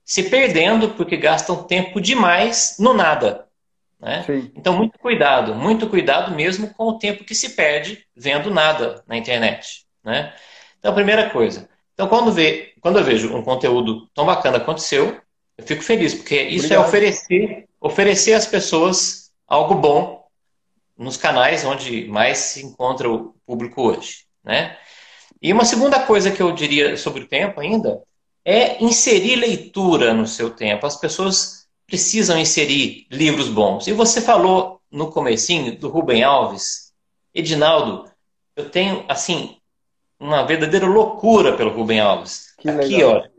se 0.04 0.24
perdendo 0.24 0.90
porque 0.90 1.16
gastam 1.16 1.62
tempo 1.62 2.00
demais 2.00 2.76
no 2.78 2.92
nada. 2.92 3.43
Né? 4.04 4.22
Então, 4.54 4.76
muito 4.76 4.98
cuidado, 4.98 5.54
muito 5.54 5.88
cuidado 5.88 6.34
mesmo 6.34 6.74
com 6.74 6.88
o 6.88 6.98
tempo 6.98 7.24
que 7.24 7.34
se 7.34 7.56
perde 7.56 8.06
vendo 8.14 8.50
nada 8.50 9.02
na 9.08 9.16
internet. 9.16 9.86
Né? 10.04 10.34
Então, 10.78 10.92
a 10.92 10.94
primeira 10.94 11.30
coisa, 11.30 11.66
Então, 11.94 12.06
quando, 12.06 12.30
vê, 12.30 12.74
quando 12.82 12.98
eu 12.98 13.04
vejo 13.04 13.34
um 13.34 13.42
conteúdo 13.42 14.06
tão 14.14 14.26
bacana 14.26 14.60
quanto 14.60 14.78
o 14.78 14.82
seu, 14.82 15.18
eu 15.56 15.64
fico 15.64 15.82
feliz, 15.82 16.12
porque 16.12 16.38
isso 16.42 16.72
é 16.72 16.78
Obrigado. 16.78 16.84
é 16.84 16.88
oferecer, 16.88 17.68
oferecer 17.80 18.34
às 18.34 18.46
pessoas 18.46 19.32
algo 19.48 19.76
bom 19.76 20.22
nos 20.98 21.16
canais 21.16 21.64
onde 21.64 22.06
mais 22.06 22.36
se 22.38 22.62
encontra 22.62 23.08
o 23.10 23.34
público 23.46 23.80
hoje. 23.80 24.26
Né? 24.44 24.76
E 25.40 25.50
uma 25.50 25.64
segunda 25.64 26.00
coisa 26.00 26.30
que 26.30 26.42
eu 26.42 26.52
diria 26.52 26.98
sobre 26.98 27.22
o 27.22 27.28
tempo 27.28 27.58
ainda 27.58 28.02
é 28.44 28.84
inserir 28.84 29.36
leitura 29.36 30.12
no 30.12 30.26
seu 30.26 30.50
tempo. 30.50 30.84
As 30.84 31.00
pessoas 31.00 31.63
precisam 31.86 32.38
inserir 32.38 33.06
livros 33.10 33.48
bons. 33.48 33.86
E 33.86 33.92
você 33.92 34.20
falou 34.20 34.80
no 34.90 35.10
comecinho 35.10 35.78
do 35.78 35.88
Rubem 35.88 36.22
Alves. 36.22 36.92
Edinaldo, 37.34 38.10
eu 38.54 38.70
tenho, 38.70 39.04
assim, 39.08 39.56
uma 40.18 40.44
verdadeira 40.44 40.86
loucura 40.86 41.56
pelo 41.56 41.74
Rubem 41.74 42.00
Alves. 42.00 42.54
Que 42.58 42.68
aqui, 42.68 43.04
legal. 43.04 43.10
olha. 43.10 43.34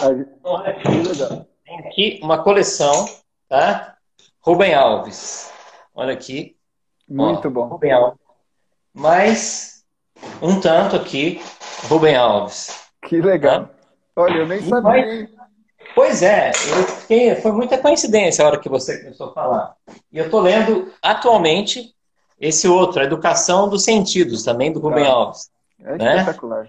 Tem 1.64 1.78
aqui 1.78 2.20
uma 2.22 2.42
coleção, 2.42 3.08
tá? 3.48 3.96
Rubem 4.40 4.74
Alves. 4.74 5.52
Olha 5.94 6.12
aqui. 6.12 6.56
Muito 7.08 7.46
Ó, 7.46 7.50
bom. 7.50 7.66
Rubem 7.66 7.92
Alves. 7.92 8.18
Mais 8.92 9.84
um 10.42 10.58
tanto 10.60 10.96
aqui, 10.96 11.40
Rubem 11.88 12.16
Alves. 12.16 12.90
Que 13.02 13.20
legal. 13.20 13.66
Tá? 13.66 13.70
Olha, 14.16 14.38
eu 14.38 14.48
nem 14.48 14.60
sabia. 14.62 15.30
Pois 15.94 16.22
é, 16.22 16.52
fiquei, 17.00 17.34
foi 17.36 17.52
muita 17.52 17.78
coincidência 17.78 18.44
a 18.44 18.48
hora 18.48 18.58
que 18.58 18.68
você 18.68 18.98
começou 18.98 19.28
a 19.30 19.32
falar. 19.32 19.76
E 20.12 20.18
eu 20.18 20.26
estou 20.26 20.40
lendo 20.40 20.92
atualmente 21.02 21.94
esse 22.40 22.66
outro, 22.66 23.00
a 23.00 23.04
Educação 23.04 23.68
dos 23.68 23.84
Sentidos, 23.84 24.42
também 24.42 24.72
do 24.72 24.80
Rubem 24.80 25.04
ah, 25.04 25.10
Alves. 25.10 25.50
É 25.82 25.96
né? 25.96 26.16
espetacular. 26.18 26.68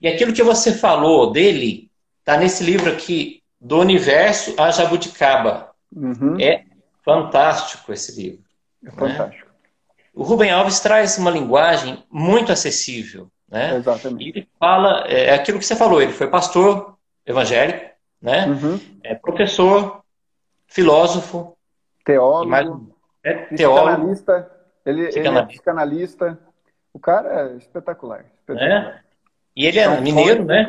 E 0.00 0.08
aquilo 0.08 0.32
que 0.32 0.42
você 0.42 0.72
falou 0.72 1.32
dele 1.32 1.90
está 2.20 2.36
nesse 2.36 2.62
livro 2.62 2.90
aqui, 2.90 3.42
Do 3.60 3.78
Universo 3.78 4.54
a 4.58 4.70
Jabuticaba. 4.70 5.70
Uhum. 5.94 6.38
É 6.40 6.64
fantástico 7.04 7.92
esse 7.92 8.20
livro. 8.20 8.44
É 8.84 8.90
fantástico. 8.90 9.46
Né? 9.46 9.52
O 10.14 10.22
Rubem 10.24 10.50
Alves 10.50 10.80
traz 10.80 11.16
uma 11.16 11.30
linguagem 11.30 12.04
muito 12.10 12.52
acessível. 12.52 13.30
Né? 13.48 13.76
Exatamente. 13.76 14.24
E 14.24 14.28
ele 14.28 14.48
fala, 14.58 15.04
é, 15.06 15.26
é 15.26 15.34
aquilo 15.34 15.58
que 15.58 15.64
você 15.66 15.76
falou, 15.76 16.02
ele 16.02 16.12
foi 16.12 16.26
pastor 16.26 16.96
evangélico, 17.26 17.91
né? 18.22 18.46
Uhum. 18.46 18.80
É 19.02 19.14
professor, 19.14 20.02
filósofo, 20.66 21.56
teólogo, 22.04 22.50
mais, 22.50 22.68
é, 23.24 23.34
teólogo 23.56 23.88
psicanalista, 23.88 24.50
ele, 24.86 25.08
ele 25.08 25.28
é 25.28 25.46
psicanalista. 25.46 26.38
O 26.94 26.98
cara 26.98 27.50
é 27.50 27.56
espetacular. 27.56 28.24
espetacular. 28.40 28.70
É. 28.70 29.00
E 29.56 29.66
ele 29.66 29.78
é 29.78 29.84
São 29.84 30.00
mineiro, 30.00 30.44
né? 30.44 30.66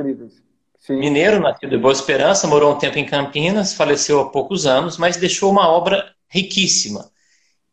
Mineiro, 0.89 1.39
nascido 1.39 1.69
de 1.69 1.77
Boa 1.77 1.93
Esperança, 1.93 2.45
morou 2.45 2.73
um 2.73 2.77
tempo 2.77 2.97
em 2.99 3.05
Campinas, 3.05 3.73
faleceu 3.73 4.19
há 4.19 4.29
poucos 4.29 4.65
anos, 4.65 4.97
mas 4.97 5.15
deixou 5.15 5.49
uma 5.49 5.69
obra 5.69 6.13
riquíssima. 6.27 7.09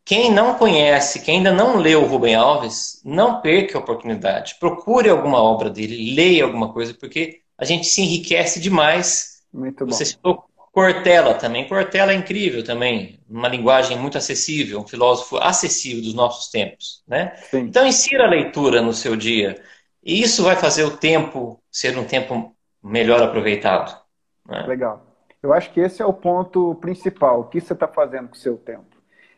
Quem 0.05 0.31
não 0.31 0.55
conhece, 0.55 1.21
quem 1.21 1.37
ainda 1.37 1.51
não 1.51 1.77
leu 1.77 2.03
o 2.03 2.07
Rubem 2.07 2.35
Alves, 2.35 3.01
não 3.03 3.41
perca 3.41 3.77
a 3.77 3.81
oportunidade. 3.81 4.55
Procure 4.59 5.09
alguma 5.09 5.41
obra 5.41 5.69
dele, 5.69 6.15
leia 6.15 6.43
alguma 6.43 6.71
coisa, 6.71 6.93
porque 6.93 7.41
a 7.57 7.65
gente 7.65 7.85
se 7.85 8.01
enriquece 8.01 8.59
demais. 8.59 9.30
Muito 9.53 9.85
bom. 9.85 9.91
Você 9.91 10.05
citou 10.05 10.45
Cortella 10.71 11.33
também. 11.33 11.67
Cortella 11.67 12.13
é 12.13 12.15
incrível 12.15 12.63
também, 12.63 13.19
uma 13.29 13.47
linguagem 13.47 13.97
muito 13.97 14.17
acessível, 14.17 14.79
um 14.79 14.87
filósofo 14.87 15.37
acessível 15.37 16.01
dos 16.01 16.13
nossos 16.13 16.49
tempos. 16.49 17.03
Né? 17.07 17.35
Então, 17.53 17.85
insira 17.85 18.25
a 18.25 18.29
leitura 18.29 18.81
no 18.81 18.93
seu 18.93 19.15
dia. 19.15 19.61
E 20.03 20.21
isso 20.21 20.43
vai 20.43 20.55
fazer 20.55 20.83
o 20.83 20.97
tempo 20.97 21.61
ser 21.69 21.97
um 21.97 22.05
tempo 22.05 22.55
melhor 22.81 23.21
aproveitado. 23.21 24.01
Né? 24.47 24.65
Legal. 24.65 25.05
Eu 25.43 25.53
acho 25.53 25.71
que 25.71 25.79
esse 25.79 26.01
é 26.01 26.05
o 26.05 26.13
ponto 26.13 26.75
principal. 26.75 27.41
O 27.41 27.43
que 27.45 27.59
você 27.59 27.73
está 27.73 27.87
fazendo 27.87 28.29
com 28.29 28.35
o 28.35 28.39
seu 28.39 28.57
tempo? 28.57 28.85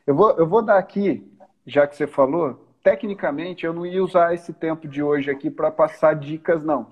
Eu 0.05 0.16
vou, 0.16 0.32
eu 0.32 0.47
vou 0.47 0.61
dar 0.61 0.78
aqui, 0.78 1.26
já 1.66 1.88
que 1.88 1.95
você 1.95 2.05
falou, 2.05 2.68
tecnicamente 2.84 3.66
eu 3.66 3.74
não 3.74 3.86
ia 3.86 4.03
usar 4.03 4.34
esse 4.34 4.53
tempo 4.53 4.88
de 4.88 5.01
hoje 5.01 5.32
aqui 5.32 5.49
para 5.49 5.72
passar 5.72 6.14
dicas, 6.14 6.61
não. 6.64 6.88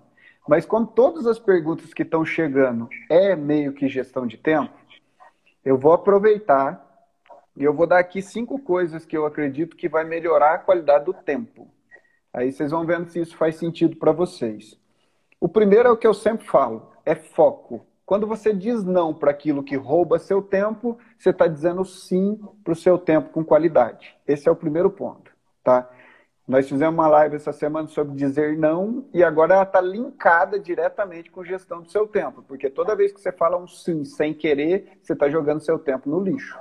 Mas 0.47 0.65
como 0.65 0.87
todas 0.87 1.27
as 1.27 1.39
perguntas 1.39 1.93
que 1.93 2.03
estão 2.03 2.25
chegando 2.25 2.89
é 3.09 3.35
meio 3.35 3.73
que 3.73 3.87
gestão 3.87 4.25
de 4.25 4.37
tempo, 4.37 4.73
eu 5.63 5.77
vou 5.77 5.93
aproveitar 5.93 6.87
e 7.55 7.63
eu 7.63 7.73
vou 7.73 7.85
dar 7.85 7.99
aqui 7.99 8.21
cinco 8.21 8.57
coisas 8.59 9.05
que 9.05 9.15
eu 9.15 9.25
acredito 9.25 9.75
que 9.75 9.89
vai 9.89 10.03
melhorar 10.03 10.55
a 10.55 10.59
qualidade 10.59 11.05
do 11.05 11.13
tempo. 11.13 11.67
Aí 12.33 12.51
vocês 12.51 12.71
vão 12.71 12.85
vendo 12.85 13.09
se 13.09 13.19
isso 13.19 13.35
faz 13.35 13.55
sentido 13.55 13.97
para 13.97 14.11
vocês. 14.11 14.79
O 15.39 15.49
primeiro 15.49 15.89
é 15.89 15.91
o 15.91 15.97
que 15.97 16.07
eu 16.07 16.13
sempre 16.13 16.47
falo, 16.47 16.91
é 17.05 17.13
foco. 17.13 17.85
Quando 18.05 18.27
você 18.27 18.53
diz 18.53 18.83
não 18.83 19.13
para 19.13 19.31
aquilo 19.31 19.63
que 19.63 19.75
rouba 19.75 20.19
seu 20.19 20.41
tempo, 20.41 20.97
você 21.17 21.29
está 21.29 21.47
dizendo 21.47 21.85
sim 21.85 22.39
para 22.63 22.73
o 22.73 22.75
seu 22.75 22.97
tempo 22.97 23.29
com 23.29 23.43
qualidade. 23.43 24.15
Esse 24.27 24.49
é 24.49 24.51
o 24.51 24.55
primeiro 24.55 24.89
ponto, 24.89 25.31
tá? 25.63 25.89
Nós 26.51 26.67
fizemos 26.67 26.93
uma 26.93 27.07
live 27.07 27.37
essa 27.37 27.53
semana 27.53 27.87
sobre 27.87 28.13
dizer 28.13 28.57
não 28.57 29.05
e 29.13 29.23
agora 29.23 29.53
ela 29.53 29.63
está 29.63 29.79
linkada 29.79 30.59
diretamente 30.59 31.31
com 31.31 31.45
gestão 31.45 31.81
do 31.81 31.89
seu 31.89 32.05
tempo, 32.05 32.43
porque 32.45 32.69
toda 32.69 32.93
vez 32.93 33.13
que 33.13 33.21
você 33.21 33.31
fala 33.31 33.57
um 33.57 33.65
sim 33.65 34.03
sem 34.03 34.33
querer, 34.33 34.99
você 35.01 35.13
está 35.13 35.29
jogando 35.29 35.61
seu 35.61 35.79
tempo 35.79 36.09
no 36.09 36.19
lixo. 36.19 36.59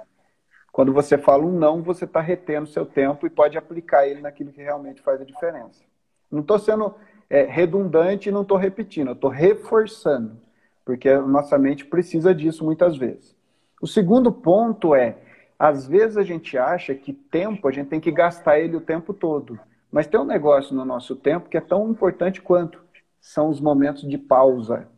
Quando 0.70 0.92
você 0.92 1.18
fala 1.18 1.44
um 1.44 1.50
não, 1.50 1.82
você 1.82 2.04
está 2.04 2.20
retendo 2.20 2.68
seu 2.68 2.86
tempo 2.86 3.26
e 3.26 3.30
pode 3.30 3.58
aplicar 3.58 4.06
ele 4.06 4.20
naquilo 4.20 4.52
que 4.52 4.62
realmente 4.62 5.02
faz 5.02 5.20
a 5.20 5.24
diferença. 5.24 5.82
Não 6.30 6.42
estou 6.42 6.60
sendo 6.60 6.94
é, 7.28 7.42
redundante 7.42 8.28
e 8.28 8.32
não 8.32 8.42
estou 8.42 8.58
repetindo, 8.58 9.10
estou 9.10 9.28
reforçando, 9.28 10.40
porque 10.84 11.08
a 11.08 11.20
nossa 11.20 11.58
mente 11.58 11.84
precisa 11.84 12.32
disso 12.32 12.64
muitas 12.64 12.96
vezes. 12.96 13.36
O 13.82 13.88
segundo 13.88 14.30
ponto 14.30 14.94
é, 14.94 15.16
às 15.58 15.84
vezes 15.88 16.16
a 16.16 16.22
gente 16.22 16.56
acha 16.56 16.94
que 16.94 17.12
tempo, 17.12 17.66
a 17.66 17.72
gente 17.72 17.88
tem 17.88 17.98
que 17.98 18.12
gastar 18.12 18.60
ele 18.60 18.76
o 18.76 18.80
tempo 18.80 19.12
todo. 19.12 19.58
Mas 19.90 20.06
tem 20.06 20.20
um 20.20 20.24
negócio 20.24 20.74
no 20.74 20.84
nosso 20.84 21.16
tempo 21.16 21.48
que 21.48 21.56
é 21.56 21.60
tão 21.60 21.90
importante 21.90 22.40
quanto 22.40 22.80
são 23.20 23.48
os 23.48 23.60
momentos 23.60 24.08
de 24.08 24.16
pausa. 24.16 24.88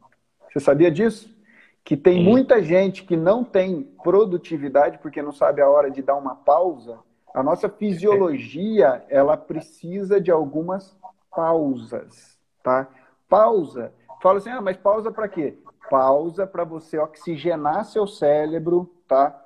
Você 0.50 0.60
sabia 0.60 0.90
disso? 0.90 1.34
Que 1.82 1.96
tem 1.96 2.22
muita 2.22 2.62
gente 2.62 3.02
que 3.02 3.16
não 3.16 3.42
tem 3.42 3.82
produtividade 4.02 4.98
porque 4.98 5.22
não 5.22 5.32
sabe 5.32 5.60
a 5.60 5.68
hora 5.68 5.90
de 5.90 6.02
dar 6.02 6.16
uma 6.16 6.36
pausa. 6.36 6.98
A 7.34 7.42
nossa 7.42 7.68
fisiologia, 7.68 9.04
ela 9.08 9.36
precisa 9.36 10.20
de 10.20 10.30
algumas 10.30 10.96
pausas, 11.34 12.38
tá? 12.62 12.86
Pausa. 13.28 13.92
Fala 14.20 14.38
assim: 14.38 14.50
"Ah, 14.50 14.60
mas 14.60 14.76
pausa 14.76 15.10
para 15.10 15.26
quê?" 15.26 15.56
Pausa 15.90 16.46
para 16.46 16.64
você 16.64 16.98
oxigenar 16.98 17.84
seu 17.86 18.06
cérebro, 18.06 18.90
tá? 19.08 19.38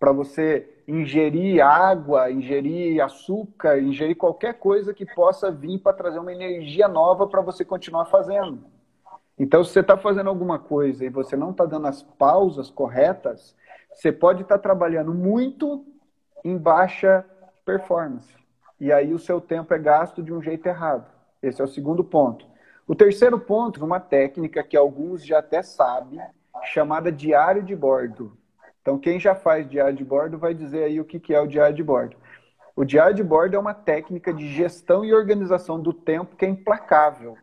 Para 0.00 0.12
você 0.12 0.77
ingerir 0.88 1.60
água, 1.60 2.30
ingerir 2.30 3.04
açúcar, 3.04 3.78
ingerir 3.78 4.16
qualquer 4.16 4.54
coisa 4.54 4.94
que 4.94 5.04
possa 5.04 5.50
vir 5.50 5.78
para 5.78 5.92
trazer 5.92 6.18
uma 6.18 6.32
energia 6.32 6.88
nova 6.88 7.26
para 7.26 7.42
você 7.42 7.62
continuar 7.62 8.06
fazendo. 8.06 8.64
Então, 9.38 9.62
se 9.62 9.70
você 9.70 9.80
está 9.80 9.98
fazendo 9.98 10.30
alguma 10.30 10.58
coisa 10.58 11.04
e 11.04 11.10
você 11.10 11.36
não 11.36 11.50
está 11.50 11.66
dando 11.66 11.86
as 11.86 12.02
pausas 12.02 12.70
corretas, 12.70 13.54
você 13.92 14.10
pode 14.10 14.42
estar 14.42 14.56
tá 14.56 14.62
trabalhando 14.62 15.12
muito 15.12 15.84
em 16.42 16.56
baixa 16.56 17.22
performance. 17.66 18.34
E 18.80 18.90
aí 18.90 19.12
o 19.12 19.18
seu 19.18 19.42
tempo 19.42 19.74
é 19.74 19.78
gasto 19.78 20.22
de 20.22 20.32
um 20.32 20.40
jeito 20.40 20.66
errado. 20.66 21.06
Esse 21.42 21.60
é 21.60 21.64
o 21.64 21.68
segundo 21.68 22.02
ponto. 22.02 22.46
O 22.86 22.94
terceiro 22.94 23.38
ponto, 23.38 23.84
uma 23.84 24.00
técnica 24.00 24.62
que 24.62 24.76
alguns 24.76 25.22
já 25.22 25.40
até 25.40 25.62
sabem, 25.62 26.18
chamada 26.64 27.12
diário 27.12 27.62
de 27.62 27.76
bordo. 27.76 28.32
Então, 28.88 28.98
quem 28.98 29.20
já 29.20 29.34
faz 29.34 29.68
diário 29.68 29.94
de 29.94 30.02
bordo 30.02 30.38
vai 30.38 30.54
dizer 30.54 30.84
aí 30.84 30.98
o 30.98 31.04
que 31.04 31.34
é 31.34 31.38
o 31.38 31.46
diário 31.46 31.76
de 31.76 31.82
bordo. 31.82 32.16
O 32.74 32.86
diário 32.86 33.14
de 33.14 33.22
bordo 33.22 33.54
é 33.54 33.58
uma 33.58 33.74
técnica 33.74 34.32
de 34.32 34.48
gestão 34.48 35.04
e 35.04 35.12
organização 35.12 35.78
do 35.78 35.92
tempo 35.92 36.34
que 36.34 36.46
é 36.46 36.48
implacável. 36.48 37.36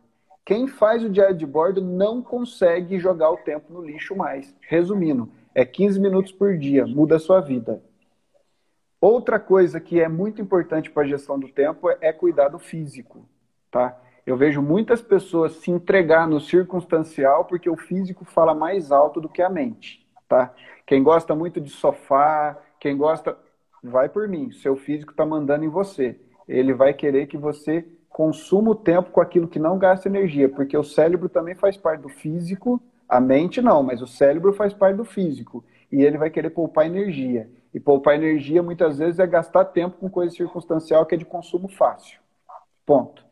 Quem 0.44 0.66
faz 0.66 1.04
o 1.04 1.08
diário 1.08 1.36
de 1.36 1.46
bordo 1.46 1.80
não 1.80 2.20
consegue 2.20 2.98
jogar 2.98 3.30
o 3.30 3.36
tempo 3.36 3.72
no 3.72 3.80
lixo 3.80 4.16
mais. 4.16 4.56
Resumindo, 4.60 5.30
é 5.54 5.64
15 5.64 6.00
minutos 6.00 6.32
por 6.32 6.58
dia, 6.58 6.84
muda 6.84 7.14
a 7.14 7.20
sua 7.20 7.40
vida. 7.40 7.80
Outra 9.00 9.38
coisa 9.38 9.78
que 9.78 10.00
é 10.00 10.08
muito 10.08 10.42
importante 10.42 10.90
para 10.90 11.04
a 11.04 11.06
gestão 11.06 11.38
do 11.38 11.46
tempo 11.46 11.88
é 12.00 12.12
cuidar 12.12 12.48
do 12.48 12.58
físico, 12.58 13.24
tá? 13.70 13.96
Eu 14.26 14.36
vejo 14.36 14.60
muitas 14.60 15.00
pessoas 15.00 15.52
se 15.52 15.70
entregar 15.70 16.26
no 16.26 16.40
circunstancial 16.40 17.44
porque 17.44 17.70
o 17.70 17.76
físico 17.76 18.24
fala 18.24 18.52
mais 18.52 18.90
alto 18.90 19.20
do 19.20 19.28
que 19.28 19.42
a 19.42 19.48
mente, 19.48 20.04
tá? 20.28 20.52
Quem 20.86 21.02
gosta 21.02 21.34
muito 21.34 21.60
de 21.60 21.70
sofá, 21.70 22.56
quem 22.80 22.96
gosta. 22.96 23.36
Vai 23.82 24.08
por 24.08 24.28
mim. 24.28 24.50
Seu 24.52 24.76
físico 24.76 25.12
está 25.12 25.24
mandando 25.24 25.64
em 25.64 25.68
você. 25.68 26.18
Ele 26.48 26.72
vai 26.72 26.92
querer 26.92 27.26
que 27.26 27.36
você 27.36 27.86
consuma 28.08 28.70
o 28.70 28.74
tempo 28.74 29.10
com 29.10 29.20
aquilo 29.20 29.46
que 29.46 29.58
não 29.58 29.78
gasta 29.78 30.08
energia, 30.08 30.48
porque 30.48 30.76
o 30.76 30.82
cérebro 30.82 31.28
também 31.28 31.54
faz 31.54 31.76
parte 31.76 32.00
do 32.00 32.08
físico, 32.08 32.80
a 33.06 33.20
mente 33.20 33.60
não, 33.60 33.82
mas 33.82 34.00
o 34.00 34.06
cérebro 34.06 34.54
faz 34.54 34.72
parte 34.72 34.96
do 34.96 35.04
físico. 35.04 35.64
E 35.92 36.02
ele 36.02 36.18
vai 36.18 36.30
querer 36.30 36.50
poupar 36.50 36.86
energia. 36.86 37.48
E 37.72 37.78
poupar 37.78 38.14
energia 38.14 38.62
muitas 38.62 38.98
vezes 38.98 39.18
é 39.18 39.26
gastar 39.26 39.66
tempo 39.66 39.98
com 39.98 40.08
coisa 40.08 40.34
circunstancial 40.34 41.04
que 41.04 41.14
é 41.14 41.18
de 41.18 41.24
consumo 41.24 41.68
fácil. 41.68 42.18
Ponto. 42.84 43.24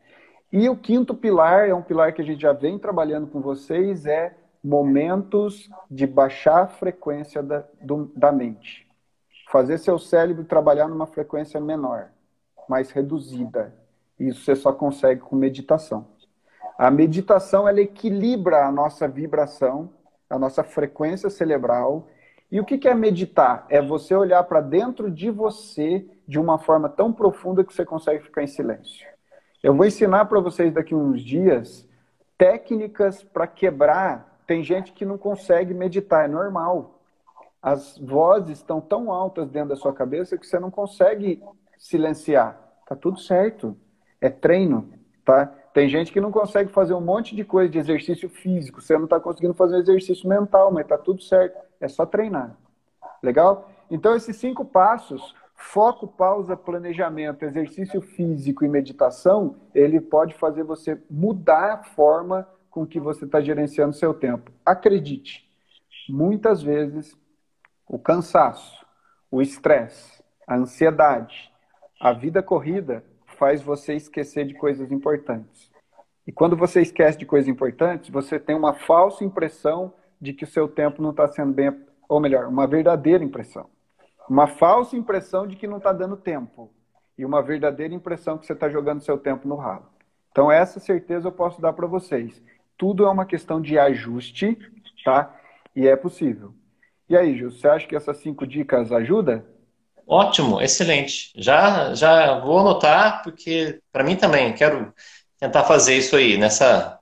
E 0.51 0.69
o 0.69 0.77
quinto 0.77 1.15
pilar 1.15 1.67
é 1.67 1.73
um 1.73 1.81
pilar 1.81 2.13
que 2.13 2.21
a 2.21 2.25
gente 2.25 2.41
já 2.41 2.53
vem 2.53 2.77
trabalhando 2.77 3.27
com 3.27 3.41
vocês, 3.41 4.05
é 4.05 4.35
momentos 4.65 5.69
de 5.91 6.07
baixar 6.07 6.67
frequência 6.67 7.43
da, 7.43 7.63
do, 7.79 8.11
da 8.15 8.31
mente. 8.31 8.87
Fazer 9.51 9.77
seu 9.77 9.99
cérebro 9.99 10.43
trabalhar 10.43 10.87
numa 10.87 11.05
frequência 11.05 11.61
menor, 11.61 12.09
mais 12.67 12.89
reduzida. 12.89 13.75
Isso 14.19 14.43
você 14.43 14.55
só 14.55 14.73
consegue 14.73 15.21
com 15.21 15.35
meditação. 15.35 16.07
A 16.79 16.89
meditação 16.89 17.69
ela 17.69 17.79
equilibra 17.79 18.65
a 18.65 18.71
nossa 18.71 19.07
vibração, 19.07 19.93
a 20.27 20.39
nossa 20.39 20.63
frequência 20.63 21.29
cerebral. 21.29 22.07
E 22.51 22.59
o 22.59 22.65
que 22.65 22.87
é 22.87 22.95
meditar? 22.95 23.67
É 23.69 23.79
você 23.79 24.15
olhar 24.15 24.43
para 24.45 24.61
dentro 24.61 25.11
de 25.11 25.29
você 25.29 26.09
de 26.27 26.39
uma 26.39 26.57
forma 26.57 26.89
tão 26.89 27.13
profunda 27.13 27.63
que 27.63 27.71
você 27.71 27.85
consegue 27.85 28.23
ficar 28.23 28.41
em 28.41 28.47
silêncio. 28.47 29.07
Eu 29.61 29.75
vou 29.75 29.85
ensinar 29.85 30.25
para 30.25 30.39
vocês 30.39 30.73
daqui 30.73 30.95
uns 30.95 31.21
dias 31.21 31.87
técnicas 32.35 33.23
para 33.23 33.45
quebrar 33.45 34.34
tem 34.45 34.63
gente 34.63 34.91
que 34.91 35.05
não 35.05 35.17
consegue 35.17 35.73
meditar, 35.73 36.25
é 36.25 36.27
normal. 36.27 36.99
As 37.61 37.97
vozes 37.97 38.59
estão 38.59 38.79
tão 38.79 39.11
altas 39.11 39.49
dentro 39.49 39.69
da 39.69 39.75
sua 39.75 39.93
cabeça 39.93 40.37
que 40.37 40.45
você 40.45 40.59
não 40.59 40.69
consegue 40.69 41.41
silenciar. 41.77 42.59
Tá 42.87 42.95
tudo 42.95 43.19
certo. 43.19 43.75
É 44.21 44.29
treino, 44.29 44.89
tá? 45.23 45.47
Tem 45.73 45.89
gente 45.89 46.11
que 46.11 46.21
não 46.21 46.31
consegue 46.31 46.71
fazer 46.71 46.93
um 46.93 47.01
monte 47.01 47.35
de 47.35 47.43
coisa 47.43 47.69
de 47.69 47.79
exercício 47.79 48.29
físico. 48.29 48.81
Você 48.81 48.95
não 48.95 49.05
está 49.05 49.19
conseguindo 49.19 49.53
fazer 49.53 49.75
um 49.75 49.79
exercício 49.79 50.29
mental, 50.29 50.71
mas 50.71 50.87
tá 50.87 50.97
tudo 50.97 51.21
certo. 51.21 51.59
É 51.81 51.87
só 51.87 52.05
treinar. 52.05 52.55
Legal? 53.21 53.69
Então, 53.89 54.15
esses 54.15 54.37
cinco 54.37 54.63
passos, 54.63 55.35
foco, 55.55 56.07
pausa, 56.07 56.55
planejamento, 56.55 57.43
exercício 57.43 58.01
físico 58.01 58.63
e 58.63 58.69
meditação, 58.69 59.55
ele 59.73 59.99
pode 59.99 60.33
fazer 60.35 60.63
você 60.63 61.01
mudar 61.09 61.73
a 61.73 61.83
forma 61.83 62.47
com 62.75 62.85
que 62.85 62.99
você 62.99 63.23
está 63.23 63.39
gerenciando 63.39 63.93
seu 63.93 64.13
tempo. 64.13 64.51
Acredite, 64.65 65.49
muitas 66.09 66.61
vezes 66.61 67.17
o 67.87 67.97
cansaço, 67.97 68.85
o 69.31 69.41
estresse, 69.41 70.21
a 70.45 70.57
ansiedade, 70.57 71.49
a 72.01 72.11
vida 72.11 72.43
corrida 72.43 73.01
faz 73.37 73.61
você 73.61 73.93
esquecer 73.93 74.45
de 74.45 74.55
coisas 74.55 74.91
importantes. 74.91 75.71
E 76.27 76.33
quando 76.33 76.57
você 76.57 76.81
esquece 76.81 77.17
de 77.17 77.25
coisas 77.25 77.47
importantes, 77.47 78.09
você 78.09 78.37
tem 78.37 78.53
uma 78.57 78.73
falsa 78.73 79.23
impressão 79.23 79.93
de 80.19 80.33
que 80.33 80.43
o 80.43 80.47
seu 80.47 80.67
tempo 80.67 81.01
não 81.01 81.11
está 81.11 81.29
sendo 81.29 81.53
bem, 81.53 81.73
ou 82.09 82.19
melhor, 82.19 82.45
uma 82.47 82.67
verdadeira 82.67 83.23
impressão. 83.23 83.69
Uma 84.29 84.47
falsa 84.47 84.97
impressão 84.97 85.47
de 85.47 85.55
que 85.55 85.65
não 85.65 85.77
está 85.77 85.93
dando 85.93 86.17
tempo. 86.17 86.69
E 87.17 87.23
uma 87.23 87.41
verdadeira 87.41 87.93
impressão 87.93 88.37
que 88.37 88.45
você 88.45 88.51
está 88.51 88.67
jogando 88.67 88.99
seu 88.99 89.17
tempo 89.17 89.47
no 89.47 89.55
ralo. 89.55 89.85
Então, 90.29 90.51
essa 90.51 90.81
certeza 90.81 91.29
eu 91.29 91.31
posso 91.31 91.61
dar 91.61 91.71
para 91.71 91.87
vocês 91.87 92.43
tudo 92.77 93.05
é 93.05 93.09
uma 93.09 93.25
questão 93.25 93.61
de 93.61 93.77
ajuste, 93.77 94.57
tá? 95.03 95.33
E 95.75 95.87
é 95.87 95.95
possível. 95.95 96.53
E 97.09 97.15
aí, 97.15 97.37
Gil, 97.37 97.51
você 97.51 97.67
acha 97.67 97.87
que 97.87 97.95
essas 97.95 98.17
cinco 98.17 98.47
dicas 98.47 98.91
ajudam? 98.91 99.43
Ótimo, 100.07 100.61
excelente. 100.61 101.31
Já, 101.35 101.93
já 101.93 102.39
vou 102.39 102.59
anotar, 102.59 103.23
porque 103.23 103.79
para 103.91 104.03
mim 104.03 104.15
também, 104.15 104.53
quero 104.53 104.93
tentar 105.39 105.63
fazer 105.63 105.95
isso 105.95 106.15
aí, 106.15 106.37
nessa, 106.37 106.99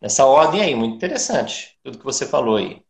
nessa 0.00 0.24
ordem 0.26 0.62
aí, 0.62 0.74
muito 0.74 0.96
interessante, 0.96 1.78
tudo 1.82 1.98
que 1.98 2.04
você 2.04 2.26
falou 2.26 2.56
aí. 2.56 2.82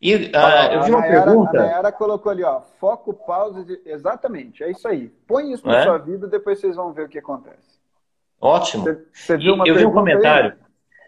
E 0.00 0.14
uh, 0.14 0.72
eu 0.72 0.82
vi 0.82 0.90
uma 0.90 1.00
Nayara, 1.00 1.24
pergunta. 1.24 1.58
A 1.58 1.62
Nayara 1.62 1.92
colocou 1.92 2.32
ali, 2.32 2.42
ó, 2.42 2.60
foco, 2.80 3.12
pausa, 3.12 3.64
exatamente, 3.84 4.62
é 4.62 4.70
isso 4.70 4.86
aí. 4.86 5.08
Põe 5.26 5.52
isso 5.52 5.66
na 5.66 5.78
é? 5.78 5.84
sua 5.84 5.98
vida, 5.98 6.26
depois 6.26 6.60
vocês 6.60 6.76
vão 6.76 6.92
ver 6.92 7.06
o 7.06 7.08
que 7.08 7.18
acontece. 7.18 7.80
Ótimo. 8.40 8.84
Você, 8.84 9.06
você 9.12 9.36
viu 9.36 9.54
uma 9.54 9.66
eu 9.66 9.74
vi 9.76 9.86
um 9.86 9.92
comentário. 9.92 10.52
Aí? 10.52 10.61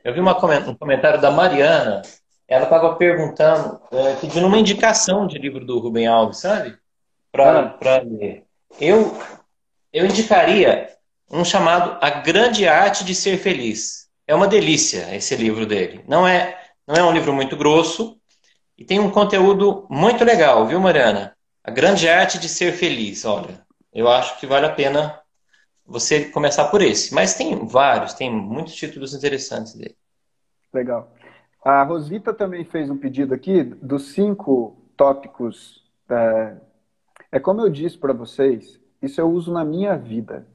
Eu 0.05 0.13
vi 0.13 0.21
uma, 0.21 0.37
um 0.69 0.75
comentário 0.75 1.19
da 1.19 1.31
Mariana, 1.31 2.03
ela 2.47 2.65
estava 2.65 2.95
perguntando, 2.95 3.81
é, 3.91 4.15
pedindo 4.17 4.47
uma 4.47 4.59
indicação 4.59 5.27
de 5.27 5.39
livro 5.39 5.65
do 5.65 5.79
Rubem 5.79 6.07
Alves, 6.07 6.41
sabe? 6.41 6.77
Para 7.33 7.79
ah. 7.81 8.03
ler. 8.05 8.45
Eu, 8.79 9.19
eu 9.91 10.05
indicaria 10.05 10.91
um 11.31 11.43
chamado 11.43 11.97
A 12.03 12.11
Grande 12.11 12.69
Arte 12.69 13.03
de 13.03 13.15
Ser 13.15 13.39
Feliz. 13.39 14.07
É 14.27 14.35
uma 14.35 14.47
delícia 14.47 15.15
esse 15.15 15.35
livro 15.37 15.65
dele. 15.65 16.05
Não 16.07 16.29
é, 16.29 16.59
não 16.87 16.95
é 16.95 17.03
um 17.03 17.13
livro 17.13 17.33
muito 17.33 17.57
grosso 17.57 18.19
e 18.77 18.85
tem 18.85 19.01
um 19.01 19.11
conteúdo 19.11 19.87
muito 19.89 20.23
legal, 20.23 20.67
viu, 20.67 20.79
Mariana? 20.81 21.35
A 21.63 21.71
Grande 21.71 22.09
Arte 22.09 22.39
de 22.39 22.49
Ser 22.49 22.73
Feliz. 22.73 23.25
Olha, 23.25 23.65
eu 23.93 24.07
acho 24.07 24.39
que 24.39 24.47
vale 24.47 24.67
a 24.67 24.73
pena 24.73 25.19
você 25.87 26.26
começar 26.26 26.66
por 26.66 26.82
esse. 26.82 27.14
Mas 27.14 27.35
tem 27.35 27.66
vários, 27.66 28.14
tem 28.14 28.30
muitos 28.30 28.74
títulos 28.74 29.14
interessantes 29.14 29.74
dele. 29.74 29.97
Legal. 30.72 31.12
A 31.64 31.82
Rosita 31.82 32.35
também 32.35 32.64
fez 32.64 32.91
um 32.91 32.97
pedido 32.97 33.32
aqui 33.32 33.62
dos 33.64 34.12
cinco 34.12 34.76
tópicos. 34.97 35.82
É, 36.09 36.57
é 37.32 37.41
como 37.41 37.61
eu 37.61 37.70
disse 37.70 37.97
para 37.97 38.12
vocês, 38.12 38.78
isso 39.01 39.20
eu 39.20 39.30
uso 39.30 39.53
na 39.53 39.64
minha 39.64 39.97
vida. 39.97 40.47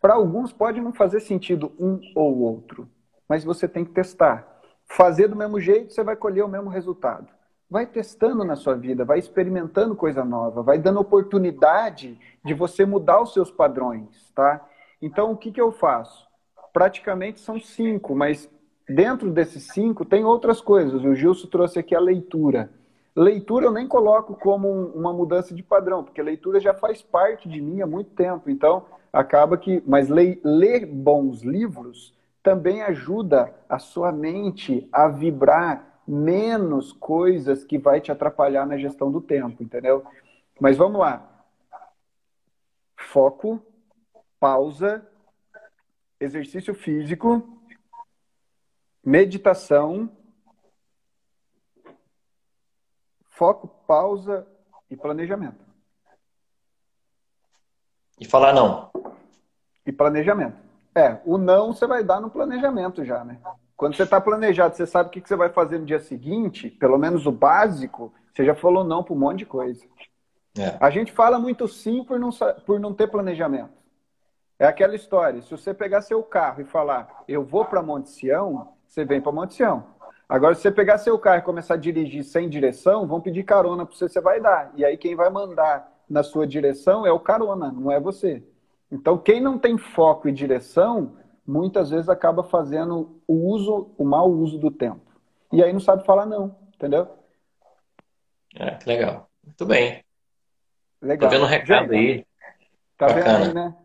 Para 0.00 0.14
alguns 0.14 0.52
pode 0.52 0.80
não 0.80 0.92
fazer 0.92 1.20
sentido 1.20 1.72
um 1.78 2.00
ou 2.14 2.38
outro, 2.40 2.88
mas 3.28 3.44
você 3.44 3.66
tem 3.66 3.84
que 3.84 3.92
testar. 3.92 4.60
Fazer 4.86 5.28
do 5.28 5.36
mesmo 5.36 5.60
jeito, 5.60 5.92
você 5.92 6.02
vai 6.02 6.16
colher 6.16 6.44
o 6.44 6.48
mesmo 6.48 6.70
resultado. 6.70 7.28
Vai 7.70 7.86
testando 7.86 8.44
na 8.44 8.56
sua 8.56 8.74
vida, 8.74 9.04
vai 9.04 9.18
experimentando 9.18 9.94
coisa 9.94 10.24
nova, 10.24 10.62
vai 10.62 10.78
dando 10.78 11.00
oportunidade 11.00 12.18
de 12.44 12.54
você 12.54 12.86
mudar 12.86 13.20
os 13.20 13.34
seus 13.34 13.50
padrões, 13.50 14.30
tá? 14.34 14.66
Então, 15.00 15.32
o 15.32 15.36
que, 15.36 15.52
que 15.52 15.60
eu 15.60 15.70
faço? 15.72 16.26
Praticamente 16.72 17.40
são 17.40 17.58
cinco, 17.60 18.14
mas 18.14 18.50
dentro 18.88 19.30
desses 19.30 19.64
cinco 19.64 20.04
tem 20.04 20.24
outras 20.24 20.60
coisas. 20.60 21.04
O 21.04 21.14
Gilson 21.14 21.48
trouxe 21.48 21.78
aqui 21.78 21.94
a 21.94 22.00
leitura. 22.00 22.70
Leitura 23.14 23.66
eu 23.66 23.72
nem 23.72 23.86
coloco 23.86 24.34
como 24.34 24.68
uma 24.68 25.12
mudança 25.12 25.54
de 25.54 25.62
padrão, 25.62 26.04
porque 26.04 26.22
leitura 26.22 26.60
já 26.60 26.72
faz 26.74 27.02
parte 27.02 27.48
de 27.48 27.60
mim 27.60 27.80
há 27.80 27.86
muito 27.86 28.10
tempo. 28.10 28.50
Então, 28.50 28.84
acaba 29.12 29.56
que. 29.56 29.82
Mas 29.86 30.08
ler, 30.08 30.40
ler 30.44 30.86
bons 30.86 31.42
livros 31.42 32.14
também 32.42 32.82
ajuda 32.82 33.52
a 33.68 33.78
sua 33.78 34.12
mente 34.12 34.88
a 34.92 35.08
vibrar 35.08 36.00
menos 36.06 36.92
coisas 36.92 37.64
que 37.64 37.76
vai 37.76 38.00
te 38.00 38.10
atrapalhar 38.10 38.66
na 38.66 38.78
gestão 38.78 39.10
do 39.10 39.20
tempo, 39.20 39.62
entendeu? 39.62 40.02
Mas 40.58 40.76
vamos 40.76 40.98
lá. 40.98 41.28
Foco, 42.96 43.60
pausa, 44.40 45.06
exercício 46.20 46.74
físico, 46.74 47.60
meditação, 49.04 50.10
foco, 53.30 53.68
pausa 53.86 54.46
e 54.90 54.96
planejamento. 54.96 55.64
E 58.20 58.26
falar 58.26 58.52
não. 58.52 58.90
E 59.86 59.92
planejamento. 59.92 60.56
É, 60.94 61.20
o 61.24 61.38
não 61.38 61.72
você 61.72 61.86
vai 61.86 62.02
dar 62.02 62.20
no 62.20 62.30
planejamento 62.30 63.04
já, 63.04 63.24
né? 63.24 63.40
Quando 63.76 63.94
você 63.94 64.02
está 64.02 64.20
planejado, 64.20 64.74
você 64.74 64.84
sabe 64.84 65.08
o 65.08 65.12
que 65.12 65.26
você 65.26 65.36
vai 65.36 65.50
fazer 65.50 65.78
no 65.78 65.86
dia 65.86 66.00
seguinte, 66.00 66.68
pelo 66.68 66.98
menos 66.98 67.26
o 67.26 67.32
básico, 67.32 68.12
você 68.34 68.44
já 68.44 68.54
falou 68.54 68.82
não 68.82 69.04
para 69.04 69.14
um 69.14 69.18
monte 69.18 69.38
de 69.38 69.46
coisa. 69.46 69.86
É. 70.58 70.76
A 70.80 70.90
gente 70.90 71.12
fala 71.12 71.38
muito 71.38 71.68
sim 71.68 72.02
por 72.02 72.18
não, 72.18 72.30
por 72.66 72.80
não 72.80 72.92
ter 72.92 73.06
planejamento. 73.06 73.77
É 74.58 74.66
aquela 74.66 74.96
história, 74.96 75.40
se 75.40 75.50
você 75.50 75.72
pegar 75.72 76.02
seu 76.02 76.22
carro 76.22 76.60
e 76.60 76.64
falar, 76.64 77.22
eu 77.28 77.44
vou 77.44 77.64
para 77.64 77.82
Monte 77.82 78.10
Sião, 78.10 78.72
você 78.86 79.04
vem 79.04 79.20
para 79.20 79.30
Monte 79.30 79.54
Sião. 79.54 79.84
Agora, 80.28 80.54
se 80.54 80.62
você 80.62 80.70
pegar 80.70 80.98
seu 80.98 81.18
carro 81.18 81.38
e 81.38 81.42
começar 81.42 81.74
a 81.74 81.78
dirigir 81.78 82.24
sem 82.24 82.48
direção, 82.48 83.06
vão 83.06 83.20
pedir 83.20 83.44
carona 83.44 83.86
para 83.86 83.94
você, 83.94 84.08
você 84.08 84.20
vai 84.20 84.40
dar. 84.40 84.72
E 84.74 84.84
aí 84.84 84.96
quem 84.96 85.14
vai 85.14 85.30
mandar 85.30 85.90
na 86.10 86.22
sua 86.22 86.46
direção 86.46 87.06
é 87.06 87.12
o 87.12 87.20
carona, 87.20 87.70
não 87.70 87.90
é 87.90 88.00
você. 88.00 88.42
Então, 88.90 89.16
quem 89.16 89.40
não 89.40 89.58
tem 89.58 89.78
foco 89.78 90.28
e 90.28 90.32
direção, 90.32 91.16
muitas 91.46 91.90
vezes 91.90 92.08
acaba 92.08 92.42
fazendo 92.42 93.20
o 93.28 93.34
uso, 93.34 93.90
o 93.96 94.04
mau 94.04 94.28
uso 94.30 94.58
do 94.58 94.70
tempo. 94.70 95.00
E 95.52 95.62
aí 95.62 95.72
não 95.72 95.80
sabe 95.80 96.04
falar 96.04 96.26
não, 96.26 96.56
entendeu? 96.74 97.08
É, 98.56 98.72
que 98.72 98.88
legal. 98.88 99.30
Muito 99.44 99.64
bem. 99.66 100.04
Legal. 101.00 101.30
Tô 101.30 101.36
vendo 101.36 101.44
um 101.44 101.48
recado 101.48 101.92
Gente, 101.92 101.94
aí. 101.94 102.26
Tá 102.96 103.06
Bacana. 103.06 103.38
vendo 103.38 103.46
aí, 103.46 103.54
né? 103.54 103.76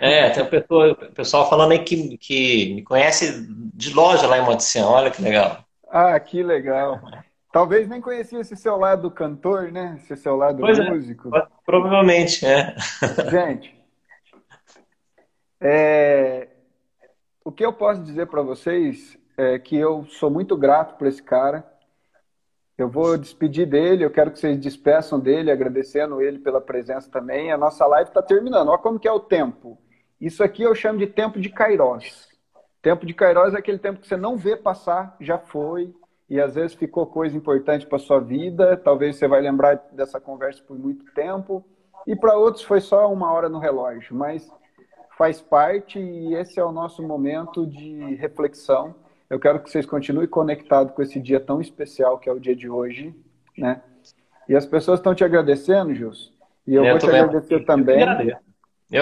É, 0.00 0.30
tem 0.30 0.42
o 0.42 0.48
pessoal, 0.48 0.96
pessoal 1.14 1.50
falando 1.50 1.72
aí 1.72 1.80
que, 1.80 2.16
que 2.16 2.74
me 2.74 2.82
conhece 2.82 3.46
de 3.74 3.92
loja 3.92 4.26
lá 4.26 4.38
em 4.38 4.44
Monticião. 4.44 4.90
Olha 4.90 5.10
que 5.10 5.20
legal. 5.20 5.62
Ah, 5.90 6.18
que 6.18 6.42
legal. 6.42 7.00
Talvez 7.52 7.86
nem 7.86 8.00
conhecia 8.00 8.40
esse 8.40 8.56
seu 8.56 8.76
lado 8.76 9.10
cantor, 9.10 9.70
né? 9.70 9.98
Esse 9.98 10.16
seu 10.16 10.36
lado 10.36 10.60
pois 10.60 10.78
é, 10.78 10.90
músico. 10.90 11.36
É, 11.36 11.46
provavelmente, 11.66 12.46
é. 12.46 12.74
Gente, 13.30 13.78
é, 15.60 16.48
o 17.44 17.52
que 17.52 17.64
eu 17.64 17.72
posso 17.72 18.02
dizer 18.02 18.26
para 18.28 18.40
vocês 18.40 19.18
é 19.36 19.58
que 19.58 19.76
eu 19.76 20.06
sou 20.06 20.30
muito 20.30 20.56
grato 20.56 20.96
por 20.96 21.06
esse 21.06 21.22
cara. 21.22 21.68
Eu 22.78 22.88
vou 22.88 23.18
despedir 23.18 23.66
dele, 23.66 24.02
eu 24.02 24.10
quero 24.10 24.30
que 24.30 24.38
vocês 24.38 24.56
despeçam 24.58 25.20
dele, 25.20 25.50
agradecendo 25.50 26.22
ele 26.22 26.38
pela 26.38 26.62
presença 26.62 27.10
também. 27.10 27.52
A 27.52 27.58
nossa 27.58 27.86
live 27.86 28.08
está 28.08 28.22
terminando. 28.22 28.68
Olha 28.68 28.78
como 28.78 28.98
que 28.98 29.06
é 29.06 29.12
o 29.12 29.20
tempo. 29.20 29.76
Isso 30.20 30.44
aqui 30.44 30.62
eu 30.62 30.74
chamo 30.74 30.98
de 30.98 31.06
tempo 31.06 31.40
de 31.40 31.48
Kairos. 31.48 32.28
Tempo 32.82 33.06
de 33.06 33.14
Kairos 33.14 33.54
é 33.54 33.58
aquele 33.58 33.78
tempo 33.78 34.00
que 34.00 34.06
você 34.06 34.16
não 34.16 34.36
vê 34.36 34.56
passar, 34.56 35.16
já 35.20 35.38
foi, 35.38 35.94
e 36.28 36.38
às 36.40 36.54
vezes 36.54 36.74
ficou 36.74 37.06
coisa 37.06 37.36
importante 37.36 37.86
para 37.86 37.98
sua 37.98 38.20
vida, 38.20 38.76
talvez 38.76 39.16
você 39.16 39.26
vai 39.26 39.40
lembrar 39.40 39.76
dessa 39.92 40.20
conversa 40.20 40.62
por 40.62 40.78
muito 40.78 41.04
tempo, 41.12 41.64
e 42.06 42.14
para 42.14 42.36
outros 42.36 42.64
foi 42.64 42.80
só 42.80 43.10
uma 43.12 43.32
hora 43.32 43.48
no 43.48 43.58
relógio, 43.58 44.14
mas 44.14 44.50
faz 45.16 45.40
parte 45.40 45.98
e 45.98 46.34
esse 46.34 46.58
é 46.58 46.64
o 46.64 46.72
nosso 46.72 47.02
momento 47.02 47.66
de 47.66 48.14
reflexão. 48.14 48.94
Eu 49.28 49.38
quero 49.38 49.60
que 49.60 49.70
vocês 49.70 49.84
continuem 49.84 50.26
conectados 50.26 50.94
com 50.94 51.02
esse 51.02 51.20
dia 51.20 51.38
tão 51.38 51.60
especial 51.60 52.18
que 52.18 52.28
é 52.28 52.32
o 52.32 52.40
dia 52.40 52.56
de 52.56 52.68
hoje, 52.68 53.14
né? 53.56 53.82
E 54.48 54.56
as 54.56 54.66
pessoas 54.66 54.98
estão 54.98 55.14
te 55.14 55.22
agradecendo, 55.22 55.94
Gilson. 55.94 56.32
E 56.66 56.74
eu, 56.74 56.84
eu 56.84 56.92
vou 56.92 56.98
te 56.98 57.06
agradecer 57.06 57.64
também. 57.64 58.00
Eu 58.00 58.36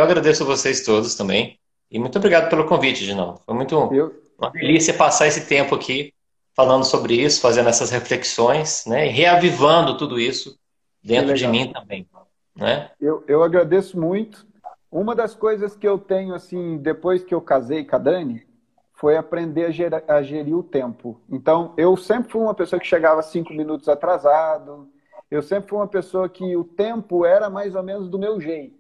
agradeço 0.03 0.45
vocês 0.45 0.85
todos 0.85 1.15
também. 1.15 1.59
E 1.91 1.99
muito 1.99 2.19
obrigado 2.19 2.51
pelo 2.51 2.67
convite, 2.67 3.05
de 3.05 3.15
novo. 3.15 3.41
Foi 3.45 3.55
muito 3.55 3.75
eu... 3.93 4.15
uma 4.39 4.51
delícia 4.51 4.93
passar 4.93 5.27
esse 5.27 5.47
tempo 5.47 5.75
aqui 5.75 6.13
falando 6.55 6.85
sobre 6.85 7.15
isso, 7.15 7.41
fazendo 7.41 7.69
essas 7.69 7.91
reflexões, 7.91 8.85
né? 8.87 9.07
E 9.07 9.11
reavivando 9.11 9.97
tudo 9.97 10.21
isso 10.21 10.59
dentro 11.03 11.35
de 11.35 11.47
mim 11.47 11.73
também. 11.73 12.07
Né? 12.55 12.91
Eu, 13.01 13.25
eu 13.27 13.43
agradeço 13.43 13.99
muito. 13.99 14.47
Uma 14.91 15.15
das 15.15 15.35
coisas 15.35 15.77
que 15.77 15.87
eu 15.87 15.99
tenho, 15.99 16.35
assim, 16.35 16.79
depois 16.79 17.23
que 17.23 17.35
eu 17.35 17.41
casei 17.41 17.85
com 17.85 17.97
a 17.97 17.99
Dani, 17.99 18.47
foi 18.95 19.17
aprender 19.17 19.67
a 19.67 19.71
gerir, 19.71 20.03
a 20.09 20.23
gerir 20.23 20.57
o 20.57 20.63
tempo. 20.63 21.21
Então, 21.31 21.73
eu 21.77 21.97
sempre 21.97 22.33
fui 22.33 22.41
uma 22.41 22.55
pessoa 22.55 22.81
que 22.81 22.87
chegava 22.87 23.23
cinco 23.23 23.53
minutos 23.53 23.89
atrasado, 23.89 24.89
eu 25.31 25.43
sempre 25.43 25.69
fui 25.69 25.79
uma 25.79 25.87
pessoa 25.87 26.29
que 26.29 26.57
o 26.57 26.65
tempo 26.65 27.25
era 27.25 27.49
mais 27.49 27.75
ou 27.75 27.83
menos 27.83 28.09
do 28.09 28.19
meu 28.19 28.41
jeito. 28.41 28.78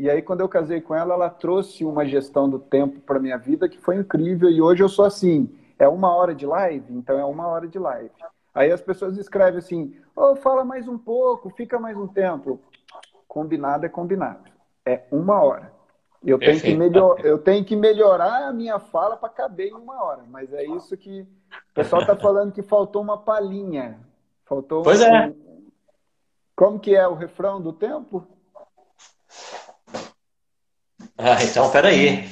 E 0.00 0.08
aí, 0.08 0.22
quando 0.22 0.40
eu 0.40 0.48
casei 0.48 0.80
com 0.80 0.94
ela, 0.94 1.12
ela 1.12 1.28
trouxe 1.28 1.84
uma 1.84 2.06
gestão 2.06 2.48
do 2.48 2.58
tempo 2.58 3.00
para 3.00 3.20
minha 3.20 3.36
vida 3.36 3.68
que 3.68 3.76
foi 3.76 3.96
incrível. 3.96 4.48
E 4.48 4.62
hoje 4.62 4.82
eu 4.82 4.88
sou 4.88 5.04
assim: 5.04 5.54
é 5.78 5.86
uma 5.86 6.16
hora 6.16 6.34
de 6.34 6.46
live, 6.46 6.90
então 6.94 7.18
é 7.18 7.24
uma 7.26 7.46
hora 7.46 7.68
de 7.68 7.78
live. 7.78 8.10
Aí 8.54 8.72
as 8.72 8.80
pessoas 8.80 9.18
escrevem 9.18 9.58
assim: 9.58 9.94
oh, 10.16 10.34
fala 10.36 10.64
mais 10.64 10.88
um 10.88 10.96
pouco, 10.96 11.50
fica 11.50 11.78
mais 11.78 11.98
um 11.98 12.06
tempo. 12.06 12.58
Combinado 13.28 13.84
é 13.84 13.90
combinado. 13.90 14.50
É 14.86 15.02
uma 15.12 15.42
hora. 15.42 15.70
Eu 16.24 16.38
tenho, 16.38 16.58
que 16.58 16.74
melhor, 16.74 17.20
eu 17.22 17.36
tenho 17.36 17.62
que 17.62 17.76
melhorar 17.76 18.48
a 18.48 18.52
minha 18.54 18.78
fala 18.78 19.18
para 19.18 19.28
caber 19.28 19.68
em 19.68 19.74
uma 19.74 20.02
hora. 20.02 20.22
Mas 20.30 20.50
é 20.54 20.64
isso 20.64 20.96
que. 20.96 21.20
O 21.72 21.74
pessoal 21.74 22.00
está 22.00 22.16
falando 22.16 22.52
que 22.52 22.62
faltou 22.62 23.02
uma 23.02 23.18
palhinha. 23.18 24.00
Faltou 24.46 24.82
pois 24.82 25.02
um, 25.02 25.04
é. 25.04 25.34
Como 26.56 26.80
que 26.80 26.96
é 26.96 27.06
o 27.06 27.12
refrão 27.12 27.60
do 27.60 27.70
tempo? 27.70 28.26
Ah, 31.22 31.42
então 31.44 31.68
peraí. 31.70 32.28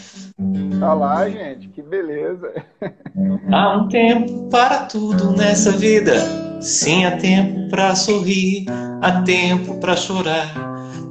Tá 0.81 0.95
lá, 0.95 1.29
gente, 1.29 1.69
que 1.69 1.83
beleza. 1.83 2.55
Há 3.53 3.77
um 3.77 3.89
tempo 3.89 4.49
para 4.49 4.87
tudo 4.87 5.33
nessa 5.33 5.73
vida. 5.73 6.15
Sim, 6.61 7.05
há 7.05 7.17
tempo 7.17 7.69
para 7.69 7.95
sorrir, 7.95 8.67
há 9.01 9.23
tempo 9.23 9.79
para 9.79 9.95
chorar, 9.95 10.53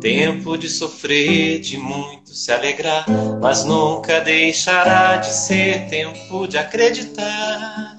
tempo 0.01 0.57
de 0.57 0.67
sofrer, 0.67 1.61
de 1.61 1.78
muito 1.78 2.32
se 2.32 2.51
alegrar, 2.51 3.05
mas 3.41 3.63
nunca 3.63 4.19
deixará 4.19 5.15
de 5.17 5.28
ser 5.28 5.88
tempo 5.88 6.47
de 6.47 6.57
acreditar. 6.57 7.95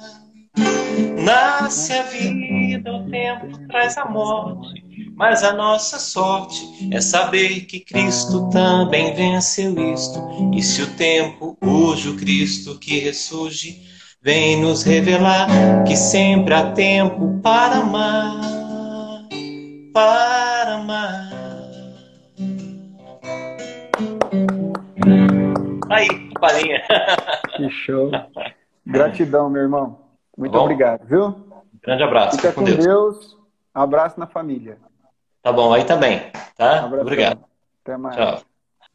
Nasce 1.19 1.93
a 1.95 2.03
vida, 2.03 2.93
o 2.93 3.09
tempo 3.09 3.67
traz 3.67 3.97
a 3.97 4.05
morte 4.05 4.88
mas 5.19 5.43
a 5.43 5.53
nossa 5.53 5.99
sorte 5.99 6.65
é 6.93 7.01
saber 7.01 7.63
que 7.63 7.81
Cristo 7.81 8.49
também 8.51 9.13
venceu 9.17 9.77
isto. 9.93 10.21
E 10.55 10.63
se 10.63 10.81
o 10.81 10.95
tempo, 10.95 11.59
hoje 11.61 12.09
o 12.09 12.17
Cristo 12.17 12.79
que 12.79 13.01
ressurge, 13.01 13.83
vem 14.23 14.63
nos 14.63 14.85
revelar 14.85 15.49
que 15.85 15.97
sempre 15.97 16.55
há 16.55 16.71
tempo 16.71 17.41
para 17.43 17.79
amar, 17.79 19.29
para 19.93 20.75
amar. 20.75 21.31
Aí, 25.91 26.31
palhinha. 26.41 26.81
Que 27.57 27.69
show. 27.71 28.13
Gratidão, 28.87 29.51
meu 29.51 29.63
irmão. 29.63 29.99
Muito 30.37 30.53
tá 30.53 30.61
obrigado, 30.61 31.05
viu? 31.09 31.35
Grande 31.83 32.05
abraço. 32.05 32.37
Fica 32.37 32.53
com 32.53 32.63
Deus. 32.63 32.85
Deus. 32.85 33.37
Abraço 33.75 34.21
na 34.21 34.29
família. 34.29 34.79
Tá 35.43 35.53
bom, 35.53 35.73
aí 35.73 35.85
também, 35.85 36.31
tá? 36.57 36.87
Um 36.87 37.01
Obrigado. 37.01 37.45
Até 37.83 37.97
mais. 37.97 38.17
Tchau. 38.17 38.43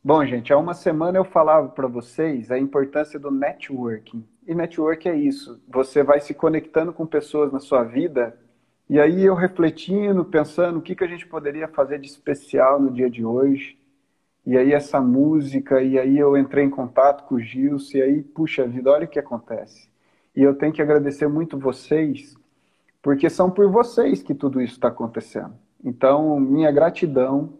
Bom, 0.03 0.25
gente, 0.25 0.51
há 0.51 0.57
uma 0.57 0.73
semana 0.73 1.17
eu 1.17 1.23
falava 1.23 1.69
para 1.69 1.87
vocês 1.87 2.51
a 2.51 2.59
importância 2.59 3.17
do 3.17 3.31
networking. 3.31 4.27
E 4.45 4.53
network 4.53 5.07
é 5.07 5.15
isso. 5.15 5.61
Você 5.69 6.03
vai 6.03 6.19
se 6.19 6.33
conectando 6.33 6.91
com 6.91 7.05
pessoas 7.05 7.53
na 7.53 7.59
sua 7.61 7.83
vida. 7.83 8.37
E 8.89 8.99
aí 8.99 9.23
eu 9.23 9.33
refletindo, 9.33 10.25
pensando 10.25 10.79
o 10.79 10.81
que, 10.81 10.93
que 10.93 11.05
a 11.05 11.07
gente 11.07 11.25
poderia 11.25 11.69
fazer 11.69 11.99
de 11.99 12.07
especial 12.07 12.81
no 12.81 12.91
dia 12.91 13.09
de 13.09 13.23
hoje. 13.23 13.77
E 14.45 14.57
aí 14.57 14.73
essa 14.73 14.99
música, 14.99 15.81
e 15.81 15.97
aí 15.97 16.17
eu 16.17 16.35
entrei 16.35 16.65
em 16.65 16.69
contato 16.69 17.23
com 17.23 17.35
o 17.35 17.39
Gilson, 17.39 17.97
e 17.97 18.01
aí, 18.01 18.21
puxa 18.21 18.67
vida, 18.67 18.91
olha 18.91 19.05
o 19.05 19.07
que 19.09 19.17
acontece. 19.17 19.89
E 20.35 20.41
eu 20.41 20.53
tenho 20.53 20.73
que 20.73 20.81
agradecer 20.81 21.27
muito 21.27 21.57
vocês, 21.57 22.35
porque 23.01 23.29
são 23.29 23.49
por 23.49 23.71
vocês 23.71 24.21
que 24.21 24.35
tudo 24.35 24.61
isso 24.61 24.73
está 24.73 24.89
acontecendo. 24.89 25.53
Então, 25.83 26.39
minha 26.39 26.71
gratidão 26.71 27.53